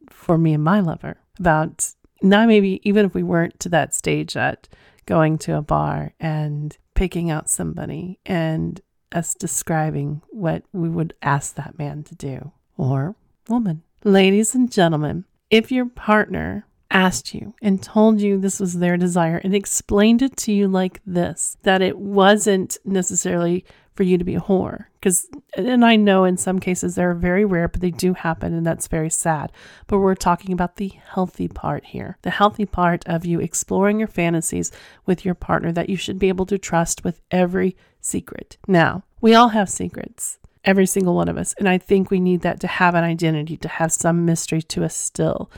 for 0.09 0.37
me 0.37 0.53
and 0.53 0.63
my 0.63 0.79
lover 0.79 1.17
about 1.37 1.93
now, 2.21 2.45
maybe 2.45 2.79
even 2.87 3.05
if 3.05 3.13
we 3.13 3.23
weren't 3.23 3.59
to 3.59 3.69
that 3.69 3.93
stage 3.93 4.35
yet, 4.35 4.69
going 5.05 5.37
to 5.39 5.57
a 5.57 5.61
bar 5.61 6.13
and 6.19 6.77
picking 6.93 7.29
out 7.29 7.49
somebody 7.49 8.19
and 8.25 8.81
us 9.11 9.35
describing 9.35 10.21
what 10.29 10.63
we 10.73 10.89
would 10.89 11.13
ask 11.21 11.55
that 11.55 11.77
man 11.77 12.03
to 12.03 12.15
do 12.15 12.51
or 12.77 13.15
woman. 13.47 13.83
Ladies 14.03 14.55
and 14.55 14.71
gentlemen, 14.71 15.25
if 15.49 15.71
your 15.71 15.85
partner 15.85 16.65
asked 16.89 17.33
you 17.33 17.53
and 17.61 17.81
told 17.81 18.21
you 18.21 18.37
this 18.37 18.59
was 18.59 18.79
their 18.79 18.97
desire 18.97 19.37
and 19.43 19.55
explained 19.55 20.21
it 20.21 20.37
to 20.37 20.51
you 20.51 20.67
like 20.67 21.01
this, 21.05 21.57
that 21.63 21.81
it 21.81 21.97
wasn't 21.97 22.77
necessarily 22.85 23.65
for 23.93 24.03
you 24.03 24.17
to 24.17 24.23
be 24.23 24.35
a 24.35 24.41
whore. 24.41 24.85
Because, 24.99 25.27
and 25.55 25.85
I 25.85 25.95
know 25.95 26.23
in 26.23 26.37
some 26.37 26.59
cases 26.59 26.95
they're 26.95 27.13
very 27.13 27.45
rare, 27.45 27.67
but 27.67 27.81
they 27.81 27.91
do 27.91 28.13
happen, 28.13 28.53
and 28.53 28.65
that's 28.65 28.87
very 28.87 29.09
sad. 29.09 29.51
But 29.87 29.99
we're 29.99 30.15
talking 30.15 30.53
about 30.53 30.77
the 30.77 30.93
healthy 31.11 31.47
part 31.47 31.85
here 31.85 32.17
the 32.21 32.29
healthy 32.29 32.65
part 32.65 33.03
of 33.07 33.25
you 33.25 33.39
exploring 33.39 33.99
your 33.99 34.07
fantasies 34.07 34.71
with 35.05 35.25
your 35.25 35.35
partner 35.35 35.71
that 35.71 35.89
you 35.89 35.97
should 35.97 36.19
be 36.19 36.29
able 36.29 36.45
to 36.47 36.57
trust 36.57 37.03
with 37.03 37.21
every 37.31 37.75
secret. 38.01 38.57
Now, 38.67 39.03
we 39.21 39.35
all 39.35 39.49
have 39.49 39.69
secrets. 39.69 40.39
Every 40.65 40.85
single 40.85 41.15
one 41.15 41.27
of 41.27 41.37
us. 41.37 41.53
And 41.59 41.67
I 41.67 41.77
think 41.77 42.09
we 42.09 42.21
need 42.21 42.41
that 42.41 42.61
to 42.61 42.67
have 42.67 42.95
an 42.95 43.03
identity, 43.03 43.57
to 43.57 43.67
have 43.67 43.91
some 43.91 44.23
mystery 44.25 44.61
to 44.61 44.85
us 44.85 44.95
still. 44.95 45.51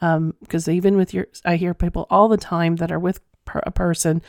Because 0.00 0.68
um, 0.68 0.74
even 0.74 0.96
with 0.96 1.14
your, 1.14 1.28
I 1.44 1.56
hear 1.56 1.72
people 1.72 2.06
all 2.10 2.28
the 2.28 2.36
time 2.36 2.76
that 2.76 2.92
are 2.92 2.98
with 2.98 3.20
a 3.54 3.70
person 3.70 4.22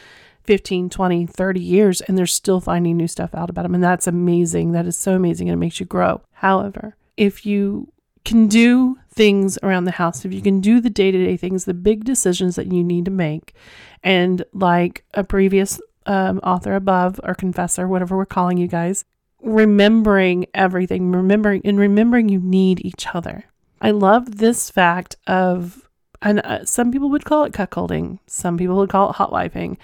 15, 0.52 0.90
20, 0.90 1.28
30 1.28 1.60
years 1.62 2.02
and 2.02 2.18
they're 2.18 2.26
still 2.26 2.60
finding 2.60 2.98
new 2.98 3.08
stuff 3.08 3.34
out 3.34 3.50
about 3.50 3.62
them. 3.62 3.74
And 3.74 3.82
that's 3.82 4.06
amazing. 4.06 4.74
That 4.74 4.86
is 4.86 4.98
so 4.98 5.14
amazing 5.16 5.48
and 5.48 5.54
it 5.54 5.60
makes 5.64 5.80
you 5.80 5.86
grow. 5.86 6.20
However, 6.34 6.98
if 7.16 7.46
you 7.46 7.94
can 8.26 8.50
do 8.50 8.98
things 9.10 9.58
around 9.64 9.86
the 9.86 9.92
house, 9.92 10.26
if 10.26 10.34
you 10.34 10.42
can 10.42 10.60
do 10.60 10.82
the 10.82 10.90
day 10.90 11.10
to 11.10 11.26
day 11.26 11.38
things, 11.38 11.64
the 11.64 11.74
big 11.74 12.04
decisions 12.04 12.58
that 12.58 12.70
you 12.70 12.84
need 12.84 13.06
to 13.06 13.12
make, 13.12 13.56
and 14.04 14.44
like 14.52 15.06
a 15.14 15.24
previous 15.24 15.80
um, 16.06 16.40
author 16.40 16.76
above 16.76 17.18
or 17.24 17.34
confessor, 17.34 17.88
whatever 17.88 18.18
we're 18.18 18.26
calling 18.26 18.58
you 18.58 18.68
guys, 18.68 19.06
remembering 19.42 20.48
everything, 20.54 21.14
remembering 21.14 21.62
and 21.64 21.80
remembering 21.80 22.28
you 22.28 22.42
need 22.42 22.86
each 22.86 23.08
other. 23.16 23.46
I 23.80 23.92
love 23.92 24.40
this 24.40 24.70
fact 24.70 25.16
of, 25.28 25.88
and 26.22 26.42
uh, 26.42 26.66
some 26.66 26.92
people 26.92 27.10
would 27.10 27.24
call 27.24 27.46
it 27.46 27.54
cuckolding, 27.54 28.20
some 28.28 28.58
people 28.58 28.76
would 28.76 28.90
call 28.90 29.12
it 29.12 29.16
hot 29.16 29.32
wifing. 29.32 29.78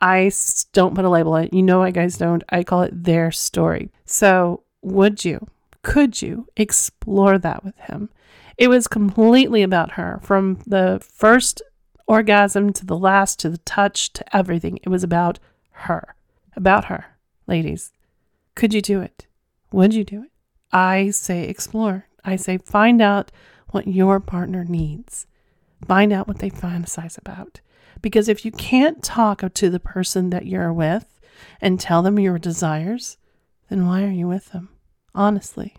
I 0.00 0.30
don't 0.72 0.94
put 0.94 1.04
a 1.04 1.10
label 1.10 1.34
on 1.34 1.44
it. 1.44 1.54
You 1.54 1.62
know, 1.62 1.82
I 1.82 1.90
guys 1.90 2.18
don't. 2.18 2.42
I 2.48 2.62
call 2.64 2.82
it 2.82 3.04
their 3.04 3.30
story. 3.30 3.90
So, 4.04 4.62
would 4.82 5.24
you, 5.24 5.48
could 5.82 6.20
you 6.20 6.48
explore 6.56 7.38
that 7.38 7.64
with 7.64 7.76
him? 7.78 8.10
It 8.58 8.68
was 8.68 8.86
completely 8.86 9.62
about 9.62 9.92
her 9.92 10.20
from 10.22 10.58
the 10.66 11.00
first 11.02 11.62
orgasm 12.06 12.72
to 12.74 12.86
the 12.86 12.96
last 12.96 13.38
to 13.40 13.50
the 13.50 13.58
touch 13.58 14.12
to 14.12 14.36
everything. 14.36 14.78
It 14.82 14.88
was 14.88 15.02
about 15.02 15.38
her. 15.70 16.14
About 16.54 16.86
her. 16.86 17.16
Ladies, 17.46 17.92
could 18.54 18.74
you 18.74 18.80
do 18.80 19.00
it? 19.00 19.26
Would 19.72 19.94
you 19.94 20.04
do 20.04 20.22
it? 20.22 20.30
I 20.72 21.10
say 21.10 21.48
explore. 21.48 22.06
I 22.24 22.36
say 22.36 22.58
find 22.58 23.02
out 23.02 23.32
what 23.70 23.88
your 23.88 24.20
partner 24.20 24.64
needs. 24.64 25.26
Find 25.86 26.12
out 26.12 26.28
what 26.28 26.38
they 26.38 26.50
fantasize 26.50 27.18
about. 27.18 27.60
Because 28.04 28.28
if 28.28 28.44
you 28.44 28.52
can't 28.52 29.02
talk 29.02 29.42
to 29.54 29.70
the 29.70 29.80
person 29.80 30.28
that 30.28 30.44
you're 30.44 30.74
with 30.74 31.22
and 31.62 31.80
tell 31.80 32.02
them 32.02 32.18
your 32.18 32.38
desires, 32.38 33.16
then 33.70 33.86
why 33.86 34.04
are 34.04 34.10
you 34.10 34.28
with 34.28 34.52
them? 34.52 34.68
Honestly, 35.14 35.72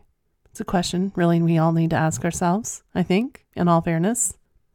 it's 0.50 0.60
a 0.60 0.66
question 0.66 1.12
really 1.16 1.40
we 1.40 1.60
all 1.60 1.72
need 1.72 1.92
to 1.92 1.96
ask 1.96 2.26
ourselves, 2.26 2.82
I 2.96 3.04
think, 3.04 3.46
in 3.56 3.68
all 3.68 3.82
fairness. 3.82 4.34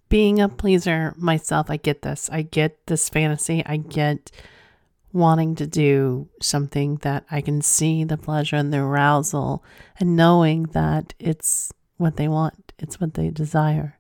Being 0.09 0.41
a 0.41 0.49
pleaser 0.49 1.13
myself, 1.17 1.71
I 1.71 1.77
get 1.77 2.03
this. 2.03 2.31
I 2.33 2.43
get 2.43 2.87
this 2.87 3.09
fantasy. 3.09 3.65
I 3.67 3.79
get 3.79 4.31
wanting 5.13 5.57
to 5.57 5.67
do 5.67 6.29
something 6.41 6.99
that 6.99 7.25
I 7.33 7.41
can 7.41 7.63
see 7.63 8.05
the 8.05 8.17
pleasure 8.17 8.55
and 8.55 8.73
the 8.73 8.79
arousal 8.79 9.65
and 9.99 10.15
knowing 10.15 10.67
that 10.67 11.15
it's 11.19 11.73
what 11.97 12.15
they 12.17 12.29
want, 12.29 12.73
it's 12.79 13.01
what 13.01 13.15
they 13.15 13.29
desire. 13.31 13.99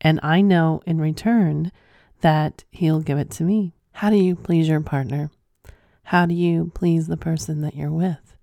And 0.00 0.18
I 0.22 0.40
know 0.40 0.80
in 0.86 0.98
return 0.98 1.72
that 2.20 2.64
He'll 2.70 3.00
give 3.00 3.18
it 3.18 3.30
to 3.32 3.44
me. 3.44 3.74
How 3.92 4.10
do 4.10 4.16
you 4.16 4.36
please 4.36 4.68
your 4.68 4.80
partner? 4.80 5.30
How 6.04 6.26
do 6.26 6.34
you 6.34 6.72
please 6.74 7.06
the 7.06 7.16
person 7.16 7.60
that 7.60 7.76
you're 7.76 7.90
with? 7.90 8.36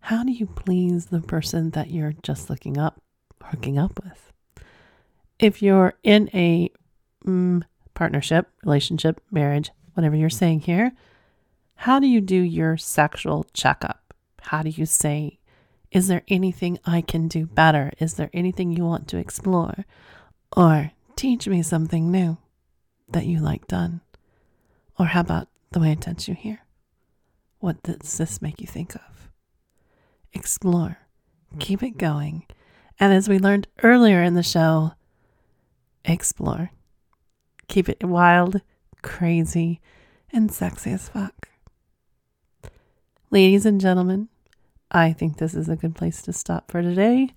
How 0.00 0.24
do 0.24 0.32
you 0.32 0.46
please 0.46 1.06
the 1.06 1.20
person 1.20 1.70
that 1.70 1.90
you're 1.90 2.14
just 2.22 2.50
looking 2.50 2.78
up, 2.78 3.00
hooking 3.42 3.78
up 3.78 4.00
with? 4.02 4.32
If 5.38 5.62
you're 5.62 5.94
in 6.02 6.28
a 6.34 6.70
mm, 7.24 7.62
partnership, 7.94 8.48
relationship, 8.64 9.20
marriage, 9.30 9.70
whatever 9.94 10.16
you're 10.16 10.30
saying 10.30 10.60
here, 10.60 10.92
how 11.76 12.00
do 12.00 12.06
you 12.06 12.20
do 12.20 12.40
your 12.40 12.76
sexual 12.76 13.46
checkup? 13.52 14.14
How 14.40 14.62
do 14.62 14.70
you 14.70 14.84
say, 14.84 15.38
is 15.90 16.08
there 16.08 16.22
anything 16.28 16.78
I 16.84 17.00
can 17.00 17.28
do 17.28 17.46
better? 17.46 17.92
Is 17.98 18.14
there 18.14 18.30
anything 18.32 18.72
you 18.72 18.84
want 18.84 19.08
to 19.08 19.18
explore? 19.18 19.84
Or 20.56 20.92
teach 21.16 21.46
me 21.46 21.62
something 21.62 22.10
new 22.10 22.38
that 23.10 23.26
you 23.26 23.38
like 23.38 23.66
done? 23.66 24.00
Or 24.98 25.06
how 25.06 25.20
about 25.20 25.48
the 25.70 25.80
way 25.80 25.92
I 25.92 25.94
touch 25.94 26.28
you 26.28 26.34
here? 26.34 26.60
What 27.60 27.82
does 27.82 28.18
this 28.18 28.42
make 28.42 28.60
you 28.60 28.66
think 28.66 28.94
of? 28.94 29.30
Explore, 30.32 30.98
keep 31.58 31.82
it 31.82 31.98
going. 31.98 32.46
And 33.00 33.12
as 33.12 33.28
we 33.28 33.38
learned 33.38 33.68
earlier 33.82 34.22
in 34.22 34.34
the 34.34 34.42
show, 34.42 34.92
explore. 36.04 36.70
Keep 37.68 37.88
it 37.88 38.04
wild, 38.04 38.60
crazy, 39.02 39.80
and 40.32 40.50
sexy 40.50 40.92
as 40.92 41.08
fuck. 41.08 41.48
Ladies 43.30 43.66
and 43.66 43.80
gentlemen, 43.80 44.28
I 44.90 45.12
think 45.12 45.36
this 45.36 45.54
is 45.54 45.68
a 45.68 45.76
good 45.76 45.94
place 45.94 46.22
to 46.22 46.32
stop 46.32 46.70
for 46.70 46.80
today. 46.80 47.30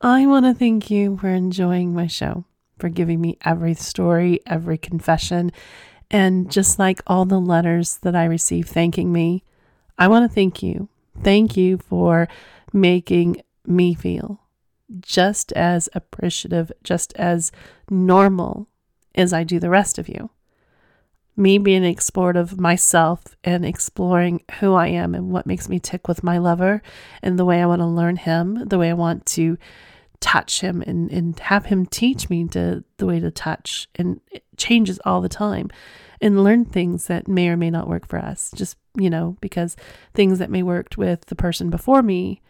I 0.00 0.26
want 0.26 0.44
to 0.44 0.54
thank 0.54 0.90
you 0.90 1.16
for 1.16 1.28
enjoying 1.28 1.94
my 1.94 2.08
show, 2.08 2.44
for 2.78 2.88
giving 2.88 3.20
me 3.20 3.38
every 3.44 3.74
story, 3.74 4.40
every 4.46 4.78
confession, 4.78 5.52
and 6.10 6.50
just 6.50 6.78
like 6.78 7.02
all 7.06 7.24
the 7.24 7.40
letters 7.40 7.98
that 7.98 8.14
I 8.14 8.24
receive 8.24 8.68
thanking 8.68 9.12
me, 9.12 9.44
I 9.98 10.08
want 10.08 10.28
to 10.28 10.34
thank 10.34 10.62
you. 10.62 10.88
Thank 11.22 11.56
you 11.56 11.78
for 11.78 12.28
making 12.72 13.42
me 13.66 13.94
feel 13.94 14.40
just 15.00 15.52
as 15.52 15.88
appreciative, 15.94 16.70
just 16.82 17.12
as 17.14 17.52
normal 17.88 18.68
as 19.14 19.32
I 19.32 19.44
do 19.44 19.58
the 19.58 19.70
rest 19.70 19.98
of 19.98 20.08
you 20.08 20.30
me 21.36 21.58
being 21.58 21.82
explorative 21.82 22.58
myself 22.58 23.36
and 23.42 23.64
exploring 23.64 24.42
who 24.60 24.74
I 24.74 24.88
am 24.88 25.14
and 25.14 25.30
what 25.30 25.46
makes 25.46 25.68
me 25.68 25.78
tick 25.80 26.06
with 26.06 26.22
my 26.22 26.38
lover 26.38 26.82
and 27.22 27.38
the 27.38 27.44
way 27.44 27.60
I 27.60 27.66
want 27.66 27.80
to 27.80 27.86
learn 27.86 28.16
him, 28.16 28.68
the 28.68 28.78
way 28.78 28.90
I 28.90 28.94
want 28.94 29.26
to 29.26 29.58
touch 30.24 30.60
him 30.60 30.82
and, 30.86 31.10
and 31.10 31.38
have 31.38 31.66
him 31.66 31.84
teach 31.84 32.30
me 32.30 32.48
to 32.48 32.82
the 32.96 33.06
way 33.06 33.20
to 33.20 33.30
touch 33.30 33.88
and 33.96 34.20
it 34.30 34.42
changes 34.56 34.98
all 35.04 35.20
the 35.20 35.28
time 35.28 35.70
and 36.20 36.42
learn 36.42 36.64
things 36.64 37.06
that 37.06 37.28
may 37.28 37.48
or 37.48 37.56
may 37.56 37.70
not 37.70 37.88
work 37.88 38.06
for 38.06 38.18
us 38.18 38.50
just 38.54 38.78
you 38.96 39.10
know 39.10 39.36
because 39.40 39.76
things 40.14 40.38
that 40.38 40.50
may 40.50 40.62
worked 40.62 40.96
with 40.96 41.26
the 41.26 41.34
person 41.34 41.68
before 41.68 42.02
me 42.02 42.40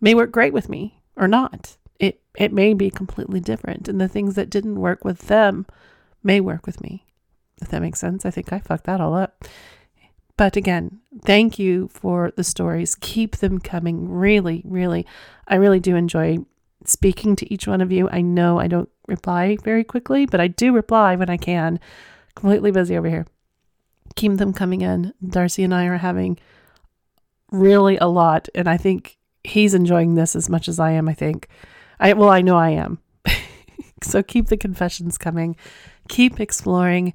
may 0.00 0.14
work 0.14 0.32
great 0.32 0.52
with 0.52 0.68
me 0.68 1.00
or 1.16 1.28
not 1.28 1.76
it 2.00 2.20
it 2.36 2.52
may 2.52 2.74
be 2.74 2.90
completely 2.90 3.38
different 3.38 3.88
and 3.88 4.00
the 4.00 4.08
things 4.08 4.34
that 4.34 4.50
didn't 4.50 4.80
work 4.80 5.04
with 5.04 5.28
them 5.28 5.66
may 6.24 6.40
work 6.40 6.66
with 6.66 6.80
me 6.80 7.04
if 7.60 7.68
that 7.68 7.82
makes 7.82 8.00
sense. 8.00 8.24
I 8.24 8.30
think 8.30 8.52
I 8.52 8.58
fucked 8.58 8.84
that 8.84 9.00
all 9.00 9.14
up. 9.14 9.44
But 10.36 10.56
again, 10.56 11.00
thank 11.22 11.58
you 11.58 11.88
for 11.88 12.32
the 12.34 12.44
stories. 12.44 12.94
Keep 12.94 13.36
them 13.36 13.58
coming. 13.58 14.08
Really, 14.08 14.62
really, 14.64 15.06
I 15.46 15.56
really 15.56 15.80
do 15.80 15.96
enjoy 15.96 16.38
speaking 16.84 17.36
to 17.36 17.52
each 17.52 17.66
one 17.66 17.80
of 17.80 17.92
you. 17.92 18.08
I 18.10 18.20
know 18.20 18.58
I 18.58 18.68
don't 18.68 18.88
reply 19.06 19.56
very 19.62 19.84
quickly, 19.84 20.26
but 20.26 20.40
I 20.40 20.48
do 20.48 20.72
reply 20.72 21.16
when 21.16 21.30
I 21.30 21.36
can. 21.36 21.80
Completely 22.34 22.70
busy 22.70 22.96
over 22.96 23.08
here. 23.08 23.26
Keep 24.16 24.34
them 24.34 24.52
coming 24.52 24.80
in. 24.80 25.12
Darcy 25.26 25.62
and 25.62 25.74
I 25.74 25.86
are 25.86 25.98
having 25.98 26.38
really 27.50 27.96
a 27.98 28.06
lot, 28.06 28.48
and 28.54 28.68
I 28.68 28.76
think 28.76 29.18
he's 29.44 29.74
enjoying 29.74 30.14
this 30.14 30.36
as 30.36 30.48
much 30.48 30.68
as 30.68 30.78
I 30.78 30.92
am. 30.92 31.08
I 31.08 31.14
think. 31.14 31.48
I 31.98 32.12
well, 32.14 32.30
I 32.30 32.40
know 32.40 32.56
I 32.56 32.70
am. 32.70 32.98
so 34.02 34.22
keep 34.22 34.46
the 34.46 34.56
confessions 34.56 35.18
coming. 35.18 35.56
Keep 36.08 36.40
exploring. 36.40 37.14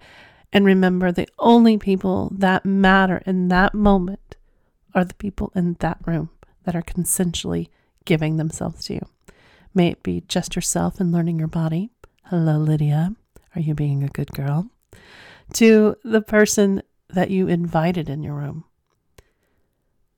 And 0.54 0.66
remember, 0.66 1.12
the 1.12 1.28
only 1.38 1.78
people 1.78 2.32
that 2.38 2.66
matter 2.66 3.22
in 3.26 3.50
that 3.50 3.74
moment 3.74 4.38
are 4.94 5.04
the 5.04 5.14
people 5.16 5.52
in 5.54 5.76
that 5.80 5.98
room 6.06 6.30
that 6.64 6.76
are 6.76 6.82
consensually 6.82 7.68
giving 8.06 8.38
themselves 8.38 8.86
to 8.86 8.94
you. 8.94 9.06
May 9.78 9.90
it 9.90 10.04
be 10.04 10.24
just 10.30 10.56
yourself 10.56 11.02
and 11.02 11.12
learning 11.12 11.38
your 11.38 11.50
body. 11.50 11.90
Hello, 12.28 12.58
Lydia. 12.58 13.14
Are 13.54 13.62
you 13.62 13.76
being 13.76 14.04
a 14.04 14.08
good 14.08 14.32
girl? 14.32 14.70
To 15.56 15.98
the 16.02 16.22
person 16.22 16.82
that 17.10 17.30
you 17.30 17.50
invited 17.50 18.10
in 18.10 18.24
your 18.24 18.36
room, 18.36 18.64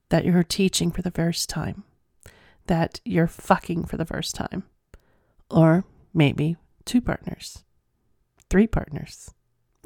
that 0.09 0.25
you're 0.25 0.43
teaching 0.43 0.91
for 0.91 1.01
the 1.01 1.09
first 1.09 1.49
time, 1.49 1.83
that 2.67 3.01
you're 3.03 3.27
fucking 3.27 3.85
for 3.85 3.97
the 3.97 4.05
first 4.05 4.35
time, 4.35 4.63
or 5.49 5.85
maybe 6.13 6.55
two 6.85 7.01
partners, 7.01 7.63
three 8.51 8.67
partners, 8.67 9.33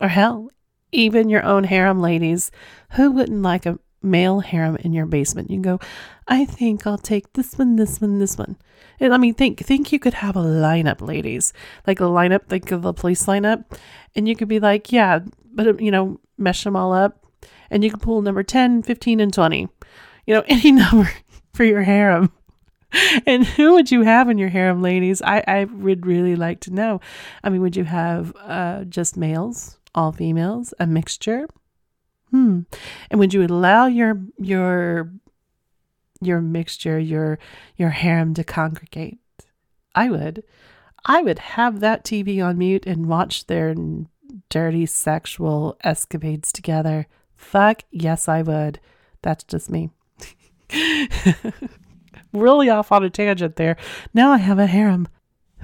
or 0.01 0.09
hell, 0.09 0.49
even 0.91 1.30
your 1.30 1.45
own 1.45 1.63
harem 1.63 2.01
ladies. 2.01 2.51
Who 2.91 3.09
wouldn't 3.11 3.41
like 3.41 3.65
a 3.65 3.80
male 4.02 4.39
harem 4.39 4.78
in 4.78 4.93
your 4.93 5.06
basement? 5.06 5.49
You 5.49 5.56
can 5.56 5.62
go, 5.62 5.80
I 6.28 6.45
think 6.45 6.86
I'll 6.86 6.97
take 6.97 7.34
this 7.34 7.58
one, 7.58 7.76
this 7.76 8.02
one, 8.02 8.20
this 8.20 8.38
one. 8.38 8.58
And 8.99 9.14
I 9.14 9.18
mean, 9.18 9.34
think 9.34 9.60
think 9.60 9.91
you 9.91 9.99
could 9.99 10.16
have 10.16 10.36
a 10.36 10.41
lineup, 10.41 11.02
ladies, 11.02 11.54
like 11.88 11.99
a 11.99 12.04
lineup, 12.04 12.52
like 12.52 12.72
of 12.72 12.84
the 12.84 12.93
police 12.93 13.26
lineup, 13.26 13.66
and 14.16 14.28
you 14.28 14.36
could 14.36 14.47
be 14.47 14.60
like, 14.60 14.91
yeah, 14.91 15.20
but 15.54 15.80
you 15.82 15.91
know, 15.91 16.20
mesh 16.38 16.64
them 16.64 16.76
all 16.76 16.93
up, 16.93 17.26
and 17.70 17.84
you 17.84 17.89
can 17.89 17.99
pull 17.99 18.22
number 18.22 18.43
10, 18.43 18.84
15, 18.84 19.20
and 19.20 19.34
20. 19.34 19.68
You 20.26 20.36
know, 20.36 20.43
any 20.47 20.72
number 20.72 21.10
for 21.54 21.64
your 21.64 21.84
harem. 21.84 22.32
and 23.26 23.45
who 23.45 23.74
would 23.74 23.89
you 23.89 24.02
have 24.02 24.30
in 24.30 24.38
your 24.38 24.49
harem, 24.49 24.82
ladies? 24.82 25.22
I, 25.22 25.43
I 25.47 25.64
would 25.64 26.06
really 26.06 26.36
like 26.36 26.60
to 26.62 26.74
know. 26.74 26.99
I 27.41 27.49
mean, 27.49 27.62
would 27.62 27.78
you 27.78 27.86
have 27.86 28.36
uh, 28.43 28.84
just 28.84 29.16
males? 29.16 29.78
all 29.93 30.12
females, 30.12 30.74
a 30.80 30.88
mixture? 30.88 31.47
Hmm. 32.32 32.62
And 33.10 33.20
would 33.20 33.34
you 33.34 33.46
allow 33.46 33.86
your 33.86 34.22
your 34.38 35.12
your 36.22 36.42
mixture, 36.42 37.00
your 37.00 37.40
your 37.78 37.90
harem 37.90 38.34
to 38.36 38.44
congregate? 38.44 39.20
I 39.94 40.10
would. 40.10 40.44
I 41.06 41.22
would 41.22 41.40
have 41.40 41.80
that 41.80 42.06
TV 42.06 42.44
on 42.44 42.58
mute 42.58 42.86
and 42.86 43.08
watch 43.08 43.48
their 43.48 43.76
dirty 44.50 44.86
sexual 44.86 45.78
escapades 45.84 46.52
together. 46.52 47.08
Fuck 47.36 47.84
yes, 47.92 48.28
I 48.28 48.44
would. 48.44 48.80
That's 49.22 49.44
just 49.44 49.70
me. 49.70 49.90
really 52.34 52.70
off 52.70 52.92
on 52.92 53.04
a 53.04 53.10
tangent 53.10 53.56
there. 53.56 53.78
Now 54.14 54.32
I 54.32 54.38
have 54.38 54.60
a 54.60 54.68
harem. 54.68 55.08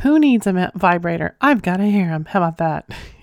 Who 0.02 0.20
needs 0.20 0.46
a 0.46 0.72
vibrator? 0.76 1.38
I've 1.42 1.62
got 1.62 1.80
a 1.80 1.90
harem. 1.90 2.26
How 2.26 2.40
about 2.44 2.58
that? 2.58 2.90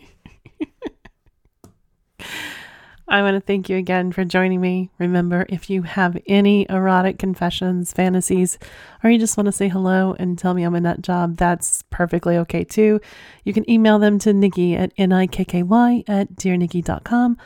I 3.07 3.21
want 3.21 3.35
to 3.35 3.41
thank 3.41 3.69
you 3.69 3.77
again 3.77 4.13
for 4.13 4.25
joining 4.25 4.63
me. 4.63 4.91
Remember, 4.99 5.45
if 5.51 5.69
you 5.69 5.83
have 5.83 6.17
any 6.27 6.67
erotic 6.71 7.19
confessions, 7.19 7.93
fantasies, 7.93 8.59
or 9.03 9.11
you 9.11 9.19
just 9.19 9.37
want 9.37 9.47
to 9.47 9.53
say 9.53 9.69
hello 9.69 10.17
and 10.19 10.39
tell 10.39 10.55
me 10.55 10.63
I'm 10.63 10.75
a 10.75 10.81
nut 10.81 11.03
job, 11.03 11.37
that's 11.37 11.83
perfectly 11.91 12.39
okay 12.39 12.65
too. 12.65 13.01
You 13.45 13.53
can 13.53 13.69
email 13.71 13.99
them 13.99 14.19
to 14.21 14.31
Nikky 14.31 14.79
at 14.79 14.93
N-I-K-K-Y 14.97 16.05
at 16.09 16.35
dearnikky.com. 16.35 17.37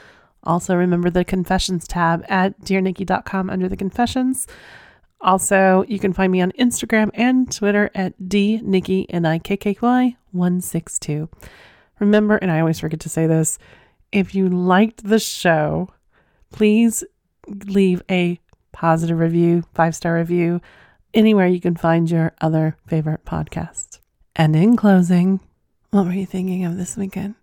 Also, 0.45 0.77
remember 0.77 1.11
the 1.11 1.25
confessions 1.25 1.89
tab 1.89 2.25
at 2.29 2.59
dearnikky.com 2.61 3.51
under 3.51 3.69
the 3.69 3.77
confessions. 3.77 4.47
Also, 5.21 5.85
you 5.89 5.99
can 5.99 6.13
find 6.13 6.31
me 6.31 6.41
on 6.41 6.53
Instagram 6.53 7.11
and 7.15 7.51
Twitter 7.51 7.91
at 7.97 8.17
dnikky, 8.21 9.07
N-I-K-K-Y 9.11 10.17
162. 10.31 11.29
Remember, 11.99 12.37
and 12.37 12.53
I 12.53 12.61
always 12.61 12.79
forget 12.79 13.01
to 13.01 13.09
say 13.09 13.27
this, 13.27 13.59
if 14.13 14.35
you 14.35 14.49
liked 14.49 15.05
the 15.05 15.19
show, 15.19 15.91
please 16.51 17.05
leave 17.47 18.03
a 18.11 18.41
positive 18.73 19.19
review, 19.19 19.65
five 19.75 19.95
star 19.95 20.15
review, 20.17 20.61
anywhere 21.15 21.47
you 21.47 21.61
can 21.61 21.77
find 21.77 22.11
your 22.11 22.33
other 22.41 22.77
favorite 22.87 23.25
podcast. 23.25 23.99
And 24.37 24.55
in 24.55 24.77
closing, 24.77 25.41
what 25.91 26.07
were 26.07 26.13
you 26.13 26.27
thinking 26.27 26.65
of 26.65 26.77
this 26.77 26.97
weekend 26.97 27.35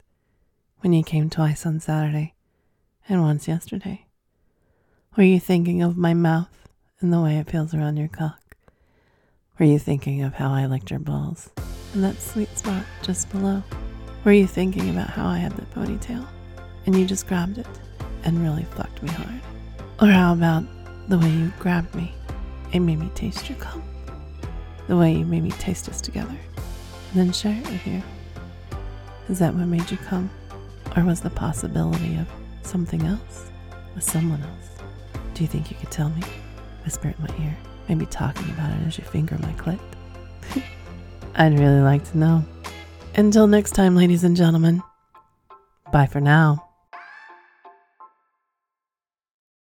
when 0.79 0.93
you 0.93 1.03
came 1.03 1.29
twice 1.29 1.65
on 1.65 1.79
Saturday 1.79 2.33
and 3.09 3.21
once 3.21 3.47
yesterday? 3.47 4.05
Were 5.17 5.23
you 5.23 5.39
thinking 5.39 5.81
of 5.81 5.97
my 5.97 6.13
mouth 6.13 6.67
and 6.99 7.11
the 7.11 7.21
way 7.21 7.37
it 7.37 7.49
feels 7.49 7.73
around 7.73 7.97
your 7.97 8.07
cock? 8.07 8.39
Were 9.59 9.65
you 9.65 9.79
thinking 9.79 10.21
of 10.21 10.33
how 10.33 10.51
I 10.51 10.65
licked 10.65 10.91
your 10.91 10.99
balls 10.99 11.49
and 11.93 12.03
that 12.03 12.19
sweet 12.19 12.55
spot 12.57 12.83
just 13.01 13.29
below? 13.31 13.63
Were 14.23 14.33
you 14.33 14.47
thinking 14.47 14.89
about 14.89 15.09
how 15.09 15.27
I 15.27 15.37
had 15.37 15.53
the 15.53 15.61
ponytail? 15.63 16.27
And 16.85 16.95
you 16.95 17.05
just 17.05 17.27
grabbed 17.27 17.57
it 17.57 17.67
and 18.23 18.41
really 18.41 18.63
fucked 18.63 19.01
me 19.01 19.09
hard? 19.09 19.41
Or 20.01 20.07
how 20.07 20.33
about 20.33 20.63
the 21.07 21.17
way 21.17 21.29
you 21.29 21.51
grabbed 21.59 21.93
me 21.95 22.13
and 22.73 22.85
made 22.85 22.99
me 22.99 23.09
taste 23.15 23.49
your 23.49 23.57
cum? 23.59 23.83
The 24.87 24.97
way 24.97 25.13
you 25.13 25.25
made 25.25 25.43
me 25.43 25.51
taste 25.51 25.89
us 25.89 26.01
together 26.01 26.35
and 27.11 27.13
then 27.13 27.31
share 27.31 27.57
it 27.57 27.69
with 27.69 27.87
you? 27.87 28.01
Is 29.29 29.39
that 29.39 29.53
what 29.53 29.67
made 29.67 29.89
you 29.89 29.97
come? 29.97 30.29
Or 30.95 31.03
was 31.03 31.21
the 31.21 31.29
possibility 31.29 32.15
of 32.17 32.27
something 32.61 33.03
else 33.03 33.49
with 33.95 34.03
someone 34.03 34.41
else? 34.41 34.83
Do 35.33 35.43
you 35.43 35.47
think 35.47 35.71
you 35.71 35.77
could 35.77 35.91
tell 35.91 36.09
me? 36.09 36.21
Whisper 36.83 37.07
in 37.07 37.15
my 37.19 37.45
ear. 37.45 37.57
Maybe 37.89 38.05
talking 38.05 38.49
about 38.51 38.71
it 38.71 38.87
as 38.87 38.97
you 38.97 39.03
finger 39.03 39.37
my 39.39 39.53
clit. 39.53 39.79
I'd 41.35 41.59
really 41.59 41.81
like 41.81 42.09
to 42.11 42.17
know. 42.17 42.45
Until 43.15 43.47
next 43.47 43.71
time, 43.71 43.95
ladies 43.95 44.23
and 44.23 44.35
gentlemen. 44.35 44.81
Bye 45.91 46.07
for 46.07 46.21
now. 46.21 46.64